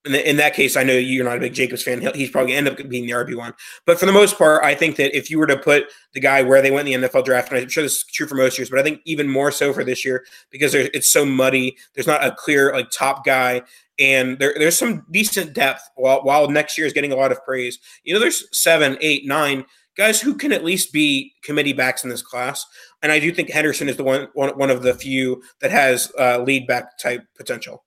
In, 0.06 0.36
that 0.36 0.54
case, 0.54 0.76
I 0.76 0.84
know 0.84 0.94
you're 0.94 1.24
not 1.24 1.38
a 1.38 1.40
big 1.40 1.54
Jacobs 1.54 1.82
fan. 1.82 2.02
He's 2.14 2.30
probably 2.30 2.52
going 2.52 2.66
to 2.66 2.72
end 2.72 2.80
up 2.82 2.90
being 2.90 3.06
the 3.06 3.14
RB 3.14 3.38
one. 3.38 3.54
But 3.86 3.98
for 3.98 4.06
the 4.06 4.12
most 4.12 4.38
part, 4.38 4.62
I 4.62 4.76
think 4.76 4.98
that 4.98 5.16
if 5.16 5.30
you 5.30 5.40
were 5.40 5.48
to 5.48 5.58
put 5.58 5.86
the 6.14 6.20
guy 6.20 6.42
where 6.42 6.62
they 6.62 6.72
went 6.72 6.90
in 6.90 7.02
the 7.02 7.08
NFL 7.08 7.24
draft, 7.24 7.52
and 7.52 7.62
I'm 7.62 7.70
sure 7.70 7.84
this 7.84 7.98
is 8.00 8.04
true 8.04 8.28
for 8.28 8.36
most 8.36 8.58
years, 8.58 8.70
but 8.70 8.80
I 8.80 8.84
think 8.84 9.00
even 9.06 9.30
more 9.30 9.50
so 9.50 9.72
for 9.72 9.86
this 9.86 10.04
year 10.04 10.26
because 10.50 10.76
it's 10.76 11.08
so 11.08 11.26
muddy. 11.26 11.78
There's 11.94 12.08
not 12.08 12.22
a 12.22 12.32
clear 12.32 12.74
like 12.74 12.90
top 12.90 13.26
guy 13.26 13.62
and 14.00 14.40
there, 14.40 14.54
there's 14.58 14.78
some 14.78 15.06
decent 15.12 15.54
depth 15.54 15.90
while, 15.96 16.24
while 16.24 16.50
next 16.50 16.78
year 16.78 16.88
is 16.88 16.94
getting 16.94 17.12
a 17.12 17.16
lot 17.16 17.32
of 17.32 17.44
praise. 17.46 17.80
You 18.04 18.14
know, 18.14 18.20
there's 18.20 18.46
seven, 18.58 18.98
eight, 19.02 19.26
nine 19.26 19.66
guys 19.96 20.20
who 20.20 20.36
can 20.36 20.52
at 20.52 20.64
least 20.64 20.92
be 20.92 21.34
committee 21.44 21.74
backs 21.74 22.04
in 22.04 22.10
this 22.10 22.22
class. 22.22 22.66
And 23.02 23.12
I 23.12 23.20
do 23.20 23.32
think 23.32 23.52
Henderson 23.52 23.90
is 23.90 23.98
the 23.98 24.04
one 24.04 24.28
one, 24.34 24.58
one 24.58 24.70
of 24.70 24.82
the 24.82 24.94
few 24.94 25.44
that 25.62 25.72
has 25.72 26.12
uh, 26.20 26.40
lead 26.40 26.66
back 26.66 26.98
type 26.98 27.24
potential. 27.38 27.84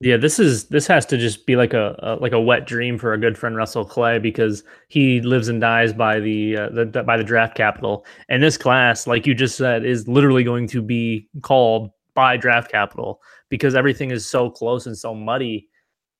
Yeah, 0.00 0.16
this 0.16 0.38
is 0.38 0.68
this 0.68 0.86
has 0.88 1.06
to 1.06 1.16
just 1.16 1.46
be 1.46 1.56
like 1.56 1.72
a, 1.72 1.96
a, 2.02 2.14
like 2.16 2.32
a 2.32 2.40
wet 2.40 2.66
dream 2.66 2.98
for 2.98 3.12
a 3.12 3.18
good 3.18 3.38
friend 3.38 3.56
Russell 3.56 3.84
Clay 3.84 4.18
because 4.18 4.64
he 4.88 5.20
lives 5.22 5.48
and 5.48 5.60
dies 5.60 5.92
by 5.92 6.20
the, 6.20 6.56
uh, 6.56 6.68
the 6.70 7.02
by 7.06 7.16
the 7.16 7.24
draft 7.24 7.56
capital. 7.56 8.04
And 8.28 8.42
this 8.42 8.58
class, 8.58 9.06
like 9.06 9.26
you 9.26 9.34
just 9.34 9.56
said, 9.56 9.84
is 9.84 10.06
literally 10.08 10.44
going 10.44 10.66
to 10.68 10.82
be 10.82 11.28
called 11.42 11.90
by 12.14 12.36
draft 12.36 12.70
capital 12.70 13.20
because 13.48 13.74
everything 13.74 14.10
is 14.10 14.28
so 14.28 14.50
close 14.50 14.86
and 14.86 14.98
so 14.98 15.14
muddy. 15.14 15.68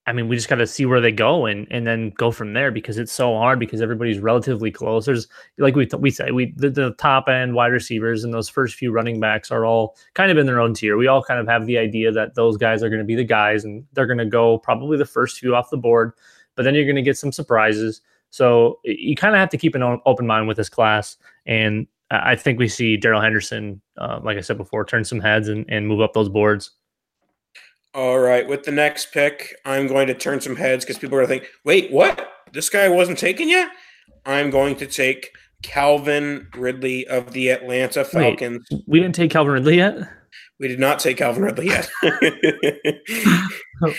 I 0.06 0.12
mean, 0.12 0.28
we 0.28 0.36
just 0.36 0.48
got 0.48 0.56
to 0.56 0.66
see 0.66 0.84
where 0.84 1.00
they 1.00 1.12
go 1.12 1.46
and 1.46 1.66
and 1.70 1.86
then 1.86 2.10
go 2.10 2.30
from 2.30 2.52
there 2.52 2.70
because 2.70 2.98
it's 2.98 3.12
so 3.12 3.36
hard 3.38 3.58
because 3.58 3.80
everybody's 3.80 4.18
relatively 4.18 4.70
close. 4.70 5.06
There's 5.06 5.28
like 5.58 5.74
we 5.76 5.88
we 5.98 6.10
say 6.10 6.30
we 6.30 6.52
the, 6.56 6.68
the, 6.68 6.90
top 6.98 7.28
end 7.28 7.54
wide 7.54 7.72
receivers 7.72 8.22
and 8.22 8.34
those 8.34 8.48
first 8.48 8.74
few 8.74 8.92
running 8.92 9.18
backs 9.18 9.50
are 9.50 9.64
all 9.64 9.96
kind 10.12 10.30
of 10.30 10.36
in 10.36 10.46
their 10.46 10.60
own 10.60 10.74
tier. 10.74 10.98
We 10.98 11.06
all 11.06 11.22
kind 11.22 11.40
of 11.40 11.48
have 11.48 11.64
the 11.64 11.78
idea 11.78 12.12
that 12.12 12.34
those 12.34 12.58
guys 12.58 12.82
are 12.82 12.90
going 12.90 13.00
to 13.00 13.06
be 13.06 13.14
the 13.14 13.24
guys 13.24 13.64
and 13.64 13.84
they're 13.94 14.06
going 14.06 14.18
to 14.18 14.26
go 14.26 14.58
probably 14.58 14.98
the 14.98 15.06
first 15.06 15.38
few 15.38 15.54
off 15.54 15.70
the 15.70 15.78
board, 15.78 16.12
but 16.54 16.64
then 16.64 16.74
you're 16.74 16.84
going 16.84 16.96
to 16.96 17.02
get 17.02 17.16
some 17.16 17.32
surprises. 17.32 18.02
So 18.30 18.80
you 18.84 19.14
kind 19.16 19.34
of 19.34 19.38
have 19.38 19.50
to 19.50 19.58
keep 19.58 19.74
an 19.74 20.00
open 20.04 20.26
mind 20.26 20.48
with 20.48 20.56
this 20.56 20.68
class. 20.68 21.16
And 21.46 21.86
I 22.10 22.36
think 22.36 22.58
we 22.58 22.68
see 22.68 22.96
Darrell 22.96 23.20
Henderson, 23.20 23.80
uh, 23.96 24.20
like 24.22 24.36
I 24.36 24.40
said 24.40 24.58
before, 24.58 24.84
turn 24.84 25.04
some 25.04 25.20
heads 25.20 25.48
and, 25.48 25.64
and 25.68 25.86
move 25.86 26.00
up 26.00 26.12
those 26.12 26.28
boards. 26.28 26.72
All 27.94 28.18
right. 28.18 28.46
With 28.46 28.64
the 28.64 28.72
next 28.72 29.12
pick, 29.12 29.54
I'm 29.64 29.87
going 29.87 30.09
to 30.09 30.14
turn 30.14 30.40
some 30.40 30.57
heads 30.57 30.85
because 30.85 30.98
people 30.98 31.16
are 31.16 31.24
going 31.24 31.38
to 31.38 31.46
think, 31.46 31.54
wait, 31.64 31.92
what? 31.92 32.28
This 32.52 32.68
guy 32.68 32.88
wasn't 32.88 33.18
taken 33.18 33.48
yet? 33.48 33.70
I'm 34.26 34.50
going 34.50 34.76
to 34.76 34.87
take 34.87 35.30
Calvin 35.62 36.48
Ridley 36.57 37.07
of 37.07 37.33
the 37.33 37.48
Atlanta 37.50 38.04
Falcons. 38.04 38.66
Wait, 38.70 38.83
we 38.87 39.00
didn't 39.00 39.14
take 39.14 39.30
Calvin 39.30 39.54
Ridley 39.54 39.76
yet? 39.76 39.96
We 40.59 40.68
did 40.68 40.80
not 40.80 40.98
take 40.98 41.18
Calvin 41.18 41.42
Ridley 41.42 41.66
yet. 41.68 41.88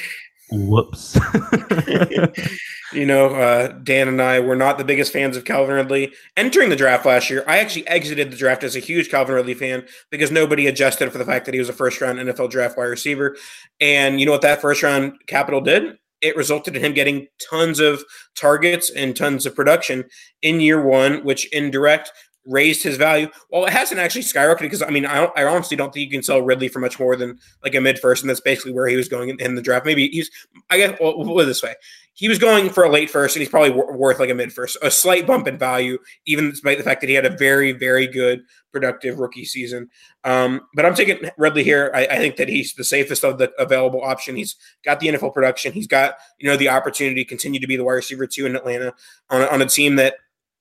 Whoops. 0.51 1.17
you 2.93 3.05
know, 3.05 3.27
uh, 3.35 3.67
Dan 3.83 4.07
and 4.07 4.21
I 4.21 4.39
were 4.39 4.55
not 4.55 4.77
the 4.77 4.83
biggest 4.83 5.11
fans 5.11 5.35
of 5.35 5.45
Calvin 5.45 5.75
Ridley 5.75 6.13
entering 6.37 6.69
the 6.69 6.75
draft 6.75 7.05
last 7.05 7.29
year. 7.29 7.43
I 7.47 7.57
actually 7.57 7.87
exited 7.87 8.31
the 8.31 8.37
draft 8.37 8.63
as 8.63 8.75
a 8.75 8.79
huge 8.79 9.09
Calvin 9.09 9.35
Ridley 9.35 9.53
fan 9.53 9.85
because 10.11 10.31
nobody 10.31 10.67
adjusted 10.67 11.11
for 11.11 11.17
the 11.17 11.25
fact 11.25 11.45
that 11.45 11.53
he 11.53 11.59
was 11.59 11.69
a 11.69 11.73
first 11.73 11.99
round 11.99 12.19
NFL 12.19 12.51
draft 12.51 12.77
wide 12.77 12.85
receiver. 12.85 13.35
And 13.79 14.19
you 14.19 14.25
know 14.25 14.31
what 14.31 14.41
that 14.43 14.61
first 14.61 14.83
round 14.83 15.13
capital 15.27 15.61
did? 15.61 15.97
It 16.21 16.37
resulted 16.37 16.75
in 16.75 16.83
him 16.83 16.93
getting 16.93 17.27
tons 17.49 17.79
of 17.79 18.03
targets 18.35 18.89
and 18.89 19.15
tons 19.15 19.45
of 19.45 19.55
production 19.55 20.05
in 20.41 20.59
year 20.59 20.81
one, 20.81 21.23
which 21.23 21.51
in 21.53 21.71
direct 21.71 22.11
raised 22.45 22.83
his 22.83 22.97
value. 22.97 23.27
Well, 23.49 23.65
it 23.65 23.73
hasn't 23.73 23.99
actually 23.99 24.21
skyrocketed 24.21 24.61
because 24.61 24.81
I 24.81 24.89
mean, 24.89 25.05
I, 25.05 25.25
I, 25.35 25.43
honestly 25.45 25.75
don't 25.75 25.93
think 25.93 26.05
you 26.05 26.11
can 26.11 26.23
sell 26.23 26.41
Ridley 26.41 26.67
for 26.67 26.79
much 26.79 26.99
more 26.99 27.15
than 27.15 27.39
like 27.63 27.75
a 27.75 27.81
mid 27.81 27.99
first, 27.99 28.23
and 28.23 28.29
that's 28.29 28.41
basically 28.41 28.73
where 28.73 28.87
he 28.87 28.95
was 28.95 29.09
going 29.09 29.29
in, 29.29 29.39
in 29.41 29.55
the 29.55 29.61
draft. 29.61 29.85
Maybe 29.85 30.07
he's, 30.09 30.29
I 30.69 30.77
guess, 30.77 30.97
well, 30.99 31.17
we'll 31.17 31.27
put 31.27 31.43
it 31.43 31.45
this 31.45 31.63
way: 31.63 31.75
he 32.15 32.29
was 32.29 32.39
going 32.39 32.69
for 32.69 32.83
a 32.83 32.89
late 32.89 33.09
first, 33.09 33.35
and 33.35 33.41
he's 33.41 33.49
probably 33.49 33.71
w- 33.71 33.97
worth 33.97 34.19
like 34.19 34.29
a 34.29 34.33
mid 34.33 34.53
first, 34.53 34.77
a 34.81 34.89
slight 34.89 35.27
bump 35.27 35.47
in 35.47 35.57
value, 35.57 35.97
even 36.25 36.49
despite 36.49 36.77
the 36.77 36.83
fact 36.83 37.01
that 37.01 37.09
he 37.09 37.13
had 37.13 37.25
a 37.25 37.35
very, 37.35 37.73
very 37.73 38.07
good, 38.07 38.43
productive 38.71 39.19
rookie 39.19 39.43
season. 39.43 39.89
Um, 40.23 40.61
but 40.73 40.85
I'm 40.85 40.95
taking 40.95 41.29
Ridley 41.37 41.63
here. 41.63 41.91
I, 41.93 42.05
I 42.07 42.17
think 42.17 42.37
that 42.37 42.47
he's 42.47 42.73
the 42.73 42.85
safest 42.85 43.25
of 43.25 43.37
the 43.37 43.51
available 43.59 44.01
option. 44.01 44.35
He's 44.35 44.55
got 44.83 44.99
the 44.99 45.07
NFL 45.09 45.33
production. 45.33 45.73
He's 45.73 45.87
got 45.87 46.15
you 46.39 46.49
know 46.49 46.57
the 46.57 46.69
opportunity 46.69 47.23
to 47.23 47.27
continue 47.27 47.59
to 47.59 47.67
be 47.67 47.75
the 47.75 47.83
wide 47.83 47.93
receiver 47.93 48.27
two 48.27 48.45
in 48.45 48.55
Atlanta 48.55 48.93
on 49.29 49.41
on 49.41 49.61
a 49.61 49.65
team 49.67 49.97
that 49.97 50.15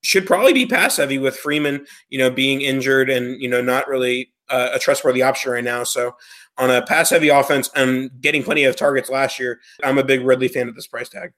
should 0.04 0.26
probably 0.26 0.52
be 0.52 0.66
pass 0.66 0.98
heavy 0.98 1.18
with 1.18 1.36
Freeman, 1.36 1.86
you 2.10 2.18
know, 2.18 2.30
being 2.30 2.60
injured 2.60 3.10
and 3.10 3.40
you 3.40 3.48
know 3.48 3.62
not 3.62 3.88
really 3.88 4.32
uh, 4.50 4.70
a 4.72 4.78
trustworthy 4.78 5.22
option 5.22 5.50
right 5.50 5.64
now. 5.64 5.82
So 5.84 6.14
on 6.58 6.70
a 6.70 6.82
pass 6.82 7.10
heavy 7.10 7.30
offense 7.30 7.70
and 7.74 8.10
getting 8.20 8.42
plenty 8.42 8.64
of 8.64 8.76
targets 8.76 9.10
last 9.10 9.38
year, 9.38 9.60
I'm 9.82 9.98
a 9.98 10.04
big 10.04 10.22
Ridley 10.24 10.48
fan 10.48 10.68
at 10.68 10.74
this 10.74 10.86
price 10.86 11.08
tag. 11.08 11.32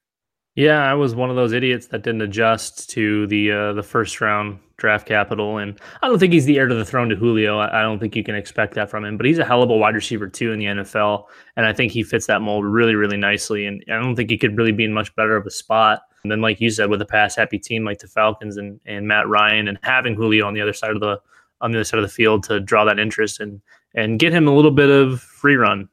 Yeah, 0.57 0.91
I 0.91 0.95
was 0.95 1.15
one 1.15 1.29
of 1.29 1.37
those 1.37 1.53
idiots 1.53 1.89
that 1.89 2.03
didn't 2.03 2.23
adjust 2.23 2.89
to 2.91 3.27
the 3.27 3.53
uh, 3.53 3.73
the 3.75 3.83
first 3.83 4.21
round 4.23 4.59
draft 4.79 5.07
capital, 5.07 5.59
and 5.59 5.79
I 6.03 6.09
don't 6.09 6.19
think 6.19 6.33
he's 6.33 6.47
the 6.47 6.59
heir 6.59 6.67
to 6.67 6.75
the 6.75 6.85
throne 6.85 7.11
to 7.11 7.15
Julio. 7.15 7.59
I 7.59 7.83
don't 7.83 7.99
think 7.99 8.17
you 8.17 8.25
can 8.25 8.35
expect 8.35 8.73
that 8.75 8.91
from 8.91 9.05
him, 9.05 9.19
but 9.19 9.27
he's 9.27 9.39
a 9.39 9.45
hell 9.45 9.63
of 9.63 9.69
a 9.69 9.77
wide 9.77 9.95
receiver 9.95 10.29
too 10.29 10.53
in 10.53 10.59
the 10.59 10.65
NFL, 10.65 11.25
and 11.57 11.67
I 11.67 11.75
think 11.75 11.93
he 11.93 12.03
fits 12.03 12.27
that 12.29 12.41
mold 12.41 12.65
really, 12.65 12.95
really 12.95 13.19
nicely. 13.19 13.67
And 13.67 13.85
I 13.91 14.01
don't 14.01 14.17
think 14.17 14.31
he 14.31 14.39
could 14.39 14.57
really 14.57 14.73
be 14.73 14.85
in 14.85 14.95
much 14.95 15.15
better 15.15 15.37
of 15.37 15.47
a 15.47 15.51
spot 15.51 16.01
and 16.27 16.33
then, 16.33 16.41
like 16.41 16.61
you 16.61 16.71
said, 16.71 16.91
with 16.91 17.01
a 17.01 17.07
pass 17.07 17.37
happy 17.37 17.57
team 17.57 17.85
like 17.85 18.01
the 18.01 18.09
Falcons 18.09 18.57
and, 18.57 18.81
and 18.85 19.07
Matt 19.07 19.29
Ryan 19.29 19.69
and 19.69 19.79
having 19.85 20.17
Julio 20.17 20.45
on 20.45 20.55
the 20.55 20.61
other 20.61 20.73
side 20.73 20.91
of 20.91 20.99
the 20.99 21.21
on 21.61 21.71
the 21.71 21.79
other 21.79 21.85
side 21.85 21.99
of 22.01 22.03
the 22.03 22.13
field 22.13 22.43
to 22.45 22.59
draw 22.59 22.85
that 22.85 22.99
interest 22.99 23.39
and 23.39 23.61
and 23.95 24.19
get 24.19 24.33
him 24.33 24.49
a 24.49 24.53
little 24.53 24.73
bit 24.73 24.91
of 24.91 25.21
free 25.21 25.55
run. 25.55 25.89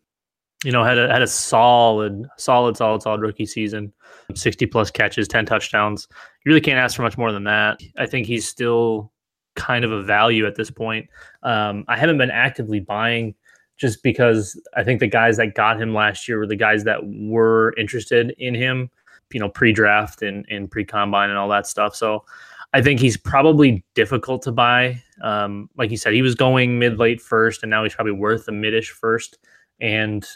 You 0.64 0.72
know, 0.72 0.84
had 0.84 0.98
a 0.98 1.08
had 1.08 1.22
a 1.22 1.28
solid, 1.28 2.26
solid, 2.38 2.78
solid, 2.78 3.04
solid 3.04 3.22
rookie 3.22 3.46
season, 3.46 3.94
sixty 4.34 4.66
plus 4.66 4.90
catches, 4.90 5.28
ten 5.28 5.46
touchdowns. 5.46 6.08
You 6.44 6.50
really 6.50 6.62
can't 6.62 6.80
ask 6.80 6.96
for 6.96 7.04
much 7.04 7.16
more 7.16 7.32
than 7.32 7.44
that. 7.44 7.80
I 7.96 8.08
think 8.08 8.26
he's 8.26 8.48
still 8.48 9.12
kind 9.56 9.86
of 9.86 9.92
a 9.92 10.02
value 10.02 10.48
at 10.48 10.56
this 10.56 10.72
point. 10.72 11.08
Um, 11.44 11.86
I 11.88 11.96
haven't 11.96 12.18
been 12.18 12.32
actively 12.32 12.80
buying 12.80 13.36
just 13.78 14.02
because 14.02 14.60
I 14.76 14.84
think 14.84 15.00
the 15.00 15.08
guys 15.08 15.38
that 15.38 15.54
got 15.54 15.80
him 15.80 15.94
last 15.94 16.28
year 16.28 16.40
were 16.40 16.48
the 16.48 16.56
guys 16.56 16.86
that 16.86 17.02
were 17.04 17.76
interested 17.78 18.34
in 18.40 18.56
him 18.56 18.90
you 19.34 19.40
know 19.40 19.50
pre-draft 19.50 20.22
and, 20.22 20.46
and 20.50 20.70
pre-combine 20.70 21.30
and 21.30 21.38
all 21.38 21.50
that 21.50 21.68
stuff. 21.68 21.96
So 21.96 22.26
I 22.74 22.82
think 22.82 23.00
he's 23.00 23.18
probably 23.18 23.84
difficult 23.94 24.42
to 24.44 24.52
buy. 24.52 25.02
Um, 25.22 25.70
like 25.78 25.92
you 25.92 25.98
said, 25.98 26.14
he 26.14 26.22
was 26.22 26.36
going 26.36 26.80
mid 26.80 26.98
late 26.98 27.22
first, 27.22 27.64
and 27.64 27.70
now 27.70 27.84
he's 27.84 27.94
probably 27.94 28.14
worth 28.14 28.48
a 28.48 28.52
midish 28.52 28.90
first. 28.90 29.38
And 29.80 30.28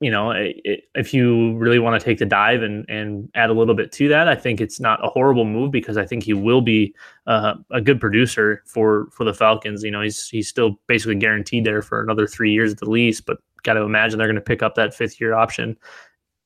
you 0.00 0.10
know, 0.10 0.30
it, 0.30 0.84
if 0.94 1.12
you 1.12 1.56
really 1.56 1.80
want 1.80 2.00
to 2.00 2.04
take 2.04 2.18
the 2.18 2.26
dive 2.26 2.62
and 2.62 2.84
and 2.88 3.28
add 3.34 3.50
a 3.50 3.52
little 3.52 3.74
bit 3.74 3.92
to 3.92 4.08
that, 4.08 4.28
I 4.28 4.34
think 4.34 4.60
it's 4.60 4.80
not 4.80 5.04
a 5.04 5.08
horrible 5.08 5.44
move 5.44 5.70
because 5.70 5.96
I 5.96 6.04
think 6.04 6.24
he 6.24 6.34
will 6.34 6.60
be 6.60 6.94
uh, 7.26 7.54
a 7.70 7.80
good 7.80 8.00
producer 8.00 8.62
for 8.66 9.08
for 9.12 9.24
the 9.24 9.34
Falcons. 9.34 9.82
You 9.82 9.90
know, 9.90 10.02
he's 10.02 10.28
he's 10.28 10.48
still 10.48 10.80
basically 10.88 11.16
guaranteed 11.16 11.64
there 11.64 11.82
for 11.82 12.00
another 12.00 12.26
three 12.26 12.52
years 12.52 12.72
at 12.72 12.78
the 12.78 12.90
least, 12.90 13.26
but 13.26 13.38
got 13.62 13.74
to 13.74 13.82
imagine 13.82 14.18
they're 14.18 14.28
going 14.28 14.36
to 14.36 14.40
pick 14.40 14.62
up 14.62 14.74
that 14.76 14.94
fifth 14.94 15.20
year 15.20 15.34
option 15.34 15.76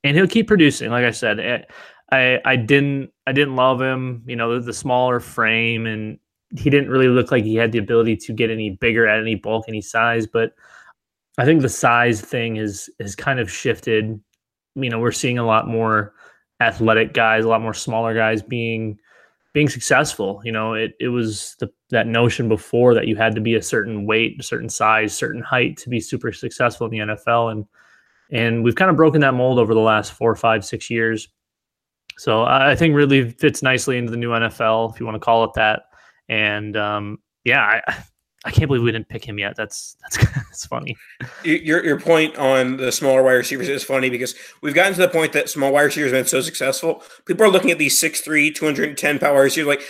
and 0.04 0.16
he'll 0.16 0.26
keep 0.26 0.48
producing. 0.48 0.90
Like 0.90 1.04
I 1.04 1.10
said, 1.10 1.40
eh, 1.40 1.62
I 2.10 2.40
I 2.44 2.56
didn't 2.56 3.10
I 3.26 3.32
didn't 3.32 3.56
love 3.56 3.80
him. 3.80 4.22
You 4.26 4.36
know, 4.36 4.54
the, 4.54 4.60
the 4.60 4.72
smaller 4.72 5.20
frame, 5.20 5.86
and 5.86 6.18
he 6.56 6.70
didn't 6.70 6.90
really 6.90 7.08
look 7.08 7.30
like 7.30 7.44
he 7.44 7.56
had 7.56 7.72
the 7.72 7.78
ability 7.78 8.16
to 8.16 8.32
get 8.32 8.50
any 8.50 8.70
bigger 8.70 9.06
at 9.06 9.20
any 9.20 9.34
bulk, 9.34 9.64
any 9.68 9.80
size. 9.80 10.26
But 10.26 10.52
I 11.38 11.44
think 11.44 11.62
the 11.62 11.68
size 11.68 12.20
thing 12.20 12.56
is 12.56 12.90
has 13.00 13.16
kind 13.16 13.40
of 13.40 13.50
shifted. 13.50 14.20
You 14.74 14.90
know, 14.90 14.98
we're 14.98 15.12
seeing 15.12 15.38
a 15.38 15.46
lot 15.46 15.68
more 15.68 16.14
athletic 16.60 17.12
guys, 17.12 17.44
a 17.44 17.48
lot 17.48 17.62
more 17.62 17.74
smaller 17.74 18.14
guys 18.14 18.42
being 18.42 18.98
being 19.52 19.68
successful. 19.68 20.40
You 20.44 20.52
know, 20.52 20.74
it 20.74 20.92
it 21.00 21.08
was 21.08 21.56
the 21.60 21.70
that 21.90 22.06
notion 22.06 22.48
before 22.48 22.94
that 22.94 23.06
you 23.06 23.16
had 23.16 23.34
to 23.34 23.40
be 23.40 23.54
a 23.54 23.62
certain 23.62 24.06
weight, 24.06 24.36
a 24.40 24.42
certain 24.42 24.68
size, 24.68 25.16
certain 25.16 25.42
height 25.42 25.76
to 25.78 25.88
be 25.88 26.00
super 26.00 26.32
successful 26.32 26.86
in 26.86 26.90
the 26.90 27.14
NFL, 27.14 27.52
and 27.52 27.66
and 28.32 28.64
we've 28.64 28.74
kind 28.74 28.90
of 28.90 28.96
broken 28.96 29.20
that 29.20 29.34
mold 29.34 29.58
over 29.58 29.74
the 29.74 29.80
last 29.80 30.12
four, 30.12 30.34
five, 30.34 30.64
six 30.64 30.90
years. 30.90 31.28
So 32.18 32.42
I 32.42 32.74
think 32.74 32.94
really 32.94 33.30
fits 33.30 33.62
nicely 33.62 33.98
into 33.98 34.10
the 34.10 34.16
new 34.16 34.30
NFL, 34.30 34.92
if 34.92 35.00
you 35.00 35.06
want 35.06 35.16
to 35.16 35.20
call 35.20 35.44
it 35.44 35.50
that. 35.54 35.84
And 36.28 36.76
um, 36.76 37.18
yeah, 37.44 37.60
I, 37.60 38.04
I 38.44 38.50
can't 38.50 38.68
believe 38.68 38.82
we 38.82 38.90
didn't 38.90 39.08
pick 39.08 39.24
him 39.24 39.38
yet. 39.38 39.54
That's 39.56 39.96
that's 40.00 40.16
that's 40.34 40.66
funny. 40.66 40.96
Your 41.44 41.84
your 41.84 42.00
point 42.00 42.36
on 42.36 42.76
the 42.76 42.90
smaller 42.90 43.22
wide 43.22 43.32
receivers 43.32 43.68
is 43.68 43.84
funny 43.84 44.10
because 44.10 44.34
we've 44.62 44.74
gotten 44.74 44.94
to 44.94 45.00
the 45.00 45.08
point 45.08 45.32
that 45.32 45.48
small 45.48 45.72
wide 45.72 45.82
receivers 45.82 46.12
have 46.12 46.20
been 46.20 46.28
so 46.28 46.40
successful. 46.40 47.02
People 47.26 47.44
are 47.44 47.50
looking 47.50 47.70
at 47.70 47.78
these 47.78 48.00
6'3", 48.00 48.54
210 48.54 49.18
pound 49.18 49.38
receivers 49.38 49.68
like, 49.68 49.82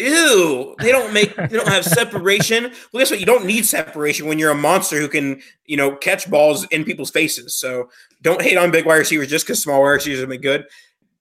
ew, 0.00 0.74
they 0.80 0.90
don't 0.90 1.12
make 1.12 1.34
they 1.36 1.48
don't 1.48 1.68
have 1.68 1.84
separation. 1.84 2.72
Well, 2.92 3.00
guess 3.00 3.10
what? 3.10 3.20
You 3.20 3.26
don't 3.26 3.44
need 3.44 3.66
separation 3.66 4.26
when 4.26 4.38
you're 4.38 4.50
a 4.50 4.56
monster 4.56 4.98
who 4.98 5.08
can, 5.08 5.40
you 5.66 5.76
know, 5.76 5.96
catch 5.96 6.30
balls 6.30 6.66
in 6.66 6.84
people's 6.84 7.10
faces. 7.10 7.54
So 7.54 7.90
don't 8.22 8.42
hate 8.42 8.56
on 8.56 8.70
big 8.70 8.86
wide 8.86 8.96
receivers 8.96 9.28
just 9.28 9.46
because 9.46 9.62
small 9.62 9.80
wide 9.80 9.90
receivers 9.90 10.20
have 10.20 10.28
been 10.28 10.40
good. 10.40 10.64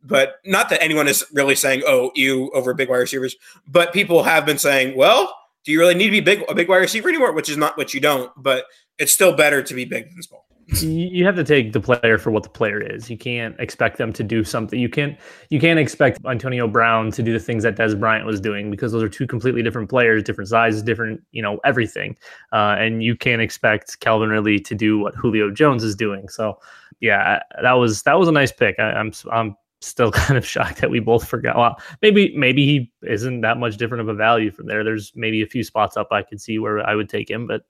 But 0.01 0.35
not 0.45 0.69
that 0.69 0.81
anyone 0.81 1.07
is 1.07 1.25
really 1.33 1.55
saying, 1.55 1.83
oh, 1.85 2.11
you 2.15 2.49
over 2.51 2.73
big 2.73 2.89
wide 2.89 2.97
receivers. 2.97 3.35
But 3.67 3.91
people 3.91 4.23
have 4.23 4.45
been 4.45 4.57
saying, 4.57 4.95
well, 4.95 5.35
do 5.65 5.73
you 5.73 5.79
really 5.79 5.95
need 5.95 6.05
to 6.05 6.11
be 6.11 6.21
big 6.21 6.43
a 6.47 6.55
big 6.55 6.69
wide 6.69 6.77
receiver 6.77 7.09
anymore? 7.09 7.33
Which 7.33 7.49
is 7.49 7.57
not 7.57 7.77
what 7.77 7.93
you 7.93 7.99
don't, 7.99 8.31
but 8.37 8.65
it's 8.97 9.11
still 9.11 9.35
better 9.35 9.61
to 9.61 9.73
be 9.73 9.85
big 9.85 10.09
than 10.11 10.23
small 10.23 10.45
you 10.81 11.25
have 11.25 11.35
to 11.35 11.43
take 11.43 11.73
the 11.73 11.79
player 11.79 12.17
for 12.17 12.31
what 12.31 12.43
the 12.43 12.49
player 12.49 12.79
is. 12.79 13.09
You 13.09 13.17
can't 13.17 13.59
expect 13.59 13.97
them 13.97 14.13
to 14.13 14.23
do 14.23 14.43
something. 14.43 14.79
You 14.79 14.89
can't 14.89 15.17
you 15.49 15.59
can't 15.59 15.79
expect 15.79 16.19
Antonio 16.25 16.67
Brown 16.67 17.11
to 17.11 17.23
do 17.23 17.33
the 17.33 17.39
things 17.39 17.63
that 17.63 17.75
Dez 17.75 17.99
Bryant 17.99 18.25
was 18.25 18.39
doing 18.39 18.69
because 18.69 18.91
those 18.91 19.01
are 19.01 19.09
two 19.09 19.25
completely 19.25 19.63
different 19.63 19.89
players, 19.89 20.23
different 20.23 20.49
sizes, 20.49 20.83
different 20.83 21.21
you 21.31 21.41
know 21.41 21.59
everything. 21.65 22.15
Uh, 22.51 22.75
and 22.77 23.03
you 23.03 23.15
can't 23.15 23.41
expect 23.41 23.99
Calvin 23.99 24.29
Ridley 24.29 24.59
to 24.59 24.75
do 24.75 24.99
what 24.99 25.15
Julio 25.15 25.49
Jones 25.49 25.83
is 25.83 25.95
doing. 25.95 26.29
So 26.29 26.59
yeah, 26.99 27.41
that 27.61 27.73
was 27.73 28.03
that 28.03 28.19
was 28.19 28.27
a 28.27 28.31
nice 28.31 28.51
pick. 28.51 28.75
I, 28.79 28.91
I'm 28.91 29.11
I'm 29.31 29.55
still 29.81 30.11
kind 30.13 30.37
of 30.37 30.45
shocked 30.45 30.81
that 30.81 30.89
we 30.89 30.99
both 30.99 31.27
forgot. 31.27 31.57
Well, 31.57 31.79
maybe 32.01 32.35
maybe 32.37 32.65
he 32.65 32.91
isn't 33.03 33.41
that 33.41 33.57
much 33.57 33.77
different 33.77 34.01
of 34.01 34.09
a 34.09 34.13
value 34.13 34.51
from 34.51 34.67
there. 34.67 34.83
There's 34.83 35.11
maybe 35.15 35.41
a 35.41 35.47
few 35.47 35.63
spots 35.63 35.97
up 35.97 36.09
I 36.11 36.21
could 36.21 36.41
see 36.41 36.59
where 36.59 36.85
I 36.87 36.95
would 36.95 37.09
take 37.09 37.29
him, 37.29 37.47
but 37.47 37.63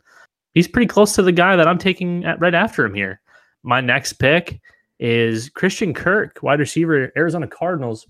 he's 0.54 0.68
pretty 0.68 0.88
close 0.88 1.14
to 1.16 1.22
the 1.22 1.32
guy 1.32 1.56
that 1.56 1.68
I'm 1.68 1.78
taking 1.78 2.26
at, 2.26 2.40
right 2.40 2.56
after 2.56 2.86
him 2.86 2.94
here. 2.94 3.22
My 3.64 3.82
next 3.82 4.14
pick 4.14 4.60
is 5.00 5.50
Christian 5.50 5.94
Kirk, 5.94 6.40
wide 6.42 6.60
receiver, 6.60 7.12
Arizona 7.16 7.48
Cardinals. 7.48 8.08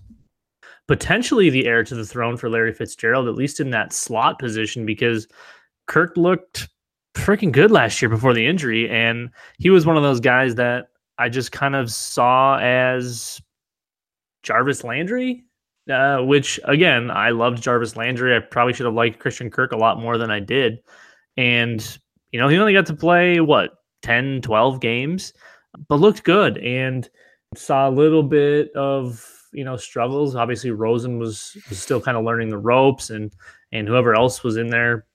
Potentially 0.88 1.50
the 1.50 1.66
heir 1.66 1.84
to 1.84 1.94
the 1.94 2.04
throne 2.04 2.36
for 2.36 2.50
Larry 2.50 2.72
Fitzgerald, 2.72 3.28
at 3.28 3.36
least 3.36 3.60
in 3.60 3.70
that 3.70 3.92
slot 3.92 4.38
position, 4.38 4.84
because 4.84 5.28
Kirk 5.86 6.16
looked 6.16 6.68
freaking 7.14 7.52
good 7.52 7.70
last 7.70 8.00
year 8.02 8.08
before 8.08 8.34
the 8.34 8.46
injury. 8.46 8.88
And 8.90 9.30
he 9.58 9.70
was 9.70 9.86
one 9.86 9.96
of 9.96 10.02
those 10.02 10.20
guys 10.20 10.56
that 10.56 10.88
I 11.18 11.28
just 11.28 11.52
kind 11.52 11.76
of 11.76 11.92
saw 11.92 12.58
as 12.58 13.40
Jarvis 14.42 14.82
Landry, 14.82 15.44
uh, 15.88 16.18
which 16.18 16.58
again, 16.64 17.10
I 17.10 17.30
loved 17.30 17.62
Jarvis 17.62 17.96
Landry. 17.96 18.34
I 18.34 18.40
probably 18.40 18.72
should 18.72 18.86
have 18.86 18.94
liked 18.94 19.18
Christian 19.18 19.50
Kirk 19.50 19.72
a 19.72 19.76
lot 19.76 20.00
more 20.00 20.18
than 20.18 20.30
I 20.30 20.40
did. 20.40 20.80
And 21.36 21.98
you 22.32 22.40
know, 22.40 22.48
he 22.48 22.58
only 22.58 22.72
got 22.72 22.86
to 22.86 22.94
play 22.94 23.40
what 23.40 23.70
10, 24.02 24.42
12 24.42 24.80
games, 24.80 25.32
but 25.88 26.00
looked 26.00 26.24
good 26.24 26.58
and 26.58 27.08
saw 27.56 27.88
a 27.88 27.90
little 27.90 28.22
bit 28.22 28.72
of 28.74 29.26
you 29.52 29.64
know 29.64 29.76
struggles. 29.76 30.36
Obviously, 30.36 30.70
Rosen 30.70 31.18
was, 31.18 31.56
was 31.68 31.78
still 31.78 32.00
kind 32.00 32.16
of 32.16 32.24
learning 32.24 32.48
the 32.48 32.58
ropes, 32.58 33.10
and 33.10 33.32
and 33.72 33.88
whoever 33.88 34.14
else 34.14 34.42
was 34.42 34.56
in 34.56 34.68
there. 34.68 35.06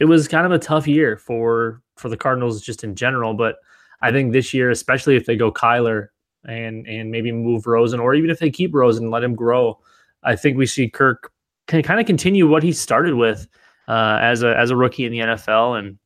It 0.00 0.06
was 0.06 0.28
kind 0.28 0.46
of 0.46 0.52
a 0.52 0.58
tough 0.58 0.86
year 0.86 1.16
for 1.16 1.82
for 1.96 2.08
the 2.08 2.16
Cardinals 2.16 2.60
just 2.60 2.84
in 2.84 2.94
general, 2.94 3.34
but 3.34 3.56
I 4.02 4.10
think 4.10 4.32
this 4.32 4.52
year, 4.52 4.70
especially 4.70 5.16
if 5.16 5.26
they 5.26 5.36
go 5.36 5.52
Kyler 5.52 6.08
and 6.46 6.86
and 6.86 7.10
maybe 7.10 7.32
move 7.32 7.66
Rosen, 7.66 8.00
or 8.00 8.14
even 8.14 8.30
if 8.30 8.38
they 8.38 8.50
keep 8.50 8.74
Rosen 8.74 9.04
and 9.04 9.12
let 9.12 9.24
him 9.24 9.34
grow, 9.34 9.78
I 10.22 10.36
think 10.36 10.56
we 10.56 10.66
see 10.66 10.88
Kirk 10.88 11.30
can 11.66 11.82
kind 11.82 12.00
of 12.00 12.06
continue 12.06 12.48
what 12.48 12.62
he 12.62 12.72
started 12.72 13.14
with 13.14 13.46
uh, 13.88 14.18
as 14.20 14.42
a 14.42 14.56
as 14.56 14.70
a 14.70 14.76
rookie 14.76 15.04
in 15.04 15.12
the 15.12 15.20
NFL, 15.20 15.78
and 15.78 15.98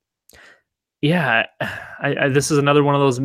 yeah, 1.01 1.47
I, 1.61 2.17
I, 2.21 2.29
this 2.29 2.51
is 2.51 2.59
another 2.59 2.85
one 2.85 2.95
of 2.95 3.01
those 3.01 3.21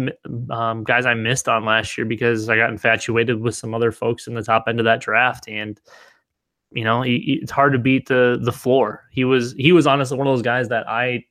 um, 0.49 0.83
guys 0.83 1.05
I 1.05 1.13
missed 1.13 1.47
on 1.47 1.65
last 1.65 1.97
year 1.97 2.05
because 2.05 2.49
I 2.49 2.57
got 2.57 2.69
infatuated 2.69 3.39
with 3.41 3.55
some 3.55 3.73
other 3.73 3.91
folks 3.91 4.27
in 4.27 4.33
the 4.33 4.43
top 4.43 4.65
end 4.67 4.79
of 4.79 4.85
that 4.85 5.01
draft, 5.01 5.47
and 5.47 5.79
you 6.71 6.83
know 6.83 7.01
he, 7.01 7.39
it's 7.41 7.51
hard 7.51 7.73
to 7.73 7.79
beat 7.79 8.07
the 8.07 8.39
the 8.41 8.51
floor. 8.51 9.03
He 9.11 9.25
was 9.25 9.53
he 9.57 9.71
was 9.71 9.87
honestly 9.87 10.17
one 10.17 10.27
of 10.27 10.33
those 10.33 10.41
guys 10.41 10.69
that 10.69 10.87
I 10.87 11.25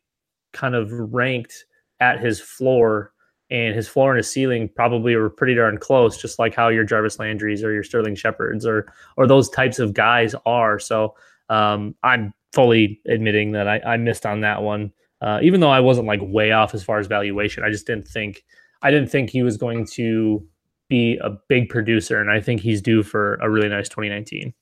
kind 0.53 0.75
of 0.75 0.91
ranked 0.93 1.65
at 2.01 2.21
his 2.21 2.41
floor, 2.41 3.13
and 3.51 3.75
his 3.75 3.89
floor 3.89 4.11
and 4.11 4.19
his 4.19 4.31
ceiling 4.31 4.69
probably 4.75 5.17
were 5.17 5.31
pretty 5.31 5.55
darn 5.55 5.79
close, 5.79 6.17
just 6.21 6.39
like 6.39 6.55
how 6.55 6.69
your 6.69 6.85
Jarvis 6.85 7.17
Landrys 7.17 7.65
or 7.65 7.73
your 7.73 7.85
Sterling 7.85 8.15
Shepards 8.15 8.67
or 8.67 8.93
or 9.17 9.27
those 9.27 9.49
types 9.49 9.79
of 9.79 9.95
guys 9.95 10.35
are. 10.47 10.79
So 10.79 11.15
um, 11.49 11.95
I'm 12.03 12.33
fully 12.53 13.01
admitting 13.07 13.53
that 13.53 13.67
I, 13.67 13.81
I 13.81 13.97
missed 13.97 14.27
on 14.27 14.41
that 14.43 14.63
one. 14.63 14.93
Uh, 15.23 15.39
even 15.41 15.61
though 15.61 15.71
I 15.71 15.81
wasn't 15.81 16.09
like 16.09 16.21
way 16.21 16.51
off 16.51 16.75
as 16.75 16.83
far 16.83 16.99
as 16.99 17.07
valuation, 17.07 17.63
I 17.65 17.71
just 17.71 17.87
didn't 17.87 18.09
think 18.09 18.45
I 18.83 18.91
didn't 18.91 19.09
think 19.09 19.31
he 19.31 19.43
was 19.43 19.57
going 19.57 19.87
to 19.93 20.45
be 20.89 21.17
a 21.19 21.31
big 21.49 21.69
producer, 21.69 22.21
and 22.21 22.31
I 22.31 22.41
think 22.41 22.61
he's 22.61 22.83
due 22.83 23.03
for 23.03 23.37
a 23.37 23.49
really 23.49 23.69
nice 23.69 23.89
2019. 23.89 24.53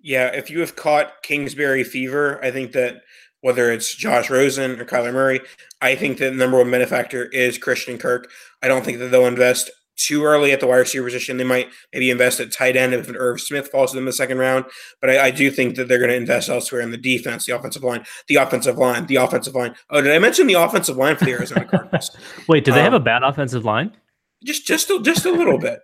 Yeah, 0.00 0.28
if 0.28 0.50
you 0.50 0.60
have 0.60 0.76
caught 0.76 1.22
Kingsbury 1.22 1.82
fever, 1.82 2.42
I 2.44 2.52
think 2.52 2.72
that 2.72 3.02
whether 3.40 3.72
it's 3.72 3.94
Josh 3.94 4.30
Rosen 4.30 4.80
or 4.80 4.84
Kyler 4.84 5.12
Murray, 5.12 5.40
I 5.82 5.96
think 5.96 6.18
that 6.18 6.30
the 6.30 6.36
number 6.36 6.58
one 6.58 6.70
benefactor 6.70 7.24
is 7.26 7.58
Christian 7.58 7.98
Kirk. 7.98 8.30
I 8.62 8.68
don't 8.68 8.84
think 8.84 8.98
that 8.98 9.08
they'll 9.08 9.26
invest 9.26 9.70
too 9.96 10.24
early 10.24 10.52
at 10.52 10.60
the 10.60 10.66
wide 10.66 10.76
receiver 10.76 11.04
position. 11.04 11.36
They 11.36 11.44
might 11.44 11.68
maybe 11.92 12.10
invest 12.10 12.40
at 12.40 12.52
tight 12.52 12.76
end 12.76 12.94
if 12.94 13.08
an 13.08 13.16
Irv 13.16 13.40
Smith 13.40 13.68
falls 13.68 13.90
to 13.90 13.96
them 13.96 14.02
in 14.02 14.06
the 14.06 14.12
second 14.12 14.38
round. 14.38 14.66
But 15.00 15.10
I, 15.10 15.26
I 15.26 15.30
do 15.30 15.50
think 15.50 15.76
that 15.76 15.88
they're 15.88 15.98
going 15.98 16.10
to 16.10 16.16
invest 16.16 16.48
elsewhere 16.48 16.80
in 16.80 16.90
the 16.90 16.96
defense, 16.96 17.46
the 17.46 17.56
offensive 17.56 17.82
line, 17.82 18.04
the 18.28 18.36
offensive 18.36 18.78
line, 18.78 19.06
the 19.06 19.16
offensive 19.16 19.54
line. 19.54 19.74
Oh, 19.90 20.00
did 20.00 20.12
I 20.12 20.18
mention 20.18 20.46
the 20.46 20.54
offensive 20.54 20.96
line 20.96 21.16
for 21.16 21.24
the 21.24 21.32
Arizona 21.32 21.64
Cardinals? 21.70 22.16
Wait, 22.48 22.64
do 22.64 22.72
they 22.72 22.78
um, 22.78 22.84
have 22.84 22.94
a 22.94 23.00
bad 23.00 23.22
offensive 23.22 23.64
line? 23.64 23.92
Just, 24.44 24.66
just, 24.66 24.90
a, 24.90 25.00
just 25.02 25.24
a 25.24 25.32
little 25.32 25.58
bit, 25.58 25.80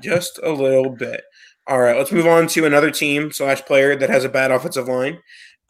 just 0.00 0.38
a 0.42 0.50
little 0.50 0.90
bit. 0.90 1.22
All 1.68 1.80
right, 1.80 1.96
let's 1.96 2.10
move 2.10 2.26
on 2.26 2.48
to 2.48 2.66
another 2.66 2.90
team 2.90 3.30
slash 3.30 3.62
player 3.62 3.94
that 3.94 4.10
has 4.10 4.24
a 4.24 4.28
bad 4.28 4.50
offensive 4.50 4.88
line, 4.88 5.20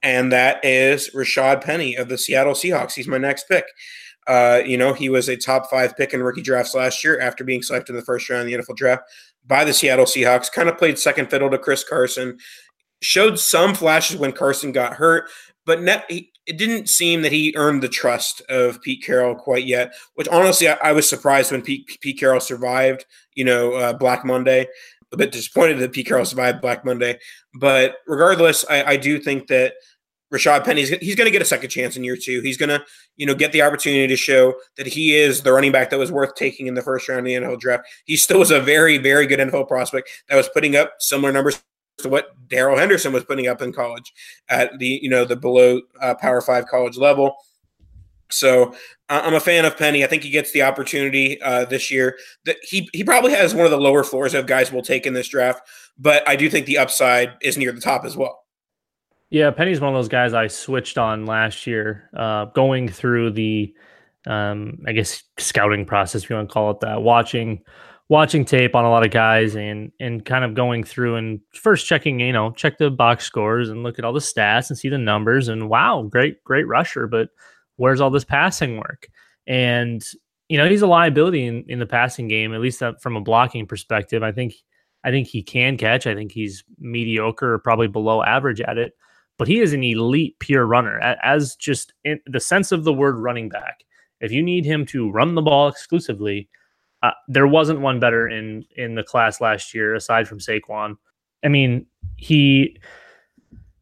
and 0.03 0.33
that 0.33 0.65
is 0.65 1.11
Rashaad 1.15 1.63
Penny 1.63 1.95
of 1.95 2.09
the 2.09 2.17
Seattle 2.17 2.55
Seahawks. 2.55 2.95
He's 2.95 3.07
my 3.07 3.19
next 3.19 3.47
pick. 3.47 3.67
Uh, 4.27 4.63
you 4.65 4.77
know, 4.77 4.93
he 4.93 5.09
was 5.09 5.29
a 5.29 5.37
top 5.37 5.69
five 5.71 5.97
pick 5.97 6.15
in 6.15 6.23
rookie 6.23 6.43
drafts 6.43 6.75
last 6.75 7.03
year 7.03 7.21
after 7.21 7.45
being 7.45 7.63
selected 7.63 7.93
in 7.93 7.97
the 7.97 8.05
first 8.05 8.29
round 8.31 8.43
of 8.43 8.47
the 8.47 8.55
NFL 8.57 8.77
draft 8.77 9.03
by 9.47 9.65
the 9.65 9.73
Seattle 9.73 10.05
Seahawks. 10.05 10.53
Kind 10.53 10.69
of 10.69 10.79
played 10.79 10.99
second 10.99 11.31
fiddle 11.31 11.51
to 11.51 11.59
Chris 11.59 11.85
Carson. 11.85 12.39
Showed 13.01 13.39
some 13.39 13.75
flashes 13.75 14.17
when 14.17 14.33
Carson 14.33 14.71
got 14.71 14.95
hurt, 14.95 15.29
but 15.67 15.83
net, 15.83 16.05
he, 16.09 16.31
it 16.47 16.57
didn't 16.57 16.89
seem 16.89 17.23
that 17.23 17.33
he 17.33 17.53
earned 17.57 17.83
the 17.83 17.89
trust 17.89 18.43
of 18.49 18.81
Pete 18.83 19.03
Carroll 19.03 19.35
quite 19.35 19.65
yet. 19.65 19.93
Which 20.15 20.29
honestly, 20.29 20.69
I, 20.69 20.79
I 20.83 20.93
was 20.93 21.09
surprised 21.09 21.51
when 21.51 21.63
Pete, 21.63 21.99
Pete 22.01 22.19
Carroll 22.19 22.41
survived. 22.41 23.05
You 23.35 23.45
know, 23.45 23.73
uh, 23.73 23.93
Black 23.93 24.25
Monday. 24.25 24.67
A 25.13 25.17
bit 25.17 25.33
disappointed 25.33 25.79
that 25.79 25.93
Pete 25.93 26.07
Carroll 26.07 26.25
survived 26.25 26.63
Black 26.63 26.87
Monday, 26.87 27.19
but 27.61 27.97
regardless, 28.07 28.65
I, 28.71 28.83
I 28.83 28.97
do 28.97 29.19
think 29.19 29.47
that 29.49 29.75
Rashaad 30.33 30.65
Penny, 30.65 30.83
he's 30.83 31.15
going 31.15 31.27
to 31.27 31.31
get 31.31 31.43
a 31.43 31.47
second 31.47 31.69
chance 31.69 31.97
in 31.97 32.05
year 32.05 32.17
two. 32.17 32.41
He's 32.41 32.57
going 32.57 32.71
to, 32.71 32.83
you 33.17 33.27
know, 33.27 33.35
get 33.35 33.53
the 33.53 33.63
opportunity 33.63 34.07
to 34.07 34.17
show 34.17 34.55
that 34.77 34.87
he 34.87 35.15
is 35.15 35.43
the 35.43 35.53
running 35.53 35.73
back 35.73 35.91
that 35.91 35.99
was 35.99 36.11
worth 36.11 36.35
taking 36.35 36.67
in 36.67 36.75
the 36.75 36.83
first 36.83 37.09
round 37.09 37.21
of 37.21 37.25
the 37.27 37.35
NFL 37.35 37.61
draft. 37.61 37.85
He 38.07 38.17
still 38.17 38.39
was 38.39 38.51
a 38.51 38.61
very, 38.61 38.97
very 38.97 39.27
good 39.27 39.41
NFL 39.41 39.69
prospect 39.69 40.09
that 40.29 40.37
was 40.37 40.49
putting 40.49 40.75
up 40.75 40.95
similar 41.01 41.33
numbers 41.33 41.63
to 41.99 42.09
what 42.09 42.31
Darrell 42.49 42.79
Henderson 42.79 43.13
was 43.13 43.25
putting 43.25 43.47
up 43.47 43.61
in 43.61 43.73
college 43.73 44.13
at 44.49 44.79
the, 44.79 44.99
you 45.03 45.11
know, 45.11 45.27
the 45.27 45.37
below 45.37 45.83
uh, 46.01 46.15
Power 46.15 46.41
Five 46.41 46.67
college 46.67 46.97
level. 46.97 47.37
So 48.31 48.73
uh, 49.11 49.21
I'm 49.23 49.35
a 49.35 49.41
fan 49.41 49.67
of 49.67 49.77
Penny. 49.77 50.03
I 50.03 50.07
think 50.07 50.23
he 50.23 50.31
gets 50.31 50.53
the 50.53 50.63
opportunity 50.63 51.41
uh, 51.43 51.67
this 51.67 51.91
year. 51.91 52.17
That 52.47 52.57
he 52.63 52.89
he 52.95 53.05
probably 53.05 53.33
has 53.33 53.55
one 53.55 53.67
of 53.67 53.71
the 53.71 53.79
lower 53.79 54.03
floors 54.03 54.33
of 54.33 54.47
guys 54.47 54.73
will 54.73 54.83
take 54.83 55.07
in 55.07 55.13
this 55.13 55.29
draft, 55.29 55.69
but 55.99 56.27
I 56.27 56.37
do 56.37 56.49
think 56.49 56.65
the 56.65 56.79
upside 56.79 57.35
is 57.43 57.59
near 57.59 57.73
the 57.73 57.81
top 57.83 58.07
as 58.07 58.17
well. 58.17 58.42
Yeah, 59.33 59.51
Penny's 59.51 59.81
one 59.81 59.89
of 59.89 59.99
those 59.99 60.11
guys 60.11 60.35
I 60.35 60.47
switched 60.47 60.99
on 60.99 61.25
last 61.25 61.67
year, 61.67 62.11
uh, 62.15 62.45
going 62.47 62.87
through 62.87 63.31
the, 63.31 63.75
um, 64.27 64.81
I 64.87 64.93
guess 64.93 65.23
scouting 65.39 65.87
process, 65.87 66.23
if 66.25 66.29
you 66.29 66.37
want 66.37 66.51
to 66.51 66.53
call 66.53 66.71
it 66.73 66.81
that, 66.81 67.01
watching, 67.01 67.63
watching 68.11 68.45
tape 68.45 68.75
on 68.75 68.85
a 68.85 68.91
lot 68.91 69.07
of 69.07 69.11
guys, 69.11 69.57
and 69.57 69.91
and 70.01 70.23
kind 70.23 70.45
of 70.45 70.53
going 70.53 70.85
through 70.85 71.17
and 71.17 71.41
first 71.55 71.87
checking, 71.87 72.21
you 72.21 72.31
know, 72.31 72.51
check 72.51 72.77
the 72.77 72.91
box 72.91 73.25
scores 73.25 73.71
and 73.71 73.83
look 73.83 73.99
at 73.99 74.05
all 74.05 74.13
the 74.13 74.21
stats 74.21 74.69
and 74.69 74.79
see 74.79 74.91
the 74.91 74.99
numbers, 74.99 75.49
and 75.49 75.71
wow, 75.71 76.03
great, 76.03 76.45
great 76.45 76.69
rusher, 76.69 77.07
but 77.07 77.31
where's 77.77 78.03
all 78.03 78.11
this 78.11 78.25
passing 78.25 78.77
work? 78.77 79.09
And 79.47 80.05
you 80.51 80.59
know, 80.59 80.69
he's 80.69 80.83
a 80.83 80.87
liability 80.87 81.47
in, 81.47 81.65
in 81.69 81.79
the 81.79 81.87
passing 81.87 82.29
game, 82.29 82.53
at 82.53 82.61
least 82.61 82.83
from 83.01 83.17
a 83.17 83.21
blocking 83.23 83.67
perspective. 83.67 84.23
I 84.23 84.33
think, 84.33 84.53
I 85.05 85.11
think 85.11 85.27
he 85.27 85.43
can 85.43 85.79
catch. 85.79 86.07
I 86.07 86.15
think 86.15 86.33
he's 86.33 86.65
mediocre 86.79 87.55
or 87.55 87.59
probably 87.61 87.89
below 87.89 88.23
average 88.23 88.61
at 88.61 88.77
it 88.77 88.93
but 89.43 89.49
he 89.49 89.59
is 89.59 89.73
an 89.73 89.83
elite 89.83 90.39
pure 90.39 90.65
runner 90.65 91.01
as 91.01 91.57
just 91.57 91.95
in 92.05 92.21
the 92.27 92.39
sense 92.39 92.71
of 92.71 92.85
the 92.85 92.93
word 92.93 93.19
running 93.19 93.49
back. 93.49 93.83
If 94.21 94.31
you 94.31 94.41
need 94.41 94.65
him 94.65 94.87
to 94.87 95.11
run 95.11 95.35
the 95.35 95.43
ball 95.43 95.67
exclusively, 95.67 96.49
uh, 97.03 97.11
there 97.27 97.49
wasn't 97.49 97.81
one 97.81 97.99
better 97.99 98.29
in 98.29 98.65
in 98.77 98.95
the 98.95 99.03
class 99.03 99.41
last 99.41 99.75
year 99.75 99.97
aside 99.97 100.29
from 100.29 100.39
Saquon. 100.39 100.97
I 101.43 101.49
mean, 101.49 101.87
he 102.15 102.79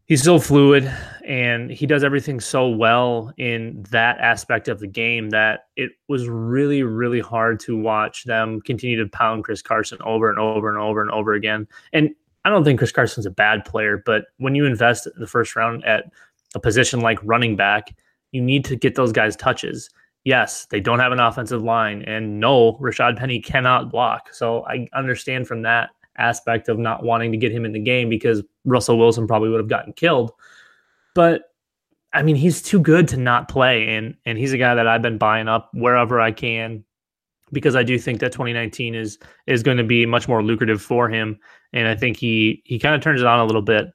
he's 0.06 0.22
so 0.22 0.38
fluid 0.38 0.90
and 1.26 1.70
he 1.70 1.84
does 1.84 2.04
everything 2.04 2.40
so 2.40 2.66
well 2.66 3.30
in 3.36 3.82
that 3.90 4.18
aspect 4.18 4.66
of 4.66 4.80
the 4.80 4.86
game 4.86 5.28
that 5.28 5.66
it 5.76 5.90
was 6.08 6.26
really 6.26 6.84
really 6.84 7.20
hard 7.20 7.60
to 7.60 7.76
watch 7.76 8.24
them 8.24 8.62
continue 8.62 8.96
to 8.96 9.10
pound 9.10 9.44
Chris 9.44 9.60
Carson 9.60 9.98
over 10.06 10.30
and 10.30 10.38
over 10.38 10.70
and 10.70 10.78
over 10.78 11.02
and 11.02 11.10
over 11.10 11.34
again. 11.34 11.68
And 11.92 12.14
I 12.44 12.50
don't 12.50 12.64
think 12.64 12.78
Chris 12.78 12.92
Carson's 12.92 13.26
a 13.26 13.30
bad 13.30 13.64
player, 13.64 14.02
but 14.04 14.26
when 14.38 14.54
you 14.54 14.64
invest 14.64 15.06
the 15.16 15.26
first 15.26 15.54
round 15.56 15.84
at 15.84 16.04
a 16.54 16.60
position 16.60 17.00
like 17.00 17.18
running 17.22 17.56
back, 17.56 17.94
you 18.32 18.40
need 18.40 18.64
to 18.66 18.76
get 18.76 18.94
those 18.94 19.12
guys 19.12 19.36
touches. 19.36 19.90
Yes, 20.24 20.66
they 20.66 20.80
don't 20.80 21.00
have 21.00 21.12
an 21.12 21.20
offensive 21.20 21.62
line, 21.62 22.02
and 22.02 22.40
no, 22.40 22.74
Rashaad 22.74 23.18
Penny 23.18 23.40
cannot 23.40 23.90
block. 23.90 24.32
So 24.32 24.64
I 24.66 24.88
understand 24.92 25.48
from 25.48 25.62
that 25.62 25.90
aspect 26.16 26.68
of 26.68 26.78
not 26.78 27.02
wanting 27.02 27.32
to 27.32 27.38
get 27.38 27.52
him 27.52 27.64
in 27.64 27.72
the 27.72 27.80
game 27.80 28.08
because 28.08 28.42
Russell 28.64 28.98
Wilson 28.98 29.26
probably 29.26 29.48
would 29.48 29.60
have 29.60 29.68
gotten 29.68 29.92
killed. 29.92 30.32
But 31.14 31.44
I 32.12 32.22
mean, 32.22 32.36
he's 32.36 32.60
too 32.60 32.80
good 32.80 33.08
to 33.08 33.16
not 33.16 33.48
play, 33.48 33.88
and 33.88 34.14
and 34.26 34.38
he's 34.38 34.52
a 34.52 34.58
guy 34.58 34.74
that 34.74 34.86
I've 34.86 35.02
been 35.02 35.18
buying 35.18 35.48
up 35.48 35.70
wherever 35.72 36.20
I 36.20 36.32
can 36.32 36.84
because 37.52 37.76
I 37.76 37.82
do 37.82 37.98
think 37.98 38.20
that 38.20 38.32
2019 38.32 38.94
is 38.94 39.18
is 39.46 39.62
going 39.62 39.76
to 39.76 39.84
be 39.84 40.06
much 40.06 40.28
more 40.28 40.42
lucrative 40.42 40.82
for 40.82 41.08
him, 41.08 41.38
and 41.72 41.88
I 41.88 41.94
think 41.94 42.16
he 42.16 42.62
he 42.64 42.78
kind 42.78 42.94
of 42.94 43.00
turns 43.00 43.20
it 43.20 43.26
on 43.26 43.40
a 43.40 43.44
little 43.44 43.62
bit. 43.62 43.86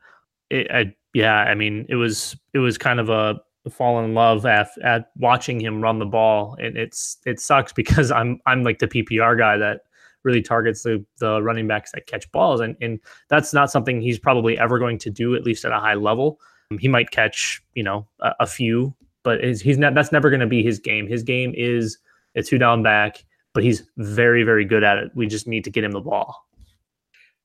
It, 0.49 0.69
I, 0.71 0.95
yeah, 1.13 1.43
I 1.43 1.55
mean, 1.55 1.85
it 1.89 1.95
was 1.95 2.35
it 2.53 2.59
was 2.59 2.77
kind 2.77 2.99
of 2.99 3.09
a 3.09 3.39
fall 3.69 4.03
in 4.03 4.13
love 4.13 4.45
at 4.45 4.69
at 4.83 5.09
watching 5.17 5.59
him 5.59 5.81
run 5.81 5.99
the 5.99 6.05
ball, 6.05 6.55
and 6.59 6.77
it's 6.77 7.17
it 7.25 7.39
sucks 7.39 7.73
because 7.73 8.11
I'm 8.11 8.39
I'm 8.45 8.63
like 8.63 8.79
the 8.79 8.87
PPR 8.87 9.37
guy 9.37 9.57
that 9.57 9.81
really 10.23 10.41
targets 10.41 10.83
the 10.83 11.05
the 11.19 11.41
running 11.41 11.67
backs 11.67 11.91
that 11.93 12.07
catch 12.07 12.29
balls, 12.31 12.59
and 12.59 12.75
and 12.81 12.99
that's 13.29 13.53
not 13.53 13.71
something 13.71 14.01
he's 14.01 14.19
probably 14.19 14.57
ever 14.57 14.79
going 14.79 14.97
to 14.99 15.09
do 15.09 15.35
at 15.35 15.43
least 15.43 15.65
at 15.65 15.71
a 15.71 15.79
high 15.79 15.95
level. 15.95 16.39
He 16.79 16.87
might 16.87 17.11
catch 17.11 17.61
you 17.73 17.83
know 17.83 18.07
a, 18.19 18.33
a 18.41 18.47
few, 18.47 18.93
but 19.23 19.43
he's 19.43 19.77
not. 19.77 19.93
That's 19.93 20.11
never 20.11 20.29
going 20.29 20.41
to 20.41 20.47
be 20.47 20.63
his 20.63 20.79
game. 20.79 21.07
His 21.07 21.23
game 21.23 21.53
is 21.55 21.97
a 22.35 22.43
two 22.43 22.57
down 22.57 22.83
back 22.83 23.23
but 23.55 23.63
he's 23.63 23.83
very, 23.97 24.43
very 24.43 24.65
good 24.65 24.83
at 24.83 24.97
it. 24.97 25.11
We 25.15 25.25
just 25.25 25.47
need 25.47 25.63
to 25.63 25.71
get 25.71 25.85
him 25.85 25.93
the 25.93 26.01
ball. 26.01 26.45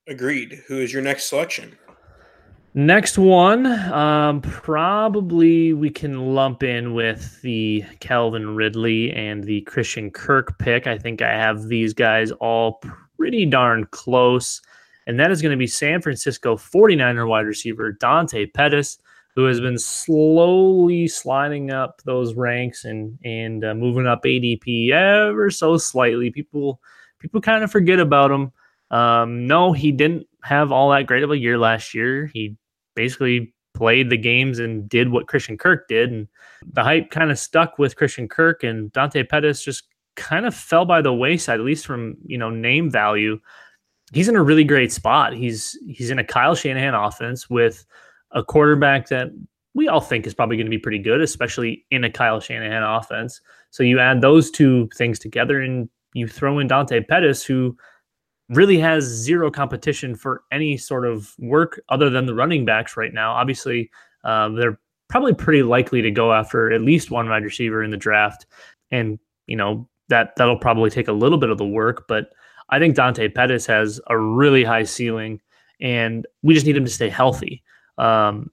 Agreed. 0.09 0.61
Who 0.67 0.79
is 0.79 0.93
your 0.93 1.03
next 1.03 1.29
selection? 1.29 1.79
Next 2.75 3.17
one, 3.17 3.67
um, 3.67 4.43
probably 4.43 5.73
we 5.73 5.89
can 5.89 6.35
lump 6.35 6.63
in 6.63 6.95
with 6.95 7.41
the 7.43 7.85
Calvin 8.01 8.55
Ridley 8.55 9.13
and 9.13 9.43
the 9.43 9.63
Christian 9.63 10.11
Kirk 10.11 10.59
pick. 10.59 10.87
I 10.87 10.99
think 10.99 11.23
I 11.23 11.31
have 11.31 11.69
these 11.69 11.95
guys 11.95 12.33
all 12.33 12.81
pretty 13.17 13.47
darn 13.47 13.87
close. 13.93 14.61
And 15.07 15.19
that 15.19 15.31
is 15.31 15.41
going 15.43 15.51
to 15.51 15.57
be 15.57 15.67
San 15.67 16.03
Francisco 16.03 16.57
49er 16.57 17.27
wide 17.29 17.47
receiver 17.47 17.93
Dante 17.93 18.47
Pettis 18.47 18.99
who 19.41 19.47
has 19.47 19.61
been 19.61 19.79
slowly 19.79 21.09
sliding 21.09 21.71
up 21.71 22.03
those 22.05 22.35
ranks 22.35 22.85
and 22.85 23.19
and 23.25 23.65
uh, 23.65 23.75
moving 23.75 24.07
up 24.07 24.23
ADP 24.23 24.91
ever 24.91 25.51
so 25.51 25.79
slightly. 25.79 26.31
People 26.31 26.79
people 27.21 27.41
kind 27.41 27.65
of 27.65 27.71
forget 27.71 28.01
about 28.01 28.31
him. 28.31 28.53
Um, 28.91 29.47
no, 29.47 29.73
he 29.73 29.93
didn't 29.93 30.27
have 30.43 30.73
all 30.73 30.91
that 30.91 31.07
great 31.07 31.23
of 31.23 31.31
a 31.31 31.39
year 31.39 31.57
last 31.57 31.95
year. 31.95 32.27
He 32.35 32.57
basically 32.95 33.55
played 33.73 34.11
the 34.11 34.19
games 34.19 34.59
and 34.59 34.87
did 34.87 35.09
what 35.09 35.27
Christian 35.27 35.57
Kirk 35.57 35.89
did, 35.89 36.13
and 36.13 36.29
the 36.73 36.85
hype 36.85 37.11
kind 37.11 37.31
of 37.31 37.39
stuck 37.39 37.79
with 37.79 37.97
Christian 37.97 38.29
Kirk 38.29 38.63
and 38.63 38.93
Dante 38.93 39.23
Pettis 39.23 39.65
just 39.65 39.85
kind 40.17 40.45
of 40.45 40.55
fell 40.55 40.85
by 40.85 41.01
the 41.01 41.15
wayside, 41.15 41.61
at 41.61 41.65
least 41.65 41.87
from 41.87 42.19
you 42.27 42.37
know 42.37 42.51
name 42.51 42.91
value. 42.91 43.41
He's 44.13 44.29
in 44.29 44.37
a 44.37 44.43
really 44.43 44.65
great 44.65 44.93
spot. 44.93 45.33
He's 45.33 45.79
he's 45.89 46.11
in 46.11 46.19
a 46.19 46.25
Kyle 46.25 46.55
Shanahan 46.55 46.95
offense 46.95 47.49
with 47.49 47.87
a 48.33 48.43
quarterback 48.43 49.09
that 49.09 49.29
we 49.75 49.89
all 49.89 50.01
think 50.01 50.27
is 50.27 50.35
probably 50.35 50.57
going 50.57 50.67
to 50.67 50.71
be 50.71 50.79
pretty 50.79 50.99
good, 50.99 51.21
especially 51.21 51.85
in 51.91 52.05
a 52.05 52.11
Kyle 52.11 52.41
Shanahan 52.41 52.83
offense. 52.83 53.41
So 53.71 53.83
you 53.83 53.99
add 54.01 54.21
those 54.21 54.51
two 54.51 54.89
things 54.97 55.19
together 55.19 55.61
and 55.61 55.89
you 56.15 56.27
throw 56.27 56.59
in 56.59 56.67
Dante 56.67 57.01
Pettis, 57.03 57.45
who 57.45 57.77
really 58.49 58.79
has 58.79 59.05
zero 59.05 59.51
competition 59.51 60.17
for 60.17 60.43
any 60.51 60.77
sort 60.77 61.07
of 61.07 61.35
work 61.39 61.81
other 61.89 62.11
than 62.11 62.27
the 62.27 62.35
running 62.35 62.65
backs 62.65 62.97
right 62.97 63.15
now. 63.15 63.33
Obviously, 63.33 63.91
um, 64.25 64.57
they're 64.57 64.79
probably 65.09 65.35
pretty 65.35 65.63
likely 65.63 66.03
to 66.03 66.11
go 66.11 66.33
after 66.33 66.73
at 66.73 66.81
least 66.81 67.11
one 67.11 67.29
wide 67.29 67.45
receiver 67.45 67.83
in 67.83 67.91
the 67.91 67.97
draft. 67.97 68.47
And, 68.91 69.21
you 69.47 69.57
know, 69.57 69.89
that 70.09 70.35
that'll 70.37 70.59
probably 70.59 70.91
take 70.91 71.07
a 71.07 71.13
little 71.13 71.39
bit 71.39 71.51
of 71.51 71.59
the 71.59 71.67
work, 71.67 72.07
but 72.09 72.31
I 72.71 72.79
think 72.79 72.97
Dante 72.97 73.29
Pettis 73.29 73.67
has 73.67 74.01
a 74.09 74.19
really 74.19 74.65
high 74.65 74.85
ceiling 74.85 75.41
and 75.81 76.27
we 76.43 76.55
just 76.55 76.67
need 76.67 76.77
him 76.77 76.85
to 76.85 76.91
stay 76.91 77.09
healthy. 77.09 77.63
Um, 78.01 78.51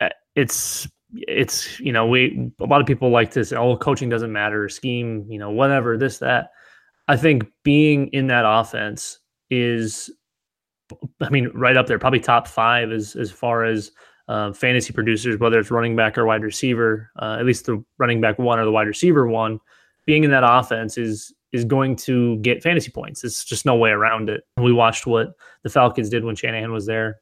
eh, 0.00 0.10
it's 0.34 0.86
it's 1.12 1.80
you 1.80 1.92
know 1.92 2.06
we 2.06 2.52
a 2.60 2.64
lot 2.64 2.82
of 2.82 2.86
people 2.86 3.08
like 3.10 3.32
say 3.32 3.56
oh 3.56 3.76
coaching 3.76 4.10
doesn't 4.10 4.30
matter 4.30 4.68
scheme 4.68 5.24
you 5.28 5.38
know 5.38 5.50
whatever 5.50 5.96
this 5.96 6.18
that. 6.18 6.50
I 7.08 7.16
think 7.16 7.44
being 7.64 8.08
in 8.08 8.26
that 8.26 8.44
offense 8.46 9.18
is 9.50 10.10
i 11.20 11.28
mean 11.30 11.50
right 11.54 11.76
up 11.76 11.86
there 11.86 11.98
probably 11.98 12.20
top 12.20 12.46
five 12.46 12.92
as 12.92 13.14
as 13.16 13.30
far 13.30 13.64
as 13.64 13.90
uh, 14.28 14.52
fantasy 14.52 14.92
producers 14.92 15.38
whether 15.38 15.58
it's 15.58 15.70
running 15.70 15.96
back 15.96 16.18
or 16.18 16.26
wide 16.26 16.42
receiver 16.42 17.10
uh, 17.18 17.36
at 17.38 17.46
least 17.46 17.64
the 17.64 17.82
running 17.96 18.20
back 18.20 18.38
one 18.38 18.58
or 18.58 18.64
the 18.64 18.72
wide 18.72 18.86
receiver 18.86 19.26
one. 19.26 19.58
Being 20.04 20.24
in 20.24 20.30
that 20.30 20.44
offense 20.44 20.98
is 20.98 21.34
is 21.52 21.64
going 21.64 21.96
to 21.96 22.36
get 22.38 22.62
fantasy 22.62 22.90
points. 22.90 23.24
It's 23.24 23.42
just 23.42 23.64
no 23.64 23.74
way 23.74 23.88
around 23.88 24.28
it. 24.28 24.44
We 24.58 24.72
watched 24.72 25.06
what 25.06 25.28
the 25.62 25.70
falcons 25.70 26.10
did 26.10 26.24
when 26.24 26.36
shanahan 26.36 26.72
was 26.72 26.84
there 26.84 27.16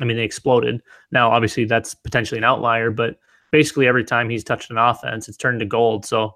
I 0.00 0.04
mean, 0.04 0.16
they 0.16 0.24
exploded. 0.24 0.82
Now, 1.10 1.30
obviously, 1.30 1.64
that's 1.64 1.94
potentially 1.94 2.38
an 2.38 2.44
outlier, 2.44 2.90
but 2.90 3.18
basically 3.52 3.86
every 3.86 4.04
time 4.04 4.28
he's 4.28 4.44
touched 4.44 4.70
an 4.70 4.78
offense, 4.78 5.28
it's 5.28 5.36
turned 5.36 5.60
to 5.60 5.66
gold. 5.66 6.04
So 6.04 6.34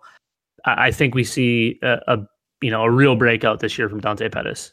I 0.64 0.90
think 0.90 1.14
we 1.14 1.24
see 1.24 1.78
a, 1.82 1.98
a 2.06 2.18
you 2.60 2.70
know 2.70 2.82
a 2.82 2.90
real 2.90 3.16
breakout 3.16 3.60
this 3.60 3.78
year 3.78 3.88
from 3.88 4.00
Dante 4.00 4.28
Pettis. 4.28 4.72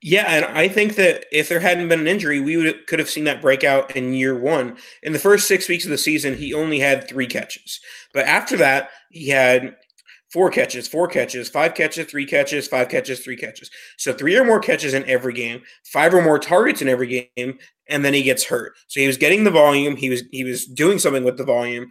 Yeah, 0.00 0.26
and 0.28 0.44
I 0.56 0.68
think 0.68 0.94
that 0.94 1.24
if 1.32 1.48
there 1.48 1.58
hadn't 1.58 1.88
been 1.88 2.00
an 2.00 2.06
injury, 2.06 2.40
we 2.40 2.56
would 2.56 2.86
could 2.86 2.98
have 2.98 3.10
seen 3.10 3.24
that 3.24 3.42
breakout 3.42 3.96
in 3.96 4.14
year 4.14 4.38
one. 4.38 4.76
In 5.02 5.12
the 5.12 5.18
first 5.18 5.48
six 5.48 5.68
weeks 5.68 5.84
of 5.84 5.90
the 5.90 5.98
season, 5.98 6.36
he 6.36 6.54
only 6.54 6.78
had 6.78 7.08
three 7.08 7.26
catches, 7.26 7.80
but 8.14 8.26
after 8.26 8.56
that, 8.58 8.90
he 9.10 9.28
had 9.28 9.76
four 10.32 10.50
catches, 10.50 10.86
four 10.86 11.08
catches, 11.08 11.48
five 11.48 11.74
catches, 11.74 12.06
three 12.06 12.26
catches, 12.26 12.68
five 12.68 12.88
catches, 12.88 13.20
three 13.20 13.36
catches. 13.36 13.70
So 13.96 14.12
three 14.12 14.36
or 14.36 14.44
more 14.44 14.60
catches 14.60 14.94
in 14.94 15.04
every 15.04 15.32
game, 15.32 15.62
five 15.84 16.14
or 16.14 16.22
more 16.22 16.38
targets 16.38 16.82
in 16.82 16.88
every 16.88 17.30
game, 17.36 17.58
and 17.88 18.04
then 18.04 18.14
he 18.14 18.22
gets 18.22 18.44
hurt. 18.44 18.74
So 18.88 19.00
he 19.00 19.06
was 19.06 19.16
getting 19.16 19.44
the 19.44 19.50
volume. 19.50 19.96
He 19.96 20.10
was 20.10 20.22
he 20.30 20.44
was 20.44 20.66
doing 20.66 20.98
something 20.98 21.24
with 21.24 21.38
the 21.38 21.44
volume, 21.44 21.90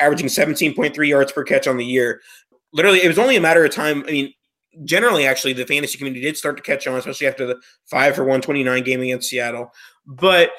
averaging 0.00 0.28
17.3 0.28 1.08
yards 1.08 1.32
per 1.32 1.44
catch 1.44 1.66
on 1.66 1.76
the 1.76 1.84
year. 1.84 2.20
Literally, 2.72 3.02
it 3.02 3.08
was 3.08 3.18
only 3.18 3.36
a 3.36 3.40
matter 3.40 3.64
of 3.64 3.72
time. 3.72 4.04
I 4.06 4.12
mean, 4.12 4.34
generally, 4.84 5.26
actually, 5.26 5.54
the 5.54 5.66
fantasy 5.66 5.98
community 5.98 6.22
did 6.22 6.36
start 6.36 6.56
to 6.56 6.62
catch 6.62 6.86
on, 6.86 6.96
especially 6.96 7.26
after 7.26 7.46
the 7.46 7.56
five 7.86 8.14
for 8.14 8.22
129 8.22 8.84
game 8.84 9.00
against 9.00 9.28
Seattle. 9.28 9.72
But 10.06 10.50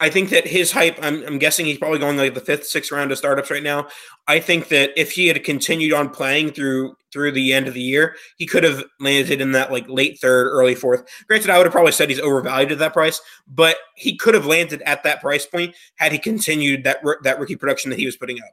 I 0.00 0.10
think 0.10 0.30
that 0.30 0.46
his 0.46 0.72
hype, 0.72 0.98
I'm, 1.00 1.24
I'm, 1.24 1.38
guessing 1.38 1.66
he's 1.66 1.78
probably 1.78 2.00
going 2.00 2.16
like 2.16 2.34
the 2.34 2.40
fifth, 2.40 2.66
sixth 2.66 2.90
round 2.90 3.12
of 3.12 3.18
startups 3.18 3.50
right 3.50 3.62
now. 3.62 3.86
I 4.26 4.40
think 4.40 4.68
that 4.68 4.90
if 4.96 5.12
he 5.12 5.28
had 5.28 5.42
continued 5.44 5.92
on 5.92 6.10
playing 6.10 6.50
through 6.52 6.96
through 7.12 7.30
the 7.30 7.52
end 7.52 7.68
of 7.68 7.74
the 7.74 7.80
year, 7.80 8.16
he 8.36 8.44
could 8.44 8.64
have 8.64 8.82
landed 8.98 9.40
in 9.40 9.52
that 9.52 9.70
like 9.70 9.88
late 9.88 10.18
third, 10.20 10.48
early 10.48 10.74
fourth. 10.74 11.04
Granted, 11.28 11.50
I 11.50 11.58
would 11.58 11.66
have 11.66 11.72
probably 11.72 11.92
said 11.92 12.10
he's 12.10 12.18
overvalued 12.18 12.72
at 12.72 12.78
that 12.80 12.92
price, 12.92 13.20
but 13.46 13.76
he 13.94 14.16
could 14.16 14.34
have 14.34 14.46
landed 14.46 14.82
at 14.82 15.04
that 15.04 15.20
price 15.20 15.46
point 15.46 15.76
had 15.94 16.10
he 16.10 16.18
continued 16.18 16.82
that 16.84 16.98
that 17.22 17.38
rookie 17.38 17.56
production 17.56 17.90
that 17.90 17.98
he 17.98 18.06
was 18.06 18.16
putting 18.16 18.40
up. 18.40 18.50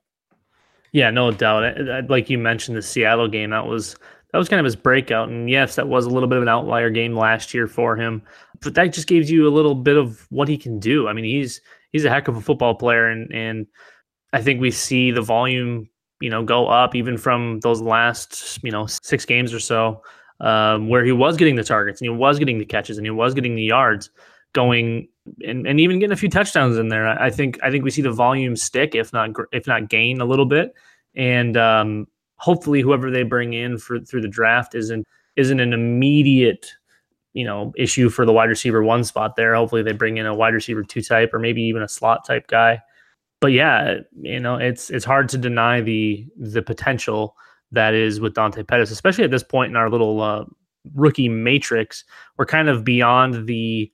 Yeah, 0.92 1.10
no 1.10 1.32
doubt. 1.32 2.08
Like 2.08 2.30
you 2.30 2.38
mentioned, 2.38 2.78
the 2.78 2.84
Seattle 2.84 3.28
game 3.28 3.50
that 3.50 3.66
was 3.66 3.96
that 4.32 4.38
was 4.38 4.48
kind 4.48 4.60
of 4.60 4.66
his 4.66 4.76
breakout, 4.76 5.30
and 5.30 5.50
yes, 5.50 5.74
that 5.76 5.88
was 5.88 6.06
a 6.06 6.10
little 6.10 6.30
bit 6.30 6.38
of 6.38 6.44
an 6.44 6.50
outlier 6.50 6.92
game 6.92 7.16
last 7.16 7.52
year 7.54 7.68
for 7.68 7.96
him 7.96 8.22
but 8.62 8.76
that 8.76 8.94
just 8.94 9.08
gives 9.08 9.30
you 9.30 9.48
a 9.48 9.50
little 9.50 9.76
bit 9.76 9.98
of 9.98 10.26
what 10.30 10.48
he 10.48 10.58
can 10.58 10.80
do. 10.80 11.08
I 11.08 11.14
mean, 11.14 11.26
he's 11.26 11.62
he's 11.92 12.06
a 12.06 12.10
heck 12.10 12.28
of 12.28 12.38
a 12.38 12.42
football 12.42 12.76
player, 12.76 13.08
and 13.08 13.32
and 13.34 13.68
I 14.34 14.42
think 14.42 14.62
we 14.62 14.72
see 14.72 15.12
the 15.12 15.22
volume, 15.22 15.90
you 16.20 16.30
know, 16.30 16.44
go 16.44 16.68
up 16.68 16.96
even 16.96 17.18
from 17.18 17.60
those 17.62 17.82
last 17.82 18.60
you 18.64 18.72
know 18.72 18.86
six 18.86 19.26
games 19.26 19.54
or 19.54 19.60
so, 19.60 20.02
um, 20.40 20.90
where 20.90 21.04
he 21.04 21.12
was 21.12 21.38
getting 21.38 21.56
the 21.56 21.64
targets 21.64 22.02
and 22.02 22.06
he 22.06 22.16
was 22.16 22.40
getting 22.40 22.60
the 22.60 22.66
catches 22.66 22.98
and 22.98 23.06
he 23.06 23.12
was 23.12 23.34
getting 23.34 23.56
the 23.56 23.64
yards, 23.64 24.10
going 24.54 25.08
and, 25.44 25.68
and 25.68 25.80
even 25.80 26.00
getting 26.00 26.14
a 26.14 26.18
few 26.18 26.30
touchdowns 26.30 26.78
in 26.78 26.90
there. 26.90 27.08
I 27.08 27.30
think 27.30 27.60
I 27.64 27.72
think 27.72 27.84
we 27.84 27.92
see 27.92 28.02
the 28.02 28.12
volume 28.12 28.56
stick, 28.56 28.96
if 28.96 29.12
not 29.12 29.32
if 29.52 29.66
not 29.68 29.90
gain 29.90 30.22
a 30.22 30.26
little 30.26 30.46
bit, 30.46 30.74
and 31.16 31.58
um, 31.58 32.08
hopefully 32.36 32.82
whoever 32.82 33.10
they 33.10 33.24
bring 33.24 33.54
in 33.54 33.78
for 33.78 34.00
through 34.00 34.22
the 34.22 34.28
draft 34.28 34.76
isn't 34.76 35.08
isn't 35.36 35.60
an 35.60 35.74
immediate 35.74 36.72
you 37.34 37.46
know 37.46 37.72
issue 37.78 38.10
for 38.10 38.26
the 38.26 38.34
wide 38.34 38.50
receiver 38.50 38.84
one 38.84 39.04
spot 39.04 39.36
there. 39.36 39.56
Hopefully 39.56 39.84
they 39.84 39.94
bring 39.94 40.18
in 40.18 40.26
a 40.26 40.36
wide 40.36 40.54
receiver 40.54 40.84
two 40.84 41.02
type 41.02 41.34
or 41.34 41.40
maybe 41.40 41.62
even 41.64 41.82
a 41.82 41.88
slot 41.88 42.26
type 42.26 42.48
guy. 42.48 42.82
But 43.40 43.54
yeah, 43.54 43.98
you 44.22 44.40
know 44.40 44.56
it's 44.56 44.90
it's 44.90 45.06
hard 45.06 45.30
to 45.30 45.38
deny 45.38 45.82
the 45.82 46.26
the 46.38 46.62
potential 46.62 47.36
that 47.72 47.94
is 47.94 48.20
with 48.20 48.34
Dante 48.34 48.64
Pettis, 48.64 48.92
especially 48.92 49.24
at 49.24 49.32
this 49.32 49.44
point 49.44 49.72
in 49.72 49.76
our 49.76 49.90
little 49.90 50.22
uh, 50.22 50.46
rookie 50.94 51.30
matrix. 51.30 52.04
We're 52.38 52.46
kind 52.46 52.70
of 52.70 52.84
beyond 52.84 53.48
the 53.48 53.92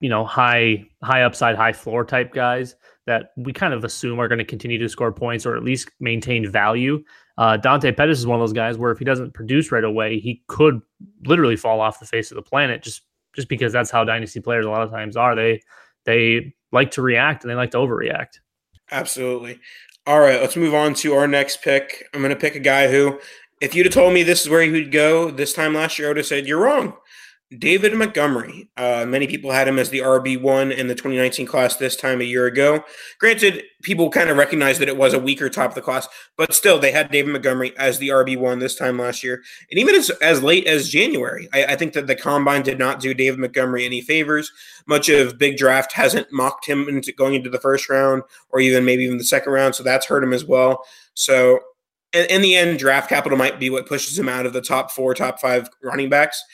you 0.00 0.08
know 0.08 0.24
high 0.24 0.86
high 1.02 1.22
upside 1.22 1.56
high 1.56 1.72
floor 1.72 2.04
type 2.04 2.32
guys 2.32 2.74
that 3.06 3.32
we 3.36 3.52
kind 3.52 3.74
of 3.74 3.84
assume 3.84 4.18
are 4.20 4.28
going 4.28 4.38
to 4.38 4.44
continue 4.44 4.78
to 4.78 4.88
score 4.88 5.12
points 5.12 5.44
or 5.44 5.56
at 5.56 5.64
least 5.64 5.90
maintain 6.00 6.50
value 6.50 7.02
uh, 7.40 7.56
Dante 7.56 7.90
Pettis 7.90 8.18
is 8.18 8.26
one 8.26 8.38
of 8.38 8.42
those 8.42 8.52
guys 8.52 8.76
where 8.76 8.90
if 8.90 8.98
he 8.98 9.04
doesn't 9.06 9.32
produce 9.32 9.72
right 9.72 9.82
away, 9.82 10.20
he 10.20 10.42
could 10.46 10.82
literally 11.24 11.56
fall 11.56 11.80
off 11.80 11.98
the 11.98 12.04
face 12.04 12.30
of 12.30 12.34
the 12.34 12.42
planet 12.42 12.82
just 12.82 13.00
just 13.34 13.48
because 13.48 13.72
that's 13.72 13.90
how 13.90 14.04
dynasty 14.04 14.40
players 14.40 14.66
a 14.66 14.70
lot 14.70 14.82
of 14.82 14.90
times 14.90 15.16
are. 15.16 15.34
They 15.34 15.62
they 16.04 16.54
like 16.70 16.90
to 16.92 17.02
react 17.02 17.42
and 17.42 17.50
they 17.50 17.54
like 17.54 17.70
to 17.70 17.78
overreact. 17.78 18.40
Absolutely. 18.90 19.58
All 20.06 20.20
right, 20.20 20.38
let's 20.38 20.54
move 20.54 20.74
on 20.74 20.92
to 20.96 21.14
our 21.14 21.26
next 21.26 21.62
pick. 21.62 22.04
I'm 22.12 22.20
going 22.20 22.28
to 22.28 22.36
pick 22.36 22.56
a 22.56 22.60
guy 22.60 22.90
who, 22.90 23.18
if 23.62 23.74
you'd 23.74 23.86
have 23.86 23.94
told 23.94 24.12
me 24.12 24.22
this 24.22 24.42
is 24.42 24.50
where 24.50 24.62
he 24.62 24.70
would 24.70 24.92
go 24.92 25.30
this 25.30 25.54
time 25.54 25.72
last 25.72 25.98
year, 25.98 26.08
I 26.08 26.10
would 26.10 26.16
have 26.18 26.26
said 26.26 26.46
you're 26.46 26.62
wrong. 26.62 26.94
David 27.58 27.94
Montgomery. 27.94 28.70
Uh, 28.76 29.04
many 29.08 29.26
people 29.26 29.50
had 29.50 29.66
him 29.66 29.78
as 29.78 29.90
the 29.90 29.98
RB1 29.98 30.76
in 30.76 30.86
the 30.86 30.94
2019 30.94 31.46
class 31.46 31.74
this 31.76 31.96
time 31.96 32.20
a 32.20 32.24
year 32.24 32.46
ago. 32.46 32.84
Granted, 33.18 33.64
people 33.82 34.08
kind 34.08 34.30
of 34.30 34.36
recognized 34.36 34.80
that 34.80 34.88
it 34.88 34.96
was 34.96 35.14
a 35.14 35.18
weaker 35.18 35.48
top 35.48 35.70
of 35.70 35.74
the 35.74 35.82
class, 35.82 36.06
but 36.36 36.54
still, 36.54 36.78
they 36.78 36.92
had 36.92 37.10
David 37.10 37.32
Montgomery 37.32 37.76
as 37.76 37.98
the 37.98 38.08
RB1 38.08 38.60
this 38.60 38.76
time 38.76 38.98
last 38.98 39.24
year. 39.24 39.42
And 39.68 39.80
even 39.80 39.96
as, 39.96 40.10
as 40.22 40.44
late 40.44 40.68
as 40.68 40.88
January, 40.88 41.48
I, 41.52 41.64
I 41.64 41.76
think 41.76 41.94
that 41.94 42.06
the 42.06 42.14
combine 42.14 42.62
did 42.62 42.78
not 42.78 43.00
do 43.00 43.14
David 43.14 43.40
Montgomery 43.40 43.84
any 43.84 44.00
favors. 44.00 44.52
Much 44.86 45.08
of 45.08 45.36
Big 45.36 45.56
Draft 45.56 45.92
hasn't 45.92 46.32
mocked 46.32 46.66
him 46.66 46.88
into 46.88 47.12
going 47.12 47.34
into 47.34 47.50
the 47.50 47.60
first 47.60 47.88
round 47.88 48.22
or 48.50 48.60
even 48.60 48.84
maybe 48.84 49.02
even 49.02 49.18
the 49.18 49.24
second 49.24 49.52
round, 49.52 49.74
so 49.74 49.82
that's 49.82 50.06
hurt 50.06 50.22
him 50.22 50.32
as 50.32 50.44
well. 50.44 50.84
So 51.14 51.58
in, 52.12 52.26
in 52.26 52.42
the 52.42 52.54
end, 52.54 52.78
draft 52.78 53.08
capital 53.08 53.36
might 53.36 53.58
be 53.58 53.70
what 53.70 53.88
pushes 53.88 54.16
him 54.16 54.28
out 54.28 54.46
of 54.46 54.52
the 54.52 54.62
top 54.62 54.92
four, 54.92 55.14
top 55.14 55.40
five 55.40 55.68
running 55.82 56.08
backs 56.08 56.44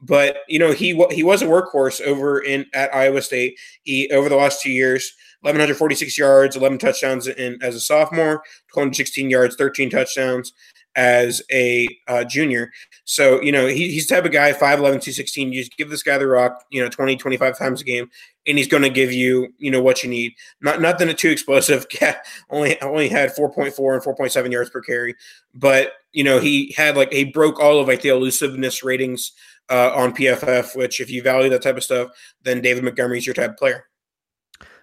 but 0.00 0.38
you 0.48 0.58
know 0.58 0.72
he 0.72 0.88
he 1.10 1.22
was 1.22 1.42
a 1.42 1.46
workhorse 1.46 2.00
over 2.00 2.40
in 2.40 2.66
at 2.74 2.94
Iowa 2.94 3.22
State. 3.22 3.58
He 3.82 4.10
over 4.10 4.28
the 4.28 4.36
last 4.36 4.62
two 4.62 4.70
years, 4.70 5.12
1146 5.40 6.18
yards, 6.18 6.56
11 6.56 6.78
touchdowns 6.78 7.26
in 7.26 7.58
as 7.62 7.74
a 7.74 7.80
sophomore, 7.80 8.42
216 8.72 9.30
yards, 9.30 9.56
13 9.56 9.90
touchdowns 9.90 10.52
as 10.96 11.42
a 11.52 11.86
uh, 12.08 12.24
junior. 12.24 12.72
So, 13.04 13.40
you 13.42 13.52
know, 13.52 13.66
he, 13.66 13.92
he's 13.92 14.06
the 14.06 14.14
type 14.14 14.24
of 14.24 14.32
guy, 14.32 14.52
5'11, 14.52 14.58
216. 14.78 15.52
You 15.52 15.60
just 15.60 15.76
give 15.76 15.90
this 15.90 16.02
guy 16.02 16.16
the 16.16 16.26
rock, 16.26 16.64
you 16.70 16.82
know, 16.82 16.88
20, 16.88 17.16
25 17.16 17.58
times 17.58 17.82
a 17.82 17.84
game, 17.84 18.10
and 18.46 18.56
he's 18.56 18.66
going 18.66 18.82
to 18.82 18.88
give 18.88 19.12
you, 19.12 19.48
you 19.58 19.70
know, 19.70 19.82
what 19.82 20.02
you 20.02 20.08
need. 20.08 20.32
Not 20.62 20.80
nothing 20.80 21.14
too 21.14 21.30
explosive. 21.30 21.86
only 22.50 22.80
only 22.80 23.08
had 23.08 23.36
4.4 23.36 23.58
and 23.94 24.02
4.7 24.02 24.50
yards 24.50 24.70
per 24.70 24.80
carry. 24.80 25.14
But, 25.54 25.92
you 26.12 26.24
know, 26.24 26.40
he 26.40 26.74
had 26.76 26.96
like, 26.96 27.12
he 27.12 27.24
broke 27.24 27.60
all 27.60 27.78
of 27.78 27.88
like 27.88 28.00
the 28.00 28.08
elusiveness 28.08 28.82
ratings 28.82 29.32
uh, 29.70 29.92
on 29.94 30.14
PFF, 30.14 30.76
which 30.76 31.00
if 31.00 31.10
you 31.10 31.22
value 31.22 31.50
that 31.50 31.62
type 31.62 31.76
of 31.76 31.84
stuff, 31.84 32.10
then 32.42 32.60
David 32.60 32.84
Montgomery 32.84 33.18
is 33.18 33.26
your 33.26 33.34
type 33.34 33.50
of 33.50 33.56
player. 33.56 33.86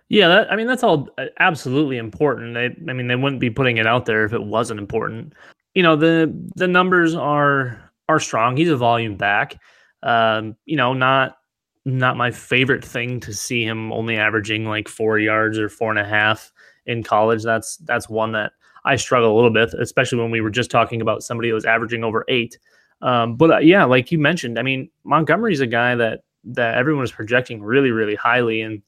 Yeah, 0.10 0.28
that, 0.28 0.52
I 0.52 0.56
mean 0.56 0.68
that's 0.68 0.84
all 0.84 1.10
uh, 1.18 1.26
absolutely 1.40 1.98
important. 1.98 2.54
They, 2.54 2.76
I 2.90 2.94
mean, 2.94 3.08
they 3.08 3.16
wouldn't 3.16 3.40
be 3.40 3.50
putting 3.50 3.78
it 3.78 3.88
out 3.88 4.06
there 4.06 4.26
if 4.26 4.34
it 4.34 4.44
wasn't 4.44 4.80
important. 4.80 5.34
You 5.74 5.84
know, 5.84 5.96
the 5.96 6.32
the 6.56 6.68
numbers 6.68 7.16
are 7.16 7.92
are 8.10 8.20
strong. 8.20 8.58
He's 8.58 8.70
a 8.70 8.78
volume 8.78 9.16
back. 9.16 9.60
Um, 10.04 10.56
you 10.66 10.76
know, 10.76 10.94
not 10.94 11.38
not 11.86 12.18
my 12.18 12.32
favorite 12.32 12.84
thing 12.84 13.20
to 13.22 13.34
see 13.34 13.64
him 13.64 13.92
only 13.92 14.18
averaging 14.18 14.66
like 14.66 14.88
four 14.88 15.20
yards 15.20 15.58
or 15.58 15.70
four 15.70 15.90
and 15.90 16.00
a 16.00 16.06
half 16.06 16.52
in 16.86 17.04
college. 17.04 17.44
That's 17.44 17.78
that's 17.78 18.10
one 18.10 18.34
that 18.34 18.52
I 18.86 18.96
struggle 18.98 19.34
a 19.34 19.36
little 19.36 19.52
bit, 19.52 19.74
especially 19.74 20.20
when 20.20 20.32
we 20.32 20.42
were 20.42 20.50
just 20.50 20.72
talking 20.72 21.02
about 21.02 21.24
somebody 21.24 21.50
who 21.50 21.56
was 21.56 21.66
averaging 21.66 22.04
over 22.04 22.26
eight. 22.28 22.58
Um, 23.04 23.36
but 23.36 23.52
uh, 23.52 23.58
yeah, 23.60 23.84
like 23.84 24.12
you 24.12 24.18
mentioned, 24.18 24.58
I 24.58 24.62
mean, 24.62 24.90
Montgomery's 25.04 25.60
a 25.60 25.68
guy 25.68 25.94
that 25.96 26.22
that 26.46 26.76
everyone 26.76 27.04
is 27.04 27.12
projecting 27.12 27.62
really, 27.62 27.92
really 27.92 28.16
highly, 28.16 28.62
and 28.62 28.82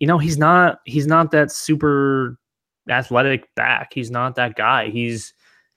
you 0.00 0.06
know, 0.06 0.18
he's 0.18 0.38
not 0.38 0.80
he's 0.86 1.06
not 1.06 1.30
that 1.30 1.52
super 1.52 2.38
athletic 2.88 3.54
back. 3.54 3.92
He's 3.92 4.10
not 4.10 4.34
that 4.36 4.56
guy. 4.56 4.88
He's 4.88 5.34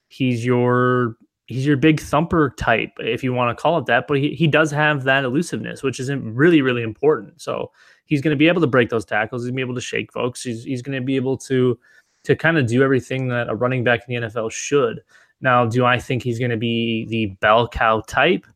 he's 0.08 0.44
your 0.44 1.16
he's 1.46 1.66
your 1.66 1.76
big 1.76 2.00
thumper 2.00 2.54
type, 2.56 2.92
if 2.98 3.22
you 3.22 3.32
want 3.32 3.56
to 3.56 3.60
call 3.60 3.78
it 3.78 3.86
that. 3.86 4.06
But 4.08 4.18
he, 4.18 4.30
he 4.30 4.46
does 4.46 4.70
have 4.70 5.04
that 5.04 5.24
elusiveness, 5.24 5.82
which 5.82 6.00
is 6.00 6.10
really, 6.10 6.62
really 6.62 6.82
important. 6.82 7.40
So 7.40 7.70
he's 8.04 8.20
going 8.20 8.32
to 8.34 8.38
be 8.38 8.48
able 8.48 8.60
to 8.60 8.66
break 8.66 8.90
those 8.90 9.04
tackles. 9.04 9.42
He's 9.42 9.50
going 9.50 9.56
to 9.56 9.64
be 9.64 9.70
able 9.70 9.74
to 9.74 9.80
shake 9.80 10.12
folks. 10.12 10.42
He's, 10.42 10.64
he's 10.64 10.82
going 10.82 10.98
to 10.98 11.04
be 11.04 11.16
able 11.16 11.36
to 11.38 11.78
to 12.24 12.36
kind 12.36 12.58
of 12.58 12.66
do 12.66 12.82
everything 12.82 13.28
that 13.28 13.48
a 13.48 13.54
running 13.54 13.84
back 13.84 14.00
in 14.06 14.20
the 14.20 14.28
NFL 14.28 14.50
should. 14.50 15.00
Now, 15.40 15.66
do 15.66 15.84
I 15.84 15.98
think 15.98 16.22
he's 16.22 16.38
going 16.38 16.50
to 16.50 16.56
be 16.56 17.06
the 17.08 17.26
bell 17.40 17.68
cow 17.68 18.02
type? 18.06 18.46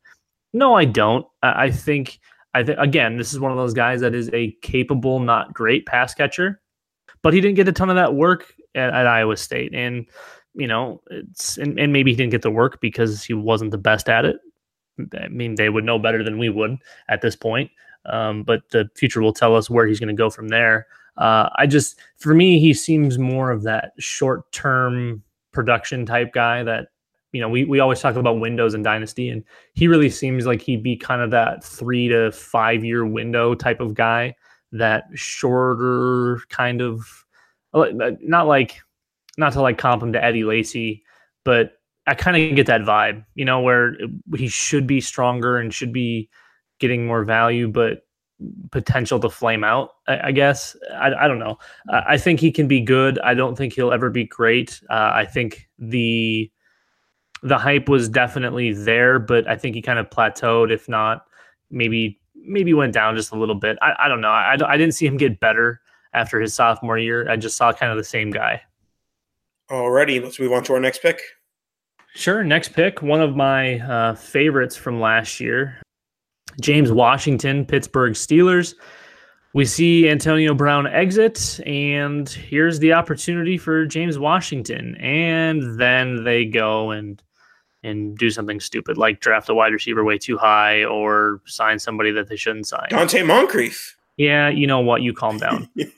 No, 0.52 0.74
I 0.74 0.84
don't. 0.84 1.26
I, 1.42 1.64
I 1.64 1.70
think 1.70 2.18
I 2.54 2.62
think 2.62 2.78
again, 2.78 3.16
this 3.16 3.32
is 3.32 3.40
one 3.40 3.50
of 3.50 3.56
those 3.56 3.74
guys 3.74 4.00
that 4.00 4.14
is 4.14 4.30
a 4.32 4.56
capable, 4.62 5.20
not 5.20 5.54
great 5.54 5.86
pass 5.86 6.14
catcher, 6.14 6.60
but 7.22 7.32
he 7.32 7.40
didn't 7.40 7.56
get 7.56 7.68
a 7.68 7.72
ton 7.72 7.90
of 7.90 7.96
that 7.96 8.14
work 8.14 8.52
at, 8.74 8.92
at 8.92 9.06
Iowa 9.06 9.36
State, 9.36 9.74
and 9.74 10.06
you 10.54 10.66
know, 10.66 11.00
it's 11.10 11.56
and, 11.56 11.78
and 11.78 11.92
maybe 11.92 12.10
he 12.10 12.16
didn't 12.16 12.32
get 12.32 12.42
the 12.42 12.50
work 12.50 12.80
because 12.80 13.24
he 13.24 13.34
wasn't 13.34 13.70
the 13.70 13.78
best 13.78 14.08
at 14.08 14.24
it. 14.24 14.36
I 15.18 15.28
mean, 15.28 15.54
they 15.54 15.70
would 15.70 15.84
know 15.84 15.98
better 15.98 16.22
than 16.22 16.38
we 16.38 16.50
would 16.50 16.76
at 17.08 17.22
this 17.22 17.36
point. 17.36 17.70
Um, 18.04 18.42
but 18.42 18.62
the 18.70 18.90
future 18.96 19.22
will 19.22 19.32
tell 19.32 19.56
us 19.56 19.70
where 19.70 19.86
he's 19.86 20.00
going 20.00 20.14
to 20.14 20.20
go 20.20 20.28
from 20.28 20.48
there. 20.48 20.86
Uh, 21.16 21.48
I 21.56 21.66
just, 21.66 21.98
for 22.18 22.34
me, 22.34 22.58
he 22.58 22.74
seems 22.74 23.18
more 23.18 23.50
of 23.50 23.62
that 23.62 23.92
short 23.98 24.50
term 24.52 25.22
production 25.52 26.06
type 26.06 26.32
guy 26.32 26.62
that 26.62 26.88
you 27.32 27.40
know 27.40 27.48
we, 27.48 27.64
we 27.64 27.80
always 27.80 28.00
talk 28.00 28.16
about 28.16 28.40
windows 28.40 28.74
and 28.74 28.84
dynasty 28.84 29.28
and 29.28 29.44
he 29.74 29.88
really 29.88 30.10
seems 30.10 30.46
like 30.46 30.60
he'd 30.60 30.82
be 30.82 30.96
kind 30.96 31.22
of 31.22 31.30
that 31.30 31.64
three 31.64 32.08
to 32.08 32.30
five 32.32 32.84
year 32.84 33.06
window 33.06 33.54
type 33.54 33.80
of 33.80 33.94
guy 33.94 34.34
that 34.72 35.04
shorter 35.14 36.40
kind 36.48 36.80
of 36.80 37.24
uh, 37.74 37.86
not 38.20 38.46
like 38.46 38.80
not 39.38 39.52
to 39.52 39.62
like 39.62 39.78
comp 39.78 40.02
him 40.02 40.12
to 40.12 40.22
eddie 40.22 40.44
lacy 40.44 41.02
but 41.44 41.72
i 42.06 42.14
kind 42.14 42.36
of 42.36 42.56
get 42.56 42.66
that 42.66 42.82
vibe 42.82 43.24
you 43.34 43.44
know 43.44 43.60
where 43.60 43.96
he 44.36 44.48
should 44.48 44.86
be 44.86 45.00
stronger 45.00 45.58
and 45.58 45.72
should 45.72 45.92
be 45.92 46.28
getting 46.80 47.06
more 47.06 47.24
value 47.24 47.68
but 47.68 48.02
potential 48.70 49.20
to 49.20 49.30
flame 49.30 49.64
out. 49.64 49.90
I, 50.06 50.28
I 50.28 50.32
guess 50.32 50.76
I, 50.94 51.12
I, 51.12 51.28
don't 51.28 51.38
know. 51.38 51.58
I 51.88 52.18
think 52.18 52.40
he 52.40 52.50
can 52.50 52.68
be 52.68 52.80
good. 52.80 53.18
I 53.20 53.34
don't 53.34 53.56
think 53.56 53.72
he'll 53.72 53.92
ever 53.92 54.10
be 54.10 54.24
great. 54.24 54.80
Uh, 54.90 55.10
I 55.14 55.24
think 55.24 55.68
the 55.78 56.50
the 57.42 57.58
hype 57.58 57.88
was 57.88 58.08
definitely 58.08 58.72
there, 58.72 59.18
but 59.18 59.48
I 59.48 59.56
think 59.56 59.74
he 59.74 59.82
kind 59.82 59.98
of 59.98 60.08
plateaued. 60.10 60.72
If 60.72 60.88
not, 60.88 61.26
maybe 61.70 62.20
maybe 62.34 62.74
went 62.74 62.92
down 62.92 63.16
just 63.16 63.32
a 63.32 63.38
little 63.38 63.54
bit. 63.54 63.78
I, 63.82 63.94
I 63.98 64.08
don't 64.08 64.20
know. 64.20 64.28
I, 64.28 64.56
I 64.66 64.76
didn't 64.76 64.94
see 64.94 65.06
him 65.06 65.16
get 65.16 65.40
better 65.40 65.80
after 66.12 66.40
his 66.40 66.54
sophomore 66.54 66.98
year. 66.98 67.28
I 67.30 67.36
just 67.36 67.56
saw 67.56 67.72
kind 67.72 67.90
of 67.90 67.98
the 67.98 68.04
same 68.04 68.30
guy. 68.30 68.62
Alrighty, 69.70 70.22
let's 70.22 70.38
move 70.38 70.52
on 70.52 70.64
to 70.64 70.74
our 70.74 70.80
next 70.80 71.00
pick. 71.00 71.22
Sure. 72.14 72.44
Next 72.44 72.74
pick, 72.74 73.00
one 73.00 73.22
of 73.22 73.34
my 73.36 73.78
uh, 73.78 74.14
favorites 74.14 74.76
from 74.76 75.00
last 75.00 75.40
year. 75.40 75.80
James 76.60 76.92
Washington, 76.92 77.64
Pittsburgh 77.64 78.14
Steelers. 78.14 78.74
We 79.54 79.66
see 79.66 80.08
Antonio 80.08 80.54
Brown 80.54 80.86
exit, 80.86 81.60
and 81.66 82.28
here's 82.28 82.78
the 82.78 82.94
opportunity 82.94 83.58
for 83.58 83.84
James 83.84 84.18
Washington. 84.18 84.96
And 84.96 85.78
then 85.78 86.24
they 86.24 86.46
go 86.46 86.90
and 86.90 87.22
and 87.84 88.16
do 88.16 88.30
something 88.30 88.60
stupid 88.60 88.96
like 88.96 89.20
draft 89.20 89.48
a 89.48 89.54
wide 89.54 89.72
receiver 89.72 90.04
way 90.04 90.16
too 90.16 90.38
high 90.38 90.84
or 90.84 91.40
sign 91.46 91.80
somebody 91.80 92.12
that 92.12 92.28
they 92.28 92.36
shouldn't 92.36 92.66
sign. 92.66 92.86
Donte 92.90 93.26
Moncrief. 93.26 93.96
Yeah, 94.16 94.50
you 94.50 94.66
know 94.66 94.80
what? 94.80 95.02
You 95.02 95.14
calm 95.14 95.38
down. 95.38 95.68
that's 95.74 95.90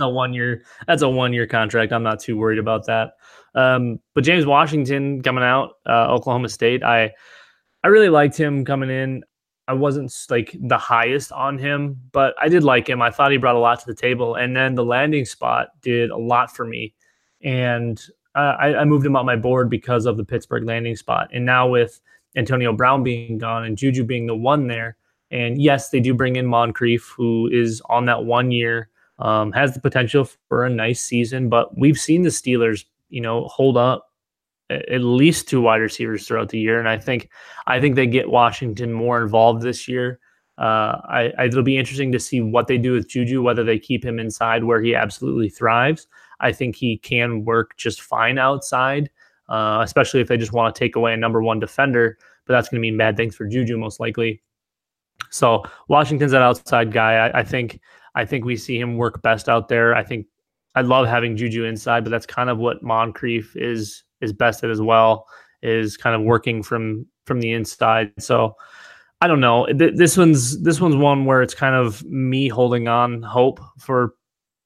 a 0.00 0.08
one 0.08 0.34
year. 0.34 0.64
That's 0.86 1.02
a 1.02 1.08
one 1.08 1.32
year 1.32 1.46
contract. 1.46 1.92
I'm 1.92 2.02
not 2.02 2.20
too 2.20 2.36
worried 2.36 2.58
about 2.58 2.86
that. 2.86 3.14
Um, 3.54 3.98
but 4.14 4.24
James 4.24 4.46
Washington 4.46 5.22
coming 5.22 5.42
out, 5.42 5.72
uh, 5.86 6.12
Oklahoma 6.12 6.48
State. 6.48 6.82
I 6.82 7.12
I 7.84 7.88
really 7.88 8.08
liked 8.08 8.36
him 8.36 8.64
coming 8.64 8.90
in. 8.90 9.24
I 9.68 9.74
wasn't 9.74 10.14
like 10.28 10.56
the 10.60 10.78
highest 10.78 11.32
on 11.32 11.58
him, 11.58 12.00
but 12.12 12.34
I 12.40 12.48
did 12.48 12.64
like 12.64 12.88
him. 12.88 13.00
I 13.00 13.10
thought 13.10 13.30
he 13.30 13.38
brought 13.38 13.56
a 13.56 13.60
lot 13.60 13.80
to 13.80 13.86
the 13.86 13.94
table. 13.94 14.34
And 14.34 14.56
then 14.56 14.74
the 14.74 14.84
landing 14.84 15.24
spot 15.24 15.68
did 15.80 16.10
a 16.10 16.16
lot 16.16 16.54
for 16.54 16.66
me. 16.66 16.94
And 17.42 18.02
uh, 18.34 18.56
I, 18.58 18.74
I, 18.76 18.84
moved 18.84 19.04
him 19.04 19.16
on 19.16 19.26
my 19.26 19.36
board 19.36 19.68
because 19.68 20.06
of 20.06 20.16
the 20.16 20.24
Pittsburgh 20.24 20.64
landing 20.64 20.96
spot. 20.96 21.28
And 21.32 21.44
now 21.44 21.68
with 21.68 22.00
Antonio 22.36 22.72
Brown 22.72 23.02
being 23.02 23.38
gone 23.38 23.64
and 23.64 23.76
Juju 23.76 24.04
being 24.04 24.26
the 24.26 24.36
one 24.36 24.68
there, 24.68 24.96
and 25.30 25.60
yes, 25.60 25.90
they 25.90 26.00
do 26.00 26.14
bring 26.14 26.36
in 26.36 26.46
Moncrief, 26.46 27.12
who 27.16 27.48
is 27.50 27.82
on 27.88 28.04
that 28.06 28.24
one 28.24 28.50
year, 28.50 28.88
um, 29.18 29.52
has 29.52 29.74
the 29.74 29.80
potential 29.80 30.28
for 30.48 30.64
a 30.64 30.70
nice 30.70 31.00
season. 31.00 31.48
But 31.48 31.76
we've 31.78 31.98
seen 31.98 32.22
the 32.22 32.28
Steelers, 32.28 32.84
you 33.08 33.20
know, 33.20 33.44
hold 33.44 33.76
up 33.76 34.11
at 34.88 35.02
least 35.02 35.48
two 35.48 35.60
wide 35.60 35.80
receivers 35.80 36.26
throughout 36.26 36.48
the 36.48 36.58
year, 36.58 36.78
and 36.78 36.88
I 36.88 36.98
think 36.98 37.30
I 37.66 37.80
think 37.80 37.96
they 37.96 38.06
get 38.06 38.30
Washington 38.30 38.92
more 38.92 39.22
involved 39.22 39.62
this 39.62 39.88
year. 39.88 40.18
Uh, 40.58 41.00
I, 41.08 41.32
I, 41.38 41.44
it'll 41.46 41.62
be 41.62 41.78
interesting 41.78 42.12
to 42.12 42.20
see 42.20 42.40
what 42.40 42.66
they 42.66 42.78
do 42.78 42.92
with 42.92 43.08
Juju, 43.08 43.42
whether 43.42 43.64
they 43.64 43.78
keep 43.78 44.04
him 44.04 44.18
inside 44.18 44.64
where 44.64 44.82
he 44.82 44.94
absolutely 44.94 45.48
thrives. 45.48 46.06
I 46.40 46.52
think 46.52 46.76
he 46.76 46.98
can 46.98 47.44
work 47.44 47.76
just 47.76 48.02
fine 48.02 48.38
outside, 48.38 49.10
uh, 49.48 49.80
especially 49.82 50.20
if 50.20 50.28
they 50.28 50.36
just 50.36 50.52
want 50.52 50.74
to 50.74 50.78
take 50.78 50.96
away 50.96 51.14
a 51.14 51.16
number 51.16 51.42
one 51.42 51.58
defender. 51.58 52.18
But 52.46 52.54
that's 52.54 52.68
going 52.68 52.80
to 52.80 52.82
mean 52.82 52.98
bad 52.98 53.16
things 53.16 53.34
for 53.34 53.46
Juju 53.46 53.78
most 53.78 53.98
likely. 54.00 54.42
So 55.30 55.64
Washington's 55.88 56.32
that 56.32 56.42
outside 56.42 56.92
guy. 56.92 57.14
I, 57.14 57.40
I 57.40 57.42
think 57.42 57.80
I 58.14 58.24
think 58.24 58.44
we 58.44 58.56
see 58.56 58.78
him 58.78 58.96
work 58.96 59.22
best 59.22 59.48
out 59.48 59.68
there. 59.68 59.94
I 59.94 60.02
think 60.02 60.26
I 60.74 60.82
love 60.82 61.06
having 61.06 61.36
Juju 61.36 61.64
inside, 61.64 62.04
but 62.04 62.10
that's 62.10 62.26
kind 62.26 62.50
of 62.50 62.58
what 62.58 62.82
Moncrief 62.82 63.56
is 63.56 64.04
is 64.22 64.32
best 64.32 64.64
at 64.64 64.70
as 64.70 64.80
well 64.80 65.26
is 65.62 65.96
kind 65.96 66.16
of 66.16 66.22
working 66.22 66.62
from 66.62 67.06
from 67.26 67.40
the 67.40 67.52
inside. 67.52 68.12
So 68.18 68.56
I 69.20 69.28
don't 69.28 69.40
know. 69.40 69.68
This 69.72 70.16
one's 70.16 70.60
this 70.62 70.80
one's 70.80 70.96
one 70.96 71.24
where 71.24 71.42
it's 71.42 71.54
kind 71.54 71.74
of 71.74 72.04
me 72.04 72.48
holding 72.48 72.88
on 72.88 73.22
hope 73.22 73.60
for 73.78 74.14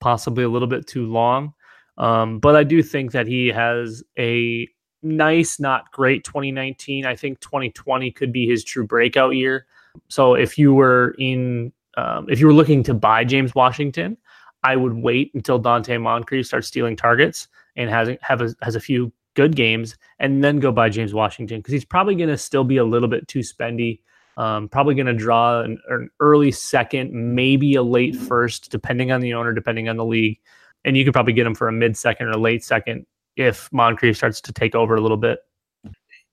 possibly 0.01 0.45
a 0.45 0.49
little 0.49 0.69
bit 0.69 0.87
too 0.87 1.07
long. 1.07 1.53
Um, 1.99 2.39
but 2.39 2.57
I 2.57 2.65
do 2.65 2.83
think 2.83 3.13
that 3.13 3.27
he 3.27 3.49
has 3.49 4.03
a 4.19 4.69
nice, 5.03 5.59
not 5.61 5.91
great 5.93 6.25
2019. 6.25 7.07
I 7.07 7.17
think 7.17 7.41
2020 7.41 8.11
could 8.13 8.33
be 8.33 8.47
his 8.47 8.65
true 8.65 8.87
breakout 8.87 9.35
year. 9.35 9.67
So 10.09 10.35
if 10.35 10.59
you 10.59 10.75
were 10.75 11.15
in, 11.19 11.73
um, 11.97 12.27
if 12.29 12.39
you 12.41 12.47
were 12.47 12.53
looking 12.53 12.83
to 12.85 12.95
buy 12.95 13.25
James 13.25 13.55
Washington, 13.55 14.17
I 14.63 14.77
would 14.77 14.95
wait 14.95 15.33
until 15.35 15.61
Donte 15.61 16.01
Moncrief 16.01 16.47
starts 16.47 16.69
stealing 16.69 16.97
targets 16.97 17.49
and 17.77 17.89
has 17.89 18.11
have 18.21 18.43
a, 18.43 18.55
has 18.63 18.75
a 18.75 18.81
few 18.81 19.13
good 19.37 19.55
games, 19.55 19.97
and 20.19 20.43
then 20.43 20.59
go 20.59 20.73
buy 20.73 20.89
James 20.89 21.15
Washington 21.15 21.61
because 21.61 21.73
he's 21.73 21.85
probably 21.85 22.17
going 22.17 22.29
to 22.29 22.37
still 22.37 22.65
be 22.65 22.79
a 22.79 22.85
little 22.85 23.09
bit 23.09 23.29
too 23.29 23.41
spendy. 23.41 24.01
Um, 24.37 24.69
probably 24.69 24.95
going 24.95 25.07
to 25.07 25.15
draw 25.15 25.61
an, 25.61 25.79
an 25.89 26.11
early 26.19 26.51
second, 26.51 27.13
maybe 27.13 27.75
a 27.77 27.83
late 27.83 28.17
first, 28.17 28.71
depending 28.71 29.13
on 29.13 29.21
the 29.21 29.33
owner, 29.33 29.53
depending 29.53 29.89
on 29.89 29.97
the 29.97 30.05
league. 30.05 30.41
And 30.85 30.97
you 30.97 31.05
could 31.05 31.13
probably 31.13 31.33
get 31.33 31.47
him 31.47 31.55
for 31.55 31.69
a 31.69 31.73
mid 31.73 31.97
second 31.97 32.27
or 32.27 32.35
late 32.35 32.65
second 32.65 33.07
if 33.37 33.71
Moncrief 33.73 34.17
starts 34.17 34.41
to 34.41 34.53
take 34.53 34.75
over 34.75 34.97
a 34.97 35.01
little 35.01 35.17
bit. 35.17 35.39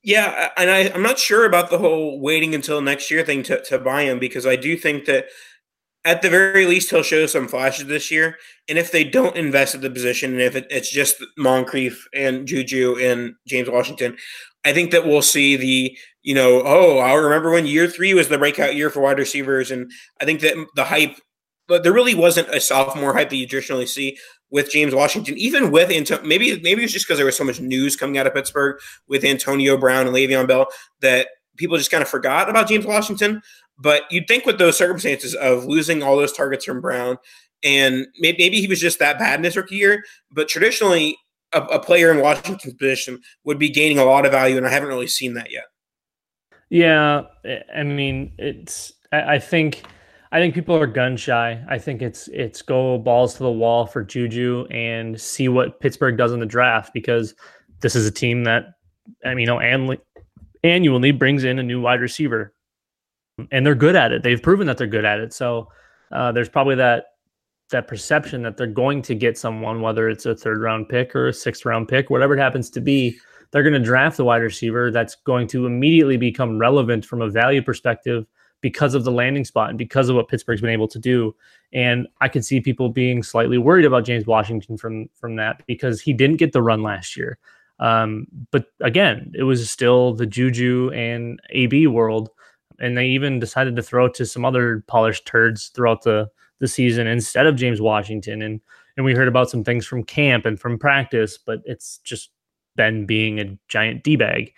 Yeah, 0.03 0.49
and 0.57 0.69
I, 0.69 0.89
I'm 0.89 1.01
not 1.01 1.17
sure 1.17 1.45
about 1.45 1.69
the 1.69 1.77
whole 1.77 2.19
waiting 2.19 2.53
until 2.53 2.81
next 2.81 3.09
year 3.09 3.23
thing 3.23 3.41
to, 3.43 3.63
to 3.63 3.79
buy 3.79 4.03
him 4.03 4.19
because 4.19 4.45
I 4.45 4.57
do 4.57 4.75
think 4.75 5.05
that 5.05 5.27
at 6.05 6.21
the 6.21 6.29
very 6.29 6.65
least 6.65 6.89
he'll 6.89 7.03
show 7.03 7.25
some 7.25 7.47
flashes 7.47 7.85
this 7.85 8.11
year. 8.11 8.37
And 8.67 8.77
if 8.77 8.91
they 8.91 9.03
don't 9.03 9.35
invest 9.35 9.75
at 9.75 9.81
the 9.81 9.89
position, 9.89 10.33
and 10.33 10.41
if 10.41 10.55
it, 10.55 10.67
it's 10.69 10.91
just 10.91 11.23
Moncrief 11.37 12.07
and 12.13 12.47
Juju 12.47 12.97
and 12.99 13.35
James 13.47 13.69
Washington, 13.69 14.17
I 14.65 14.73
think 14.73 14.91
that 14.91 15.05
we'll 15.05 15.21
see 15.21 15.55
the 15.55 15.97
you 16.21 16.33
know 16.33 16.61
oh 16.65 16.99
I 16.99 17.13
remember 17.13 17.51
when 17.51 17.67
year 17.67 17.87
three 17.87 18.13
was 18.13 18.29
the 18.29 18.37
breakout 18.37 18.75
year 18.75 18.89
for 18.89 19.01
wide 19.01 19.19
receivers, 19.19 19.71
and 19.71 19.91
I 20.21 20.25
think 20.25 20.41
that 20.41 20.55
the 20.75 20.85
hype. 20.85 21.17
But 21.65 21.83
there 21.83 21.93
really 21.93 22.13
wasn't 22.13 22.49
a 22.49 22.59
sophomore 22.59 23.13
hype 23.13 23.29
that 23.29 23.37
you 23.37 23.47
traditionally 23.47 23.85
see 23.85 24.17
with 24.51 24.69
James 24.69 24.93
Washington, 24.93 25.37
even 25.37 25.71
with 25.71 25.89
Anto- 25.89 26.21
maybe 26.23 26.59
maybe 26.61 26.83
it's 26.83 26.93
just 26.93 27.07
because 27.07 27.17
there 27.17 27.25
was 27.25 27.37
so 27.37 27.45
much 27.45 27.61
news 27.61 27.95
coming 27.95 28.17
out 28.17 28.27
of 28.27 28.33
Pittsburgh 28.33 28.79
with 29.07 29.23
Antonio 29.23 29.77
Brown 29.77 30.05
and 30.05 30.15
Le'Veon 30.15 30.47
Bell 30.47 30.67
that 30.99 31.27
people 31.57 31.77
just 31.77 31.91
kind 31.91 32.03
of 32.03 32.09
forgot 32.09 32.49
about 32.49 32.67
James 32.67 32.85
Washington. 32.85 33.41
But 33.78 34.03
you'd 34.11 34.28
think 34.28 34.45
with 34.45 34.59
those 34.59 34.78
circumstances 34.78 35.34
of 35.36 35.65
losing 35.65 36.03
all 36.03 36.15
those 36.15 36.34
targets 36.34 36.65
from 36.65 36.82
Brown, 36.82 37.17
and 37.63 38.07
maybe, 38.19 38.49
he 38.49 38.67
was 38.67 38.80
just 38.80 38.99
that 38.99 39.17
bad 39.17 39.39
in 39.39 39.45
his 39.45 39.55
rookie 39.55 39.76
year, 39.76 40.03
but 40.32 40.49
traditionally 40.49 41.17
a, 41.53 41.61
a 41.61 41.80
player 41.80 42.11
in 42.11 42.19
Washington's 42.19 42.74
position 42.74 43.21
would 43.45 43.57
be 43.57 43.69
gaining 43.69 43.99
a 43.99 44.05
lot 44.05 44.26
of 44.26 44.32
value, 44.32 44.57
and 44.57 44.67
I 44.67 44.69
haven't 44.69 44.89
really 44.89 45.07
seen 45.07 45.34
that 45.36 45.51
yet. 45.51 45.65
Yeah, 46.69 47.24
I 47.76 47.84
mean, 47.84 48.34
it's 48.38 48.93
I, 49.11 49.38
think 49.39 49.84
I 50.32 50.39
think 50.39 50.55
people 50.55 50.76
are 50.76 50.88
gun 50.88 51.15
shy. 51.15 51.63
I 51.69 51.78
think 51.78 52.01
it's 52.01 52.28
it's 52.30 52.61
go 52.61 52.97
balls 52.97 53.36
to 53.36 53.43
the 53.43 53.51
wall 53.51 53.86
for 53.86 54.03
Juju 54.03 54.65
and 54.71 55.19
see 55.19 55.47
what 55.47 55.80
Pittsburgh 55.80 56.17
does 56.17 56.32
in 56.32 56.39
the 56.39 56.45
draft 56.45 56.93
because 56.93 57.36
this 57.82 57.95
is 57.95 58.07
a 58.07 58.11
team 58.11 58.43
that 58.45 58.74
I 59.24 59.36
mean, 59.36 59.41
you 59.41 59.45
know, 59.45 59.59
annually 60.63 61.11
brings 61.11 61.43
in 61.43 61.59
a 61.59 61.63
new 61.63 61.80
wide 61.80 62.01
receiver, 62.01 62.52
and 63.51 63.65
they're 63.65 63.75
good 63.75 63.95
at 63.95 64.11
it. 64.11 64.23
They've 64.23 64.41
proven 64.41 64.67
that 64.67 64.77
they're 64.77 64.88
good 64.88 65.05
at 65.05 65.19
it. 65.19 65.34
So 65.34 65.69
uh, 66.11 66.31
there's 66.31 66.49
probably 66.49 66.75
that 66.75 67.05
that 67.69 67.88
perception 67.88 68.43
that 68.43 68.55
they're 68.55 68.67
going 68.67 69.01
to 69.01 69.15
get 69.15 69.38
someone, 69.38 69.81
whether 69.81 70.07
it's 70.07 70.25
a 70.25 70.36
third 70.36 70.61
round 70.61 70.89
pick 70.89 71.15
or 71.15 71.27
a 71.27 71.34
sixth 71.34 71.65
round 71.65 71.88
pick, 71.88 72.09
whatever 72.09 72.36
it 72.36 72.39
happens 72.39 72.69
to 72.69 72.81
be. 72.81 73.17
They're 73.51 73.63
going 73.63 73.73
to 73.73 73.79
draft 73.79 74.17
the 74.17 74.25
wide 74.25 74.41
receiver 74.41 74.89
that's 74.91 75.15
going 75.15 75.47
to 75.49 75.65
immediately 75.65 76.17
become 76.17 76.57
relevant 76.57 77.05
from 77.05 77.21
a 77.21 77.29
value 77.29 77.61
perspective 77.61 78.25
because 78.61 78.95
of 78.95 79.03
the 79.03 79.11
landing 79.11 79.45
spot 79.45 79.69
and 79.69 79.77
because 79.77 80.09
of 80.09 80.15
what 80.15 80.27
Pittsburgh's 80.27 80.61
been 80.61 80.71
able 80.71 80.88
to 80.88 80.97
do. 80.97 81.36
And 81.71 82.07
I 82.21 82.29
can 82.29 82.41
see 82.41 82.61
people 82.61 82.89
being 82.89 83.21
slightly 83.21 83.57
worried 83.57 83.86
about 83.86 84.05
James 84.05 84.25
Washington 84.25 84.77
from 84.77 85.09
from 85.13 85.36
that 85.36 85.61
because 85.67 86.01
he 86.01 86.13
didn't 86.13 86.38
get 86.38 86.53
the 86.53 86.61
run 86.61 86.81
last 86.81 87.17
year. 87.17 87.38
Um, 87.79 88.27
but 88.51 88.67
again, 88.81 89.31
it 89.36 89.43
was 89.43 89.69
still 89.69 90.13
the 90.13 90.25
Juju 90.25 90.91
and 90.93 91.39
AB 91.49 91.88
world, 91.88 92.29
and 92.84 92.97
they 92.97 93.07
even 93.07 93.39
decided 93.39 93.75
to 93.75 93.84
throw 93.84 94.07
to 94.09 94.25
some 94.25 94.45
other 94.45 94.84
polished 94.88 95.25
turds 95.25 95.69
throughout 95.69 96.03
the 96.03 96.29
the 96.59 96.67
season 96.67 97.07
instead 97.07 97.45
of 97.45 97.55
James 97.55 97.81
Washington. 97.81 98.41
And 98.41 98.61
and 98.95 99.05
we 99.05 99.15
heard 99.15 99.27
about 99.27 99.49
some 99.49 99.63
things 99.63 99.86
from 99.86 100.03
camp 100.03 100.45
and 100.45 100.59
from 100.59 100.77
practice, 100.77 101.38
but 101.38 101.61
it's 101.65 101.97
just 101.99 102.29
been 102.75 103.05
being 103.05 103.39
a 103.39 103.57
giant 103.67 104.03
d 104.03 104.15
bag 104.15 104.53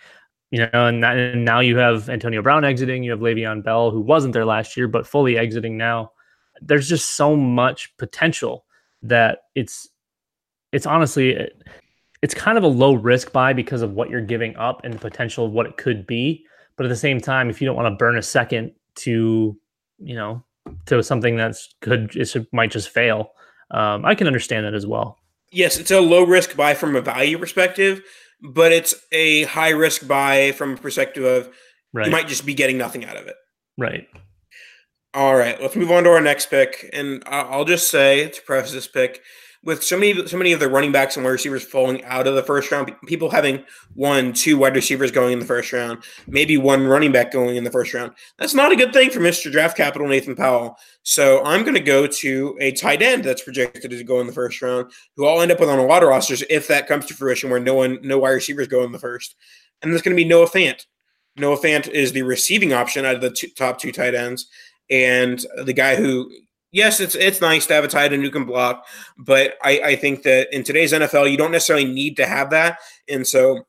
you 0.50 0.60
know, 0.60 0.86
and, 0.86 1.02
that, 1.02 1.16
and, 1.16 1.44
now 1.44 1.60
you 1.60 1.76
have 1.76 2.08
Antonio 2.08 2.40
Brown 2.42 2.64
exiting, 2.64 3.02
you 3.02 3.10
have 3.10 3.20
Le'Veon 3.20 3.64
Bell, 3.64 3.90
who 3.90 4.00
wasn't 4.00 4.32
there 4.32 4.44
last 4.44 4.76
year, 4.76 4.86
but 4.88 5.06
fully 5.06 5.36
exiting 5.36 5.76
now. 5.76 6.12
There's 6.60 6.88
just 6.88 7.10
so 7.10 7.36
much 7.36 7.96
potential 7.98 8.64
that 9.02 9.40
it's 9.54 9.88
it's 10.72 10.86
honestly 10.86 11.50
it's 12.22 12.34
kind 12.34 12.56
of 12.56 12.64
a 12.64 12.68
low 12.68 12.94
risk 12.94 13.30
buy 13.32 13.52
because 13.52 13.82
of 13.82 13.92
what 13.92 14.08
you're 14.08 14.22
giving 14.22 14.56
up 14.56 14.80
and 14.84 14.94
the 14.94 14.98
potential 14.98 15.44
of 15.44 15.52
what 15.52 15.66
it 15.66 15.76
could 15.76 16.06
be. 16.06 16.46
But 16.76 16.86
at 16.86 16.88
the 16.90 16.96
same 16.96 17.20
time, 17.20 17.50
if 17.50 17.60
you 17.60 17.66
don't 17.66 17.76
want 17.76 17.92
to 17.92 17.96
burn 17.96 18.18
a 18.18 18.22
second 18.22 18.72
to, 18.96 19.56
you 19.98 20.14
know, 20.14 20.44
to 20.86 21.02
something 21.02 21.36
that's 21.36 21.74
could 21.80 22.14
it 22.14 22.46
might 22.52 22.70
just 22.70 22.90
fail, 22.90 23.30
um, 23.70 24.04
I 24.04 24.14
can 24.14 24.26
understand 24.26 24.66
that 24.66 24.74
as 24.74 24.86
well. 24.86 25.18
Yes, 25.52 25.78
it's 25.78 25.90
a 25.90 26.00
low 26.00 26.24
risk 26.24 26.56
buy 26.56 26.74
from 26.74 26.96
a 26.96 27.00
value 27.00 27.38
perspective 27.38 28.02
but 28.40 28.72
it's 28.72 28.94
a 29.12 29.44
high 29.44 29.70
risk 29.70 30.06
buy 30.06 30.52
from 30.52 30.74
a 30.74 30.76
perspective 30.76 31.24
of 31.24 31.50
right. 31.92 32.06
you 32.06 32.12
might 32.12 32.28
just 32.28 32.46
be 32.46 32.54
getting 32.54 32.78
nothing 32.78 33.04
out 33.04 33.16
of 33.16 33.26
it. 33.26 33.36
Right. 33.78 34.06
All 35.14 35.36
right, 35.36 35.60
let's 35.60 35.76
move 35.76 35.90
on 35.90 36.04
to 36.04 36.10
our 36.10 36.20
next 36.20 36.50
pick, 36.50 36.90
and 36.92 37.22
I'll 37.26 37.64
just 37.64 37.90
say 37.90 38.28
to 38.28 38.42
preface 38.42 38.72
this 38.72 38.86
pick, 38.86 39.22
with 39.66 39.82
so 39.82 39.98
many 39.98 40.26
so 40.28 40.38
many 40.38 40.52
of 40.52 40.60
the 40.60 40.70
running 40.70 40.92
backs 40.92 41.16
and 41.16 41.24
wide 41.24 41.32
receivers 41.32 41.64
falling 41.64 42.02
out 42.04 42.28
of 42.28 42.36
the 42.36 42.42
first 42.42 42.70
round, 42.70 42.90
people 43.06 43.28
having 43.28 43.64
one, 43.94 44.32
two 44.32 44.56
wide 44.56 44.76
receivers 44.76 45.10
going 45.10 45.32
in 45.32 45.40
the 45.40 45.44
first 45.44 45.72
round, 45.72 46.04
maybe 46.28 46.56
one 46.56 46.86
running 46.86 47.10
back 47.10 47.32
going 47.32 47.56
in 47.56 47.64
the 47.64 47.70
first 47.70 47.92
round. 47.92 48.12
That's 48.38 48.54
not 48.54 48.70
a 48.70 48.76
good 48.76 48.92
thing 48.92 49.10
for 49.10 49.18
Mr. 49.18 49.50
Draft 49.50 49.76
Capital 49.76 50.06
Nathan 50.06 50.36
Powell. 50.36 50.78
So 51.02 51.44
I'm 51.44 51.62
going 51.62 51.74
to 51.74 51.80
go 51.80 52.06
to 52.06 52.56
a 52.60 52.72
tight 52.72 53.02
end 53.02 53.24
that's 53.24 53.42
projected 53.42 53.90
to 53.90 54.04
go 54.04 54.20
in 54.20 54.28
the 54.28 54.32
first 54.32 54.62
round, 54.62 54.92
who 55.16 55.26
I'll 55.26 55.42
end 55.42 55.50
up 55.50 55.58
with 55.58 55.68
on 55.68 55.80
a 55.80 55.84
lot 55.84 56.04
of 56.04 56.08
rosters 56.08 56.44
if 56.48 56.68
that 56.68 56.86
comes 56.86 57.04
to 57.06 57.14
fruition, 57.14 57.50
where 57.50 57.60
no 57.60 57.74
one, 57.74 57.98
no 58.02 58.18
wide 58.18 58.30
receivers 58.30 58.68
go 58.68 58.84
in 58.84 58.92
the 58.92 59.00
first, 59.00 59.34
and 59.82 59.92
that's 59.92 60.02
going 60.02 60.16
to 60.16 60.22
be 60.22 60.28
Noah 60.28 60.48
Fant. 60.48 60.86
Noah 61.36 61.58
Fant 61.58 61.88
is 61.88 62.12
the 62.12 62.22
receiving 62.22 62.72
option 62.72 63.04
out 63.04 63.16
of 63.16 63.20
the 63.20 63.30
two, 63.30 63.48
top 63.48 63.80
two 63.80 63.90
tight 63.90 64.14
ends, 64.14 64.46
and 64.88 65.44
the 65.64 65.72
guy 65.72 65.96
who 65.96 66.30
yes, 66.72 67.00
it's 67.00 67.14
it's 67.14 67.40
nice 67.40 67.66
to 67.66 67.74
have 67.74 67.84
a 67.84 67.88
tight 67.88 68.12
end 68.12 68.22
who 68.22 68.30
can 68.30 68.44
block, 68.44 68.86
but 69.18 69.54
I, 69.62 69.80
I 69.80 69.96
think 69.96 70.22
that 70.22 70.54
in 70.54 70.62
today's 70.62 70.92
NFL, 70.92 71.30
you 71.30 71.36
don't 71.36 71.52
necessarily 71.52 71.86
need 71.86 72.16
to 72.16 72.26
have 72.26 72.50
that. 72.50 72.78
And 73.08 73.26
so, 73.26 73.66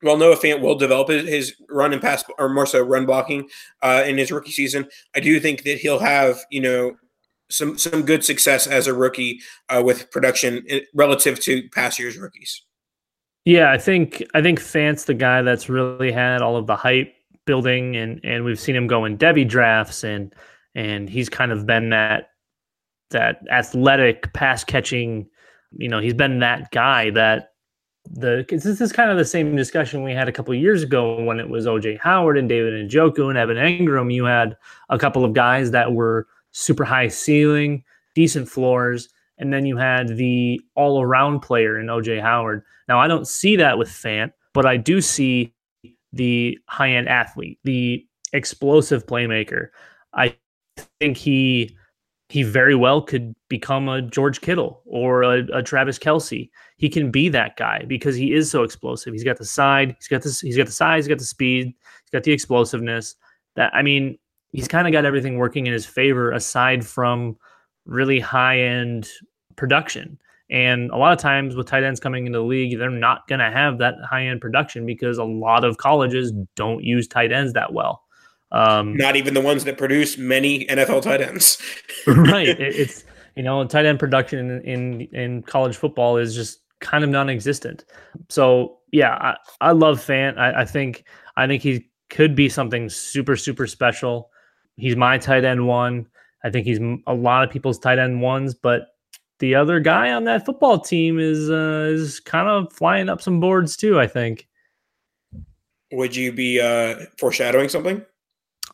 while 0.00 0.16
Noah 0.16 0.36
Fant 0.36 0.60
will 0.60 0.76
develop 0.76 1.08
his 1.08 1.54
run 1.68 1.92
and 1.92 2.02
pass, 2.02 2.24
or 2.38 2.48
more 2.48 2.66
so 2.66 2.82
run 2.82 3.06
blocking 3.06 3.48
uh, 3.82 4.04
in 4.06 4.18
his 4.18 4.32
rookie 4.32 4.52
season, 4.52 4.88
I 5.14 5.20
do 5.20 5.38
think 5.40 5.62
that 5.64 5.78
he'll 5.78 6.00
have 6.00 6.44
you 6.50 6.60
know 6.60 6.96
some 7.50 7.78
some 7.78 8.02
good 8.02 8.24
success 8.24 8.66
as 8.66 8.86
a 8.86 8.94
rookie 8.94 9.40
uh, 9.68 9.82
with 9.84 10.10
production 10.10 10.64
eh, 10.68 10.80
relative 10.94 11.40
to 11.40 11.68
past 11.70 11.98
year's 11.98 12.18
rookies. 12.18 12.62
Yeah, 13.44 13.70
I 13.70 13.78
think 13.78 14.24
I 14.34 14.40
think 14.40 14.60
Fant's 14.60 15.04
the 15.04 15.14
guy 15.14 15.42
that's 15.42 15.68
really 15.68 16.10
had 16.10 16.40
all 16.40 16.56
of 16.56 16.66
the 16.66 16.76
hype 16.76 17.14
building, 17.44 17.96
and 17.96 18.20
and 18.24 18.44
we've 18.44 18.60
seen 18.60 18.74
him 18.74 18.86
go 18.86 19.04
in 19.04 19.18
Devy 19.18 19.46
drafts 19.46 20.02
and 20.02 20.34
and 20.74 21.08
he's 21.08 21.28
kind 21.28 21.52
of 21.52 21.66
been 21.66 21.90
that 21.90 22.30
that 23.10 23.40
athletic 23.50 24.32
pass 24.32 24.64
catching. 24.64 25.28
You 25.72 25.88
know, 25.88 26.00
he's 26.00 26.14
been 26.14 26.40
that 26.40 26.70
guy 26.70 27.10
that 27.10 27.50
the 28.10 28.44
this 28.48 28.80
is 28.80 28.92
kind 28.92 29.10
of 29.10 29.16
the 29.16 29.24
same 29.24 29.56
discussion 29.56 30.02
we 30.02 30.12
had 30.12 30.28
a 30.28 30.32
couple 30.32 30.54
years 30.54 30.82
ago 30.82 31.22
when 31.22 31.40
it 31.40 31.48
was 31.48 31.66
OJ 31.66 31.98
Howard 32.00 32.36
and 32.36 32.48
David 32.48 32.88
Njoku 32.88 33.28
and 33.28 33.38
Evan 33.38 33.56
Engram. 33.56 34.12
You 34.12 34.24
had 34.24 34.56
a 34.90 34.98
couple 34.98 35.24
of 35.24 35.32
guys 35.32 35.70
that 35.70 35.92
were 35.92 36.26
super 36.52 36.84
high 36.84 37.08
ceiling, 37.08 37.82
decent 38.14 38.48
floors, 38.48 39.08
and 39.38 39.52
then 39.52 39.64
you 39.64 39.76
had 39.76 40.16
the 40.16 40.60
all 40.74 41.00
around 41.00 41.40
player 41.40 41.78
in 41.78 41.86
OJ 41.86 42.20
Howard. 42.20 42.62
Now 42.88 43.00
I 43.00 43.08
don't 43.08 43.26
see 43.26 43.56
that 43.56 43.78
with 43.78 43.88
Fant, 43.88 44.32
but 44.52 44.66
I 44.66 44.76
do 44.76 45.00
see 45.00 45.54
the 46.12 46.58
high 46.68 46.90
end 46.90 47.08
athlete, 47.08 47.58
the 47.64 48.06
explosive 48.32 49.06
playmaker. 49.06 49.68
I 50.12 50.36
think 51.00 51.16
he 51.16 51.76
he 52.28 52.42
very 52.42 52.74
well 52.74 53.02
could 53.02 53.34
become 53.48 53.88
a 53.88 54.02
George 54.02 54.40
Kittle 54.40 54.82
or 54.86 55.22
a, 55.22 55.44
a, 55.52 55.62
Travis 55.62 55.98
Kelce. 55.98 56.50
He 56.78 56.88
can 56.88 57.10
be 57.10 57.28
that 57.28 57.56
guy 57.56 57.84
because 57.86 58.16
he 58.16 58.32
is 58.32 58.50
so 58.50 58.62
explosive. 58.62 59.12
He's 59.12 59.24
got 59.24 59.36
the 59.36 59.44
side, 59.44 59.94
he's 59.98 60.08
got 60.08 60.22
this, 60.22 60.40
he's 60.40 60.56
got 60.56 60.66
the 60.66 60.72
size, 60.72 61.04
he's 61.04 61.08
got 61.08 61.18
the 61.18 61.24
speed, 61.24 61.66
he's 61.66 62.10
got 62.12 62.24
the 62.24 62.32
explosiveness. 62.32 63.14
That 63.56 63.74
I 63.74 63.82
mean, 63.82 64.18
he's 64.52 64.68
kind 64.68 64.86
of 64.86 64.92
got 64.92 65.04
everything 65.04 65.36
working 65.36 65.66
in 65.66 65.72
his 65.72 65.86
favor 65.86 66.32
aside 66.32 66.84
from 66.84 67.36
really 67.84 68.20
high 68.20 68.60
end 68.60 69.08
production. 69.56 70.18
And 70.50 70.90
a 70.90 70.96
lot 70.96 71.12
of 71.12 71.18
times 71.18 71.56
with 71.56 71.66
tight 71.66 71.84
ends 71.84 72.00
coming 72.00 72.26
into 72.26 72.38
the 72.38 72.44
league, 72.44 72.78
they're 72.78 72.90
not 72.90 73.26
going 73.28 73.38
to 73.38 73.50
have 73.50 73.78
that 73.78 73.94
high 74.08 74.26
end 74.26 74.40
production 74.40 74.86
because 74.86 75.18
a 75.18 75.24
lot 75.24 75.64
of 75.64 75.78
colleges 75.78 76.32
don't 76.54 76.82
use 76.82 77.08
tight 77.08 77.32
ends 77.32 77.52
that 77.54 77.72
well. 77.72 78.03
Um, 78.54 78.96
Not 78.96 79.16
even 79.16 79.34
the 79.34 79.40
ones 79.40 79.64
that 79.64 79.76
produce 79.76 80.16
many 80.16 80.64
NFL 80.66 81.02
tight 81.02 81.20
ends. 81.20 81.60
right. 82.06 82.48
It, 82.54 82.60
it's 82.60 83.04
you 83.36 83.42
know 83.42 83.66
tight 83.66 83.84
end 83.84 83.98
production 83.98 84.38
in, 84.38 84.60
in 84.62 85.00
in 85.12 85.42
college 85.42 85.76
football 85.76 86.16
is 86.16 86.34
just 86.36 86.60
kind 86.80 87.02
of 87.02 87.10
non-existent. 87.10 87.84
So 88.28 88.78
yeah, 88.92 89.14
I, 89.20 89.36
I 89.60 89.72
love 89.72 89.98
Fant. 89.98 90.38
I, 90.38 90.60
I 90.60 90.64
think 90.64 91.04
I 91.36 91.48
think 91.48 91.62
he 91.62 91.90
could 92.10 92.36
be 92.36 92.48
something 92.48 92.88
super 92.88 93.34
super 93.34 93.66
special. 93.66 94.30
He's 94.76 94.94
my 94.94 95.18
tight 95.18 95.44
end 95.44 95.66
one. 95.66 96.06
I 96.44 96.50
think 96.50 96.64
he's 96.64 96.78
a 97.06 97.14
lot 97.14 97.42
of 97.42 97.50
people's 97.50 97.78
tight 97.78 97.98
end 97.98 98.20
ones, 98.20 98.54
but 98.54 98.88
the 99.40 99.56
other 99.56 99.80
guy 99.80 100.12
on 100.12 100.24
that 100.24 100.46
football 100.46 100.78
team 100.78 101.18
is 101.18 101.50
uh, 101.50 101.88
is 101.90 102.20
kind 102.20 102.48
of 102.48 102.72
flying 102.72 103.08
up 103.08 103.20
some 103.20 103.40
boards 103.40 103.76
too. 103.76 103.98
I 103.98 104.06
think. 104.06 104.46
Would 105.90 106.14
you 106.14 106.30
be 106.30 106.60
uh, 106.60 107.06
foreshadowing 107.18 107.68
something? 107.68 108.04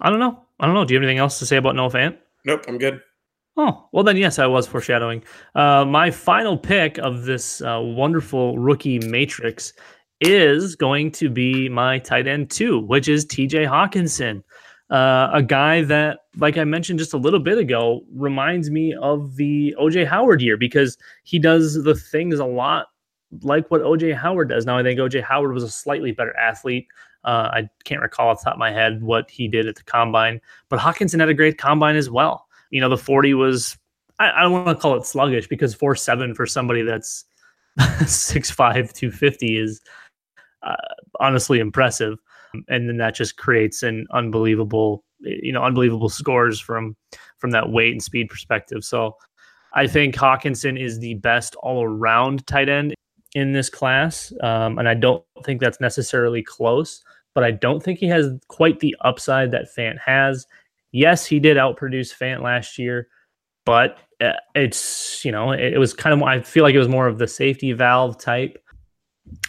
I 0.01 0.11
don't 0.11 0.19
know. 0.19 0.43
I 0.59 0.67
don't 0.67 0.75
know. 0.75 0.85
Do 0.85 0.95
you 0.95 1.01
have 1.01 1.05
anything 1.05 1.19
else 1.19 1.39
to 1.39 1.47
say 1.47 1.57
about 1.57 1.77
Noah 1.77 1.91
Fant? 1.91 2.17
Nope, 2.45 2.65
I'm 2.69 2.79
good. 2.79 3.01
Oh, 3.57 3.89
well, 3.93 4.05
then, 4.05 4.17
yes, 4.17 4.39
I 4.39 4.47
was 4.47 4.67
foreshadowing. 4.67 5.23
Uh, 5.55 5.85
my 5.85 6.11
final 6.11 6.57
pick 6.57 6.99
of 6.99 7.25
this 7.25 7.61
uh, 7.61 7.81
wonderful 7.83 8.57
rookie 8.59 8.99
matrix 9.01 9.73
is 10.21 10.77
going 10.77 11.11
to 11.13 11.29
be 11.29 11.69
my 11.69 11.99
tight 11.99 12.27
end 12.27 12.51
two, 12.51 12.81
which 12.81 13.09
is 13.09 13.27
TJ 13.27 13.67
Hockenson, 13.69 14.43
Uh, 14.91 15.31
a 15.33 15.43
guy 15.43 15.83
that, 15.83 16.21
like 16.39 16.59
I 16.59 16.65
mentioned 16.65 16.99
just 16.99 17.15
a 17.15 17.19
little 17.19 17.41
bit 17.41 17.59
ago, 17.59 18.03
reminds 18.15 18.71
me 18.71 18.95
of 18.95 19.37
the 19.37 19.75
OJ 19.81 20.07
Howard 20.07 20.41
year 20.43 20.57
because 20.57 20.97
he 21.25 21.39
does 21.39 21.83
the 21.83 21.95
things 21.95 22.39
a 22.39 22.45
lot 22.45 22.87
like 23.43 23.71
what 23.71 23.83
OJ 23.83 24.15
Howard 24.15 24.49
does. 24.49 24.67
Now, 24.67 24.79
I 24.79 24.83
think 24.83 24.99
OJ 24.99 25.23
Howard 25.23 25.53
was 25.53 25.63
a 25.63 25.71
slightly 25.71 26.13
better 26.13 26.37
athlete. 26.37 26.87
Uh, 27.25 27.51
I 27.53 27.69
can't 27.85 28.01
recall 28.01 28.29
off 28.29 28.41
the 28.41 28.45
top 28.45 28.55
of 28.55 28.59
my 28.59 28.71
head 28.71 29.03
what 29.03 29.31
he 29.31 29.49
did 29.49 29.67
at 29.67 29.77
the 29.77 29.83
combine, 29.83 30.41
but 30.69 30.81
Hockenson 30.81 31.21
had 31.21 31.29
a 31.29 31.35
great 31.35 31.59
combine 31.59 31.97
as 31.97 32.09
well. 32.09 32.47
You 32.71 32.81
know, 32.81 32.89
the 32.89 32.97
40 32.97 33.35
was, 33.35 33.77
I, 34.19 34.31
I 34.31 34.43
don't 34.43 34.53
want 34.53 34.67
to 34.69 34.75
call 34.75 34.97
it 34.97 35.05
sluggish 35.05 35.47
because 35.47 35.75
4 35.75 35.95
7 35.97 36.35
for 36.35 36.47
somebody 36.47 36.83
that's 36.83 37.25
6'5, 37.79 38.93
250 38.93 39.59
is 39.59 39.81
uh, 40.63 40.75
honestly 41.19 41.59
impressive. 41.59 42.19
And 42.69 42.89
then 42.89 42.97
that 42.97 43.15
just 43.15 43.37
creates 43.37 43.83
an 43.83 44.07
unbelievable, 44.11 45.05
you 45.21 45.53
know, 45.53 45.63
unbelievable 45.63 46.09
scores 46.09 46.59
from 46.59 46.97
from 47.39 47.53
that 47.53 47.71
weight 47.71 47.93
and 47.93 48.03
speed 48.03 48.29
perspective. 48.29 48.85
So 48.85 49.17
I 49.73 49.87
think 49.87 50.17
Hockenson 50.17 50.79
is 50.79 50.99
the 50.99 51.15
best 51.15 51.55
all 51.57 51.85
around 51.85 52.47
tight 52.47 52.69
end 52.69 52.95
in 53.35 53.53
this 53.53 53.71
class. 53.71 54.33
Um, 54.43 54.79
and 54.79 54.89
I 54.89 54.95
don't 54.95 55.25
think 55.45 55.61
that's 55.61 55.81
necessarily 55.81 56.43
close, 56.43 57.03
but 57.35 57.45
I 57.45 57.51
don't 57.51 57.83
think 57.83 57.99
he 57.99 58.09
has 58.09 58.31
quite 58.49 58.81
the 58.81 58.97
upside 59.03 59.51
that 59.53 59.75
Fant 59.77 59.99
has. 59.99 60.47
Yes, 60.93 61.25
he 61.25 61.39
did 61.39 61.57
outproduce 61.57 62.17
Fant 62.17 62.43
last 62.43 62.79
year, 62.79 63.09
but 63.65 63.99
uh, 64.21 64.33
it's, 64.55 65.25
you 65.25 65.31
know, 65.31 65.53
it, 65.53 65.75
it 65.75 65.79
was 65.79 65.95
kind 65.95 66.13
of, 66.13 66.23
I 66.27 66.41
feel 66.41 66.65
like 66.65 66.75
it 66.75 66.79
was 66.79 66.89
more 66.89 67.07
of 67.07 67.19
the 67.19 67.29
safety 67.29 67.73
valve 67.73 68.19
type. 68.19 68.59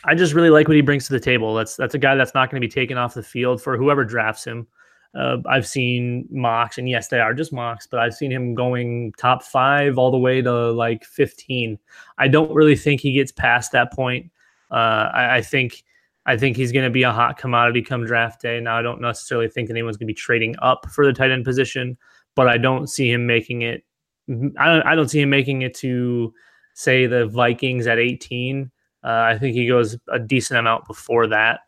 I 0.05 0.13
just 0.13 0.33
really 0.33 0.51
like 0.51 0.67
what 0.67 0.75
he 0.75 0.81
brings 0.81 1.07
to 1.07 1.13
the 1.13 1.19
table. 1.19 1.55
That's 1.55 1.75
that's 1.75 1.95
a 1.95 1.97
guy 1.97 2.13
that's 2.13 2.35
not 2.35 2.51
going 2.51 2.61
to 2.61 2.67
be 2.67 2.71
taken 2.71 2.99
off 2.99 3.15
the 3.15 3.23
field 3.23 3.63
for 3.63 3.77
whoever 3.77 4.05
drafts 4.05 4.43
him. 4.43 4.67
Uh, 5.13 5.37
I've 5.49 5.67
seen 5.67 6.25
mocks, 6.31 6.77
and 6.77 6.89
yes, 6.89 7.09
they 7.09 7.19
are 7.19 7.33
just 7.33 7.51
mocks, 7.51 7.85
but 7.85 7.99
I've 7.99 8.13
seen 8.13 8.31
him 8.31 8.55
going 8.55 9.13
top 9.17 9.43
five 9.43 9.97
all 9.97 10.09
the 10.09 10.17
way 10.17 10.41
to 10.41 10.71
like 10.71 11.03
15. 11.03 11.77
I 12.17 12.27
don't 12.27 12.53
really 12.53 12.77
think 12.77 13.01
he 13.01 13.11
gets 13.13 13.31
past 13.31 13.73
that 13.73 13.91
point. 13.91 14.31
Uh, 14.71 15.09
I, 15.13 15.37
I, 15.37 15.41
think 15.41 15.83
I 16.25 16.37
think 16.37 16.55
he's 16.55 16.71
going 16.71 16.85
to 16.85 16.91
be 16.91 17.03
a 17.03 17.11
hot 17.11 17.37
commodity 17.37 17.81
come 17.81 18.05
draft 18.05 18.41
day. 18.41 18.59
Now, 18.61 18.77
I 18.77 18.81
don't 18.81 19.01
necessarily 19.01 19.49
think 19.49 19.69
anyone's 19.69 19.97
going 19.97 20.07
to 20.07 20.13
be 20.13 20.15
trading 20.15 20.55
up 20.61 20.87
for 20.91 21.05
the 21.05 21.11
tight 21.11 21.31
end 21.31 21.43
position, 21.43 21.97
but 22.35 22.47
I 22.47 22.57
don't 22.57 22.87
see 22.87 23.11
him 23.11 23.27
making 23.27 23.63
it. 23.63 23.83
I 24.29 24.67
don't, 24.67 24.81
I 24.83 24.95
don't 24.95 25.09
see 25.09 25.19
him 25.19 25.29
making 25.29 25.63
it 25.63 25.73
to 25.75 26.33
say 26.73 27.05
the 27.05 27.25
Vikings 27.25 27.85
at 27.85 27.99
18. 27.99 28.71
Uh, 29.03 29.07
I 29.07 29.37
think 29.37 29.55
he 29.55 29.67
goes 29.67 29.97
a 30.09 30.19
decent 30.19 30.59
amount 30.59 30.87
before 30.87 31.27
that. 31.27 31.61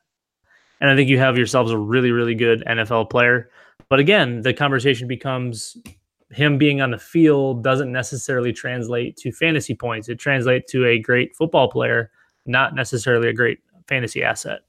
And 0.82 0.90
I 0.90 0.96
think 0.96 1.10
you 1.10 1.18
have 1.20 1.38
yourselves 1.38 1.72
a 1.72 1.78
really, 1.78 2.12
really 2.12 2.36
good 2.36 2.64
NFL 2.68 3.10
player. 3.10 3.50
But 3.90 4.00
again, 4.00 4.42
the 4.42 4.54
conversation 4.54 5.08
becomes 5.08 5.78
him 6.34 6.58
being 6.58 6.82
on 6.82 6.92
the 6.92 6.98
field 6.98 7.64
doesn't 7.64 7.92
necessarily 7.92 8.52
translate 8.52 9.16
to 9.18 9.32
fantasy 9.32 9.76
points. 9.76 10.10
It 10.10 10.20
translates 10.20 10.72
to 10.72 10.86
a 10.86 11.00
great 11.00 11.36
football 11.36 11.70
player, 11.70 12.12
not 12.46 12.76
necessarily 12.76 13.30
a 13.30 13.34
great 13.34 13.60
fantasy 13.88 14.24
asset. 14.24 14.62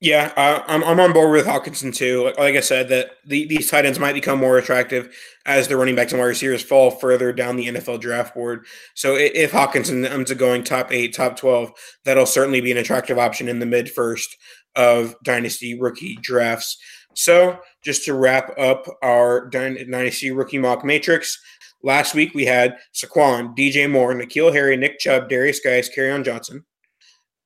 Yeah, 0.00 0.30
I'm, 0.68 0.84
I'm 0.84 1.00
on 1.00 1.14
board 1.14 1.32
with 1.32 1.46
Hockenson 1.46 1.94
too. 1.94 2.24
Like, 2.24 2.38
like 2.38 2.54
I 2.54 2.60
said, 2.60 2.90
that 2.90 3.12
the, 3.24 3.46
these 3.46 3.70
tight 3.70 3.86
ends 3.86 3.98
might 3.98 4.12
become 4.12 4.38
more 4.38 4.58
attractive 4.58 5.16
as 5.46 5.68
the 5.68 5.76
running 5.78 5.94
backs 5.94 6.12
and 6.12 6.20
wide 6.20 6.26
receivers 6.26 6.62
fall 6.62 6.90
further 6.90 7.32
down 7.32 7.56
the 7.56 7.68
NFL 7.68 8.00
draft 8.00 8.34
board. 8.34 8.66
So 8.94 9.16
if 9.16 9.52
Hockenson 9.52 10.06
ends 10.08 10.30
up 10.30 10.36
going 10.36 10.64
top 10.64 10.92
eight, 10.92 11.14
top 11.14 11.38
12, 11.38 11.72
that'll 12.04 12.26
certainly 12.26 12.60
be 12.60 12.72
an 12.72 12.76
attractive 12.76 13.18
option 13.18 13.48
in 13.48 13.58
the 13.58 13.64
mid 13.64 13.90
first 13.90 14.36
of 14.76 15.14
dynasty 15.22 15.78
rookie 15.78 16.16
drafts. 16.22 16.78
So, 17.14 17.58
just 17.82 18.04
to 18.04 18.14
wrap 18.14 18.56
up 18.58 18.86
our 19.02 19.48
dynasty 19.48 20.30
rookie 20.30 20.58
mock 20.58 20.84
matrix, 20.84 21.40
last 21.82 22.14
week 22.14 22.34
we 22.34 22.44
had 22.44 22.76
Saquon, 22.94 23.56
DJ 23.56 23.90
Moore, 23.90 24.14
N'Keal 24.14 24.52
Harry, 24.52 24.76
Nick 24.76 24.98
Chubb, 24.98 25.28
Derrius 25.28 25.58
Guice, 25.64 25.90
on 25.98 26.24
Johnson, 26.24 26.64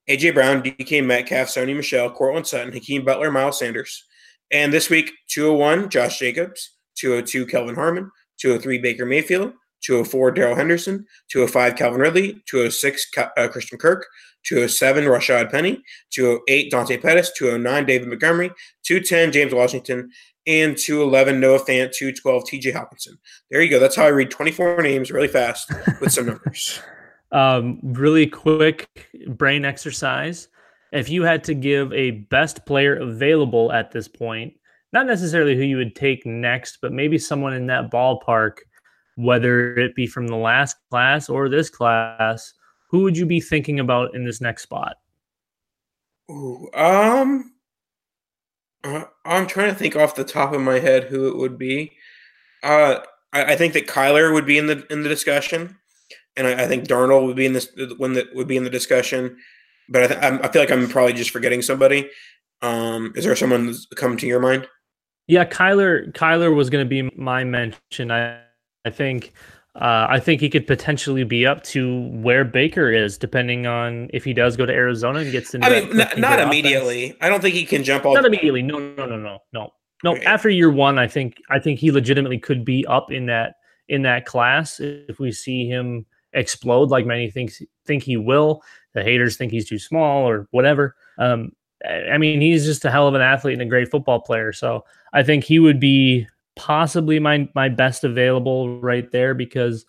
AJ 0.09 0.35
Brown, 0.35 0.63
DK 0.63 1.05
Metcalf, 1.07 1.49
Sony 1.49 1.77
Michel, 1.77 2.11
Courtland 2.11 2.47
Sutton, 2.47 2.73
Hakeem 2.73 3.05
Butler, 3.05 3.31
Miles 3.31 3.61
Sanders. 3.61 4.05
And 4.51 4.73
this 4.73 4.91
week, 4.91 5.13
201, 5.29 5.89
Josh 5.89 6.19
Jacobs, 6.19 6.73
202, 6.97 7.47
Kelvin 7.47 7.77
Harmon, 7.77 8.11
203, 8.41 8.79
Baker 8.79 9.07
Mayfield, 9.07 9.53
204, 9.83 10.33
Darrell 10.33 10.57
Henderson, 10.57 11.07
205, 11.29 11.77
Calvin 11.77 12.01
Ridley, 12.01 12.43
206, 12.47 13.07
uh, 13.17 13.49
Christian 13.49 13.79
Kirk, 13.79 14.07
207, 14.45 15.05
Rashaad 15.05 15.51
Penny, 15.51 15.83
208, 16.11 16.71
Dante 16.71 16.97
Pettis, 16.97 17.33
209, 17.37 17.87
David 17.87 18.09
Montgomery, 18.09 18.51
210, 18.85 19.33
James 19.33 19.55
Washington, 19.55 20.11
and 20.47 20.77
211, 20.77 21.39
Noah 21.39 21.59
Fant, 21.59 21.93
212, 21.93 22.45
TJ 22.45 22.73
Hockenson. 22.73 23.19
There 23.51 23.63
you 23.63 23.71
go. 23.71 23.79
That's 23.79 23.97
how 23.97 24.05
I 24.05 24.09
read 24.09 24.31
24 24.31 24.83
names 24.83 25.11
really 25.11 25.29
fast 25.29 25.71
with 26.01 26.13
some 26.13 26.27
numbers. 26.27 26.81
um, 27.33 27.79
really 27.83 28.27
quick 28.27 28.89
brain 29.29 29.65
exercise. 29.65 30.49
If 30.93 31.09
you 31.09 31.23
had 31.23 31.45
to 31.45 31.55
give 31.55 31.93
a 31.93 32.11
best 32.11 32.67
player 32.67 32.97
available 32.97 33.71
at 33.71 33.93
this 33.93 34.09
point, 34.09 34.55
not 34.93 35.07
necessarily 35.07 35.55
who 35.55 35.63
you 35.63 35.77
would 35.77 35.95
take 35.95 36.27
next, 36.27 36.79
but 36.83 36.93
maybe 36.93 37.17
someone 37.17 37.53
in 37.53 37.67
that 37.67 37.91
ballpark, 37.91 38.59
whether 39.21 39.77
it 39.77 39.95
be 39.95 40.07
from 40.07 40.27
the 40.27 40.37
last 40.37 40.77
class 40.91 41.29
or 41.29 41.49
this 41.49 41.71
class, 41.71 42.55
who 42.91 43.03
would 43.03 43.17
you 43.17 43.27
be 43.27 43.41
thinking 43.41 43.81
about 43.81 44.15
in 44.15 44.25
this 44.25 44.41
next 44.41 44.63
spot? 44.63 44.97
Ooh, 46.31 46.69
um, 46.75 47.53
uh, 48.85 49.05
I'm 49.25 49.47
trying 49.47 49.71
to 49.71 49.75
think 49.75 49.97
off 49.97 50.15
the 50.15 50.25
top 50.25 50.53
of 50.53 50.61
my 50.61 50.79
head 50.79 51.05
who 51.05 51.29
it 51.29 51.37
would 51.37 51.59
be. 51.59 51.93
Uh, 52.63 53.01
I, 53.33 53.53
I 53.53 53.57
think 53.57 53.75
that 53.75 53.87
Kyler 53.87 54.33
would 54.33 54.47
be 54.47 54.59
in 54.59 54.67
the 54.67 54.87
in 54.91 55.03
the 55.03 55.09
discussion, 55.09 55.77
and 56.37 56.47
I, 56.47 56.65
I 56.65 56.67
think 56.67 56.85
Darnold 56.85 57.27
would 57.27 57.37
be 57.37 57.47
in 57.47 57.53
this 57.53 57.69
when 57.97 58.15
that 58.15 58.35
would 58.35 58.49
be 58.49 58.57
in 58.57 58.65
the 58.65 58.71
discussion. 58.71 59.37
But 59.89 60.03
I, 60.03 60.07
th- 60.07 60.41
I 60.43 60.49
feel 60.49 60.63
like 60.63 60.71
I'm 60.71 60.89
probably 60.89 61.15
just 61.15 61.31
forgetting 61.31 61.63
somebody. 61.63 62.09
Um, 62.63 63.13
is 63.17 63.25
there 63.25 63.35
someone 63.35 63.67
that's 63.67 63.87
come 63.87 64.17
to 64.19 64.27
your 64.27 64.41
mind? 64.41 64.69
Yeah, 65.27 65.45
Kyler. 65.45 66.13
Kyler 66.13 66.55
was 66.55 66.71
going 66.71 66.85
to 66.85 66.89
be 66.89 67.11
my 67.17 67.45
mention. 67.45 68.11
I 68.11 68.41
I 68.85 68.91
think 68.91 69.33
uh, 69.77 70.07
I 70.11 70.19
think 70.19 70.41
he 70.41 70.51
could 70.51 70.67
potentially 70.67 71.23
be 71.23 71.47
up 71.47 71.63
to 71.65 72.09
where 72.09 72.45
Baker 72.45 72.91
is, 72.91 73.17
depending 73.17 73.67
on 73.67 74.11
if 74.13 74.25
he 74.25 74.35
does 74.35 74.57
go 74.57 74.67
to 74.67 74.73
Arizona 74.73 75.21
and 75.21 75.31
gets 75.31 75.55
into. 75.55 75.67
I 75.67 75.81
mean, 75.81 75.97
not, 75.97 76.19
not 76.19 76.41
immediately. 76.41 77.17
I 77.21 77.29
don't 77.29 77.41
think 77.41 77.55
he 77.55 77.65
can 77.65 77.85
jump 77.85 78.05
all. 78.05 78.15
Not 78.15 78.25
immediately. 78.25 78.63
No, 78.63 78.79
no, 78.79 79.07
no, 79.07 79.17
no, 79.17 79.39
no, 79.53 79.73
no. 80.03 80.11
Okay. 80.13 80.25
After 80.25 80.49
year 80.49 80.71
one, 80.71 80.99
I 80.99 81.07
think 81.07 81.37
I 81.51 81.59
think 81.59 81.79
he 81.79 81.93
legitimately 81.93 82.39
could 82.39 82.65
be 82.65 82.85
up 82.87 83.13
in 83.13 83.27
that 83.27 83.57
in 83.89 84.03
that 84.03 84.27
class 84.27 84.81
if 84.81 85.19
we 85.21 85.31
see 85.31 85.67
him 85.69 86.07
explode 86.33 86.91
like 86.91 87.07
many 87.07 87.31
thinks 87.31 87.63
think 87.87 88.03
he 88.03 88.17
will. 88.17 88.63
The 88.95 89.05
haters 89.05 89.37
think 89.37 89.53
he's 89.53 89.69
too 89.69 89.79
small 89.79 90.29
or 90.29 90.49
whatever. 90.51 90.97
Um, 91.19 91.53
I 91.89 92.19
mean, 92.19 92.41
he's 92.41 92.65
just 92.65 92.85
a 92.85 92.91
hell 92.91 93.09
of 93.09 93.15
an 93.15 93.21
athlete 93.21 93.55
and 93.55 93.63
a 93.63 93.67
great 93.67 93.91
football 93.91 94.21
player. 94.21 94.53
So 94.53 94.85
I 95.13 95.23
think 95.23 95.45
he 95.45 95.59
would 95.59 95.81
be 95.81 96.27
possibly 96.61 97.19
my 97.19 97.49
my 97.55 97.71
best 97.71 98.05
available 98.05 98.79
right 98.81 99.11
there 99.11 99.33
because 99.33 99.87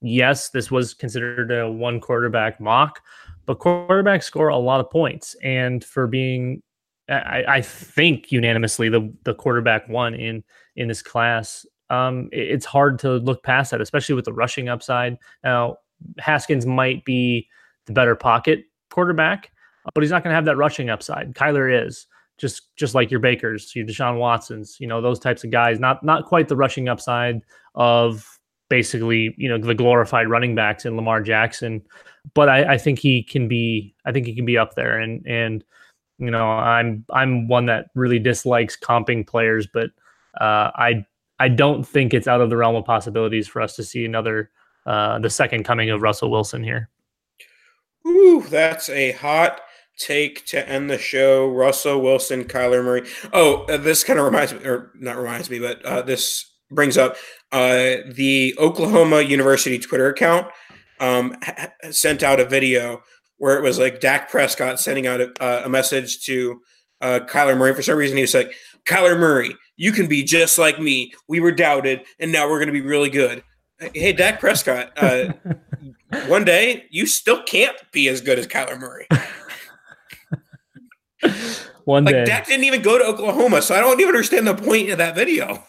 yes, 0.00 0.48
this 0.48 0.70
was 0.70 0.94
considered 0.94 1.52
a 1.52 1.70
one 1.70 2.00
quarterback 2.00 2.60
mock, 2.60 3.00
but 3.44 3.58
quarterbacks 3.58 4.22
score 4.22 4.48
a 4.48 4.56
lot 4.56 4.80
of 4.80 4.90
points, 4.90 5.36
and 5.42 5.84
for 5.84 6.06
being 6.06 6.62
I, 7.10 7.44
I 7.46 7.60
think 7.60 8.32
unanimously 8.32 8.88
the 8.88 9.12
the 9.24 9.34
quarterback 9.34 9.86
one 9.86 10.14
in 10.14 10.42
in 10.76 10.88
this 10.88 11.02
class. 11.02 11.66
Um, 11.90 12.30
it, 12.32 12.48
it's 12.48 12.64
hard 12.64 12.98
to 13.00 13.16
look 13.16 13.42
past 13.42 13.70
that, 13.72 13.82
especially 13.82 14.14
with 14.14 14.24
the 14.24 14.32
rushing 14.32 14.70
upside. 14.70 15.18
Now 15.44 15.76
Haskins 16.18 16.64
might 16.64 17.04
be 17.04 17.48
the 17.84 17.92
better 17.92 18.16
pocket 18.16 18.64
quarterback, 18.90 19.52
but 19.92 20.02
he's 20.02 20.10
not 20.10 20.24
going 20.24 20.32
to 20.32 20.36
have 20.36 20.46
that 20.46 20.56
rushing 20.56 20.88
upside. 20.88 21.34
Kyler 21.34 21.86
is 21.86 22.06
just 22.38 22.74
just 22.76 22.94
like 22.94 23.10
your 23.10 23.20
Bakers, 23.20 23.74
your 23.74 23.86
Deshaun 23.86 24.18
Watsons, 24.18 24.76
you 24.80 24.86
know 24.86 25.00
those 25.00 25.18
types 25.18 25.44
of 25.44 25.50
guys. 25.50 25.78
Not 25.78 26.02
not 26.04 26.26
quite 26.26 26.48
the 26.48 26.56
rushing 26.56 26.88
upside 26.88 27.42
of 27.74 28.26
basically 28.68 29.34
you 29.36 29.48
know 29.48 29.58
the 29.58 29.74
glorified 29.74 30.28
running 30.28 30.54
backs 30.54 30.84
in 30.84 30.96
Lamar 30.96 31.22
Jackson. 31.22 31.82
But 32.34 32.48
I, 32.48 32.74
I 32.74 32.78
think 32.78 32.98
he 32.98 33.22
can 33.22 33.48
be 33.48 33.94
I 34.04 34.12
think 34.12 34.26
he 34.26 34.34
can 34.34 34.46
be 34.46 34.58
up 34.58 34.74
there 34.74 34.98
and 34.98 35.24
and 35.26 35.64
you 36.18 36.30
know 36.30 36.48
I'm 36.48 37.04
I'm 37.10 37.48
one 37.48 37.66
that 37.66 37.86
really 37.94 38.18
dislikes 38.18 38.76
comping 38.76 39.26
players, 39.26 39.66
but 39.72 39.90
uh, 40.40 40.70
I 40.74 41.06
I 41.38 41.48
don't 41.48 41.84
think 41.84 42.14
it's 42.14 42.28
out 42.28 42.40
of 42.40 42.50
the 42.50 42.56
realm 42.56 42.76
of 42.76 42.84
possibilities 42.84 43.46
for 43.46 43.60
us 43.60 43.76
to 43.76 43.84
see 43.84 44.04
another 44.04 44.50
uh, 44.86 45.18
the 45.18 45.30
second 45.30 45.64
coming 45.64 45.90
of 45.90 46.02
Russell 46.02 46.30
Wilson 46.30 46.62
here. 46.62 46.90
Ooh, 48.06 48.42
that's 48.48 48.88
a 48.88 49.12
hot 49.12 49.60
take 49.98 50.44
to 50.46 50.68
end 50.68 50.90
the 50.90 50.98
show. 50.98 51.48
Russell 51.48 52.00
Wilson, 52.00 52.44
Kyler 52.44 52.84
Murray. 52.84 53.08
Oh, 53.32 53.64
uh, 53.64 53.76
this 53.76 54.04
kind 54.04 54.18
of 54.18 54.24
reminds 54.24 54.52
me, 54.52 54.64
or 54.64 54.90
not 54.94 55.16
reminds 55.16 55.50
me, 55.50 55.58
but 55.58 55.84
uh, 55.84 56.02
this 56.02 56.50
brings 56.70 56.98
up 56.98 57.16
uh, 57.52 57.96
the 58.12 58.54
Oklahoma 58.58 59.20
University 59.20 59.78
Twitter 59.78 60.08
account 60.08 60.48
um, 61.00 61.36
ha- 61.42 61.72
sent 61.90 62.22
out 62.22 62.40
a 62.40 62.44
video 62.44 63.02
where 63.38 63.58
it 63.58 63.62
was 63.62 63.78
like 63.78 64.00
Dak 64.00 64.30
Prescott 64.30 64.80
sending 64.80 65.06
out 65.06 65.20
a, 65.20 65.32
uh, 65.42 65.62
a 65.64 65.68
message 65.68 66.24
to 66.26 66.60
uh, 67.00 67.20
Kyler 67.28 67.56
Murray. 67.56 67.74
For 67.74 67.82
some 67.82 67.96
reason, 67.96 68.16
he 68.16 68.22
was 68.22 68.34
like, 68.34 68.54
Kyler 68.86 69.18
Murray, 69.18 69.54
you 69.76 69.92
can 69.92 70.06
be 70.06 70.22
just 70.22 70.58
like 70.58 70.78
me. 70.78 71.12
We 71.28 71.40
were 71.40 71.52
doubted, 71.52 72.02
and 72.18 72.32
now 72.32 72.48
we're 72.48 72.58
going 72.58 72.68
to 72.68 72.72
be 72.72 72.80
really 72.80 73.10
good. 73.10 73.42
Hey, 73.78 74.12
Dak 74.12 74.40
Prescott, 74.40 74.92
uh, 74.96 75.32
one 76.26 76.44
day 76.44 76.86
you 76.90 77.06
still 77.06 77.42
can't 77.42 77.76
be 77.92 78.08
as 78.08 78.20
good 78.20 78.38
as 78.38 78.46
Kyler 78.46 78.78
Murray. 78.78 79.06
one 81.84 82.04
like 82.04 82.14
day. 82.14 82.24
Dak 82.24 82.46
didn't 82.46 82.64
even 82.64 82.82
go 82.82 82.98
to 82.98 83.04
Oklahoma, 83.04 83.62
so 83.62 83.74
I 83.74 83.80
don't 83.80 84.00
even 84.00 84.14
understand 84.14 84.46
the 84.46 84.54
point 84.54 84.90
of 84.90 84.98
that 84.98 85.14
video. 85.14 85.62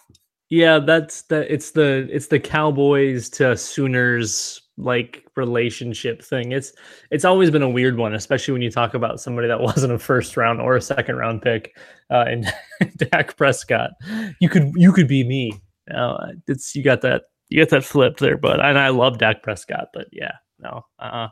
Yeah, 0.49 0.79
that's 0.79 1.23
the 1.23 1.51
it's 1.51 1.71
the 1.71 2.07
it's 2.11 2.27
the 2.27 2.39
Cowboys 2.39 3.29
to 3.31 3.57
Sooners 3.57 4.61
like 4.77 5.25
relationship 5.35 6.21
thing. 6.21 6.51
It's 6.51 6.73
it's 7.11 7.25
always 7.25 7.49
been 7.49 7.61
a 7.61 7.69
weird 7.69 7.97
one, 7.97 8.13
especially 8.13 8.51
when 8.51 8.61
you 8.61 8.71
talk 8.71 8.93
about 8.93 9.19
somebody 9.19 9.47
that 9.47 9.59
wasn't 9.61 9.93
a 9.93 9.99
first 9.99 10.37
round 10.37 10.61
or 10.61 10.75
a 10.75 10.81
second 10.81 11.15
round 11.15 11.41
pick. 11.41 11.75
Uh, 12.11 12.25
and 12.27 12.53
Dak 12.97 13.35
Prescott, 13.37 13.91
you 14.39 14.49
could 14.49 14.71
you 14.75 14.91
could 14.91 15.07
be 15.07 15.23
me. 15.23 15.53
Uh, 15.93 16.27
it's 16.47 16.75
you 16.75 16.83
got 16.83 17.01
that 17.01 17.23
you 17.49 17.61
got 17.61 17.69
that 17.69 17.83
flip 17.83 18.17
there, 18.17 18.37
but 18.37 18.59
and 18.59 18.77
I 18.77 18.89
love 18.89 19.17
Dak 19.17 19.43
Prescott, 19.43 19.87
but 19.93 20.07
yeah, 20.11 20.33
no, 20.59 20.83
uh, 20.99 21.03
uh 21.03 21.27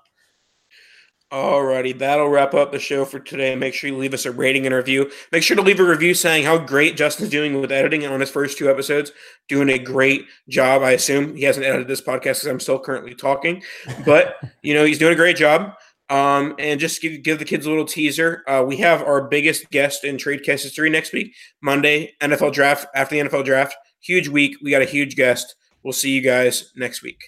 Alrighty, 1.34 1.98
that'll 1.98 2.30
wrap 2.30 2.54
up 2.54 2.72
the 2.72 2.78
show 2.78 3.06
for 3.06 3.20
today. 3.20 3.56
Make 3.56 3.74
sure 3.74 3.90
you 3.90 3.98
leave 3.98 4.14
us 4.14 4.28
a 4.28 4.32
rating 4.32 4.68
and 4.68 4.76
review. 4.76 5.10
Make 5.32 5.42
sure 5.42 5.58
to 5.58 5.64
leave 5.64 5.80
a 5.80 5.84
review 5.84 6.14
saying 6.14 6.46
how 6.46 6.60
great 6.60 6.96
Justin's 6.96 7.32
doing 7.32 7.60
with 7.60 7.72
editing 7.72 8.06
on 8.06 8.20
his 8.20 8.30
first 8.30 8.56
two 8.56 8.70
episodes. 8.70 9.12
Doing 9.50 9.70
a 9.70 9.80
great 9.80 10.28
job, 10.48 10.84
I 10.84 10.92
assume. 10.92 11.36
He 11.36 11.42
hasn't 11.42 11.66
edited 11.66 11.88
this 11.88 12.02
podcast 12.02 12.22
because 12.22 12.46
I'm 12.46 12.60
still 12.60 12.78
currently 12.78 13.16
talking, 13.16 13.64
but 14.06 14.36
you 14.62 14.76
know 14.76 14.86
he's 14.86 15.00
doing 15.00 15.14
a 15.14 15.16
great 15.16 15.36
job. 15.36 15.74
Um, 16.12 16.54
and 16.60 16.80
just 16.80 17.02
give 17.02 17.24
give 17.24 17.40
the 17.40 17.46
kids 17.46 17.66
a 17.66 17.70
little 17.70 17.86
teaser. 17.86 18.44
Uh, 18.48 18.64
we 18.68 18.78
have 18.78 19.02
our 19.02 19.28
biggest 19.28 19.72
guest 19.72 20.04
in 20.04 20.18
TradeCast 20.18 20.62
history 20.62 20.92
next 20.92 21.14
week, 21.14 21.34
Monday, 21.64 22.14
NFL 22.22 22.54
draft. 22.54 22.86
After 22.94 23.16
the 23.16 23.28
NFL 23.28 23.46
draft, 23.46 23.76
huge 24.02 24.28
week. 24.28 24.58
We 24.62 24.70
got 24.70 24.84
a 24.84 24.86
huge 24.86 25.16
guest. 25.16 25.56
We'll 25.82 25.94
see 25.94 26.12
you 26.12 26.22
guys 26.22 26.72
next 26.76 27.02
week. 27.02 27.20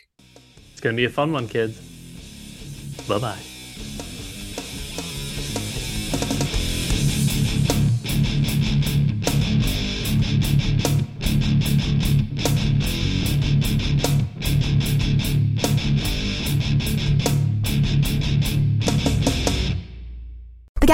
it's 0.71 0.81
gonna 0.81 0.95
be 0.95 1.05
a 1.05 1.09
fun 1.09 1.31
one, 1.31 1.47
kids. 1.47 1.79
Bye 3.07 3.17
bye. 3.17 3.54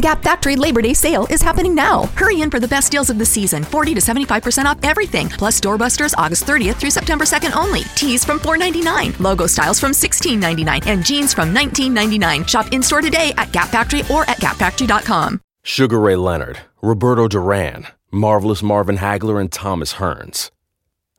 The 0.00 0.08
Gap 0.08 0.22
Factory 0.22 0.56
Labor 0.56 0.80
Day 0.80 0.94
sale 0.94 1.26
is 1.28 1.42
happening 1.42 1.74
now. 1.74 2.04
Hurry 2.16 2.40
in 2.40 2.50
for 2.50 2.58
the 2.58 2.66
best 2.66 2.90
deals 2.90 3.10
of 3.10 3.18
the 3.18 3.26
season 3.26 3.62
40 3.62 3.92
to 3.92 4.00
75% 4.00 4.64
off 4.64 4.78
everything, 4.82 5.28
plus 5.28 5.60
doorbusters 5.60 6.14
August 6.16 6.46
30th 6.46 6.76
through 6.76 6.88
September 6.88 7.26
2nd 7.26 7.54
only. 7.54 7.82
Tees 7.96 8.24
from 8.24 8.40
$4.99, 8.40 9.20
logo 9.20 9.46
styles 9.46 9.78
from 9.78 9.92
$16.99, 9.92 10.86
and 10.86 11.04
jeans 11.04 11.34
from 11.34 11.54
$19.99. 11.54 12.48
Shop 12.48 12.72
in 12.72 12.82
store 12.82 13.02
today 13.02 13.34
at 13.36 13.52
Gap 13.52 13.68
Factory 13.68 14.00
or 14.10 14.22
at 14.22 14.38
gapfactory.com. 14.38 15.38
Sugar 15.62 16.00
Ray 16.00 16.16
Leonard, 16.16 16.60
Roberto 16.80 17.28
Duran, 17.28 17.86
Marvelous 18.10 18.62
Marvin 18.62 18.96
Hagler, 18.96 19.38
and 19.38 19.52
Thomas 19.52 19.96
Hearns. 19.96 20.50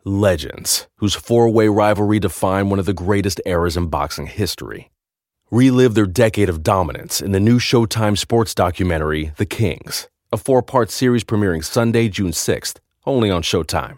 Legends, 0.06 0.88
whose 0.96 1.14
four 1.14 1.52
way 1.52 1.68
rivalry 1.68 2.20
defined 2.20 2.72
one 2.72 2.80
of 2.80 2.88
the 2.88 2.94
greatest 2.94 3.40
eras 3.46 3.78
in 3.78 3.90
boxing 3.90 4.26
history. 4.26 4.90
Relive 5.54 5.96
their 5.96 6.06
decade 6.06 6.48
of 6.48 6.64
dominance 6.64 7.20
in 7.20 7.34
the 7.34 7.40
new 7.42 7.60
Showtime 7.60 8.18
sports 8.18 8.56
documentary, 8.56 9.34
The 9.36 9.46
Kings, 9.46 10.08
a 10.32 10.38
four 10.38 10.64
part 10.64 10.90
series 10.90 11.26
premiering 11.26 11.62
Sunday, 11.62 12.08
June 12.08 12.32
6th, 12.32 12.78
only 13.06 13.30
on 13.30 13.42
Showtime. 13.42 13.98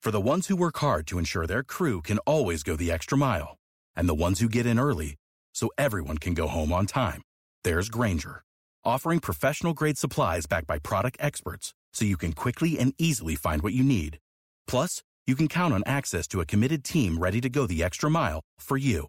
For 0.00 0.12
the 0.12 0.20
ones 0.20 0.46
who 0.46 0.54
work 0.54 0.78
hard 0.78 1.04
to 1.08 1.18
ensure 1.18 1.48
their 1.48 1.64
crew 1.64 2.00
can 2.00 2.18
always 2.18 2.62
go 2.62 2.76
the 2.76 2.92
extra 2.92 3.18
mile, 3.18 3.58
and 3.96 4.08
the 4.08 4.14
ones 4.14 4.38
who 4.38 4.48
get 4.48 4.66
in 4.66 4.78
early 4.78 5.16
so 5.52 5.68
everyone 5.76 6.18
can 6.18 6.32
go 6.32 6.46
home 6.46 6.72
on 6.72 6.86
time, 6.86 7.20
there's 7.64 7.88
Grainger, 7.88 8.44
offering 8.84 9.18
professional 9.18 9.74
grade 9.74 9.98
supplies 9.98 10.46
backed 10.46 10.68
by 10.68 10.78
product 10.78 11.16
experts 11.18 11.74
so 11.92 12.04
you 12.04 12.16
can 12.16 12.34
quickly 12.34 12.78
and 12.78 12.94
easily 12.98 13.34
find 13.34 13.62
what 13.62 13.72
you 13.72 13.82
need. 13.82 14.20
Plus, 14.68 15.02
you 15.26 15.34
can 15.34 15.48
count 15.48 15.74
on 15.74 15.82
access 15.86 16.28
to 16.28 16.40
a 16.40 16.46
committed 16.46 16.84
team 16.84 17.18
ready 17.18 17.40
to 17.40 17.48
go 17.48 17.66
the 17.66 17.82
extra 17.82 18.08
mile 18.08 18.38
for 18.60 18.76
you. 18.76 19.08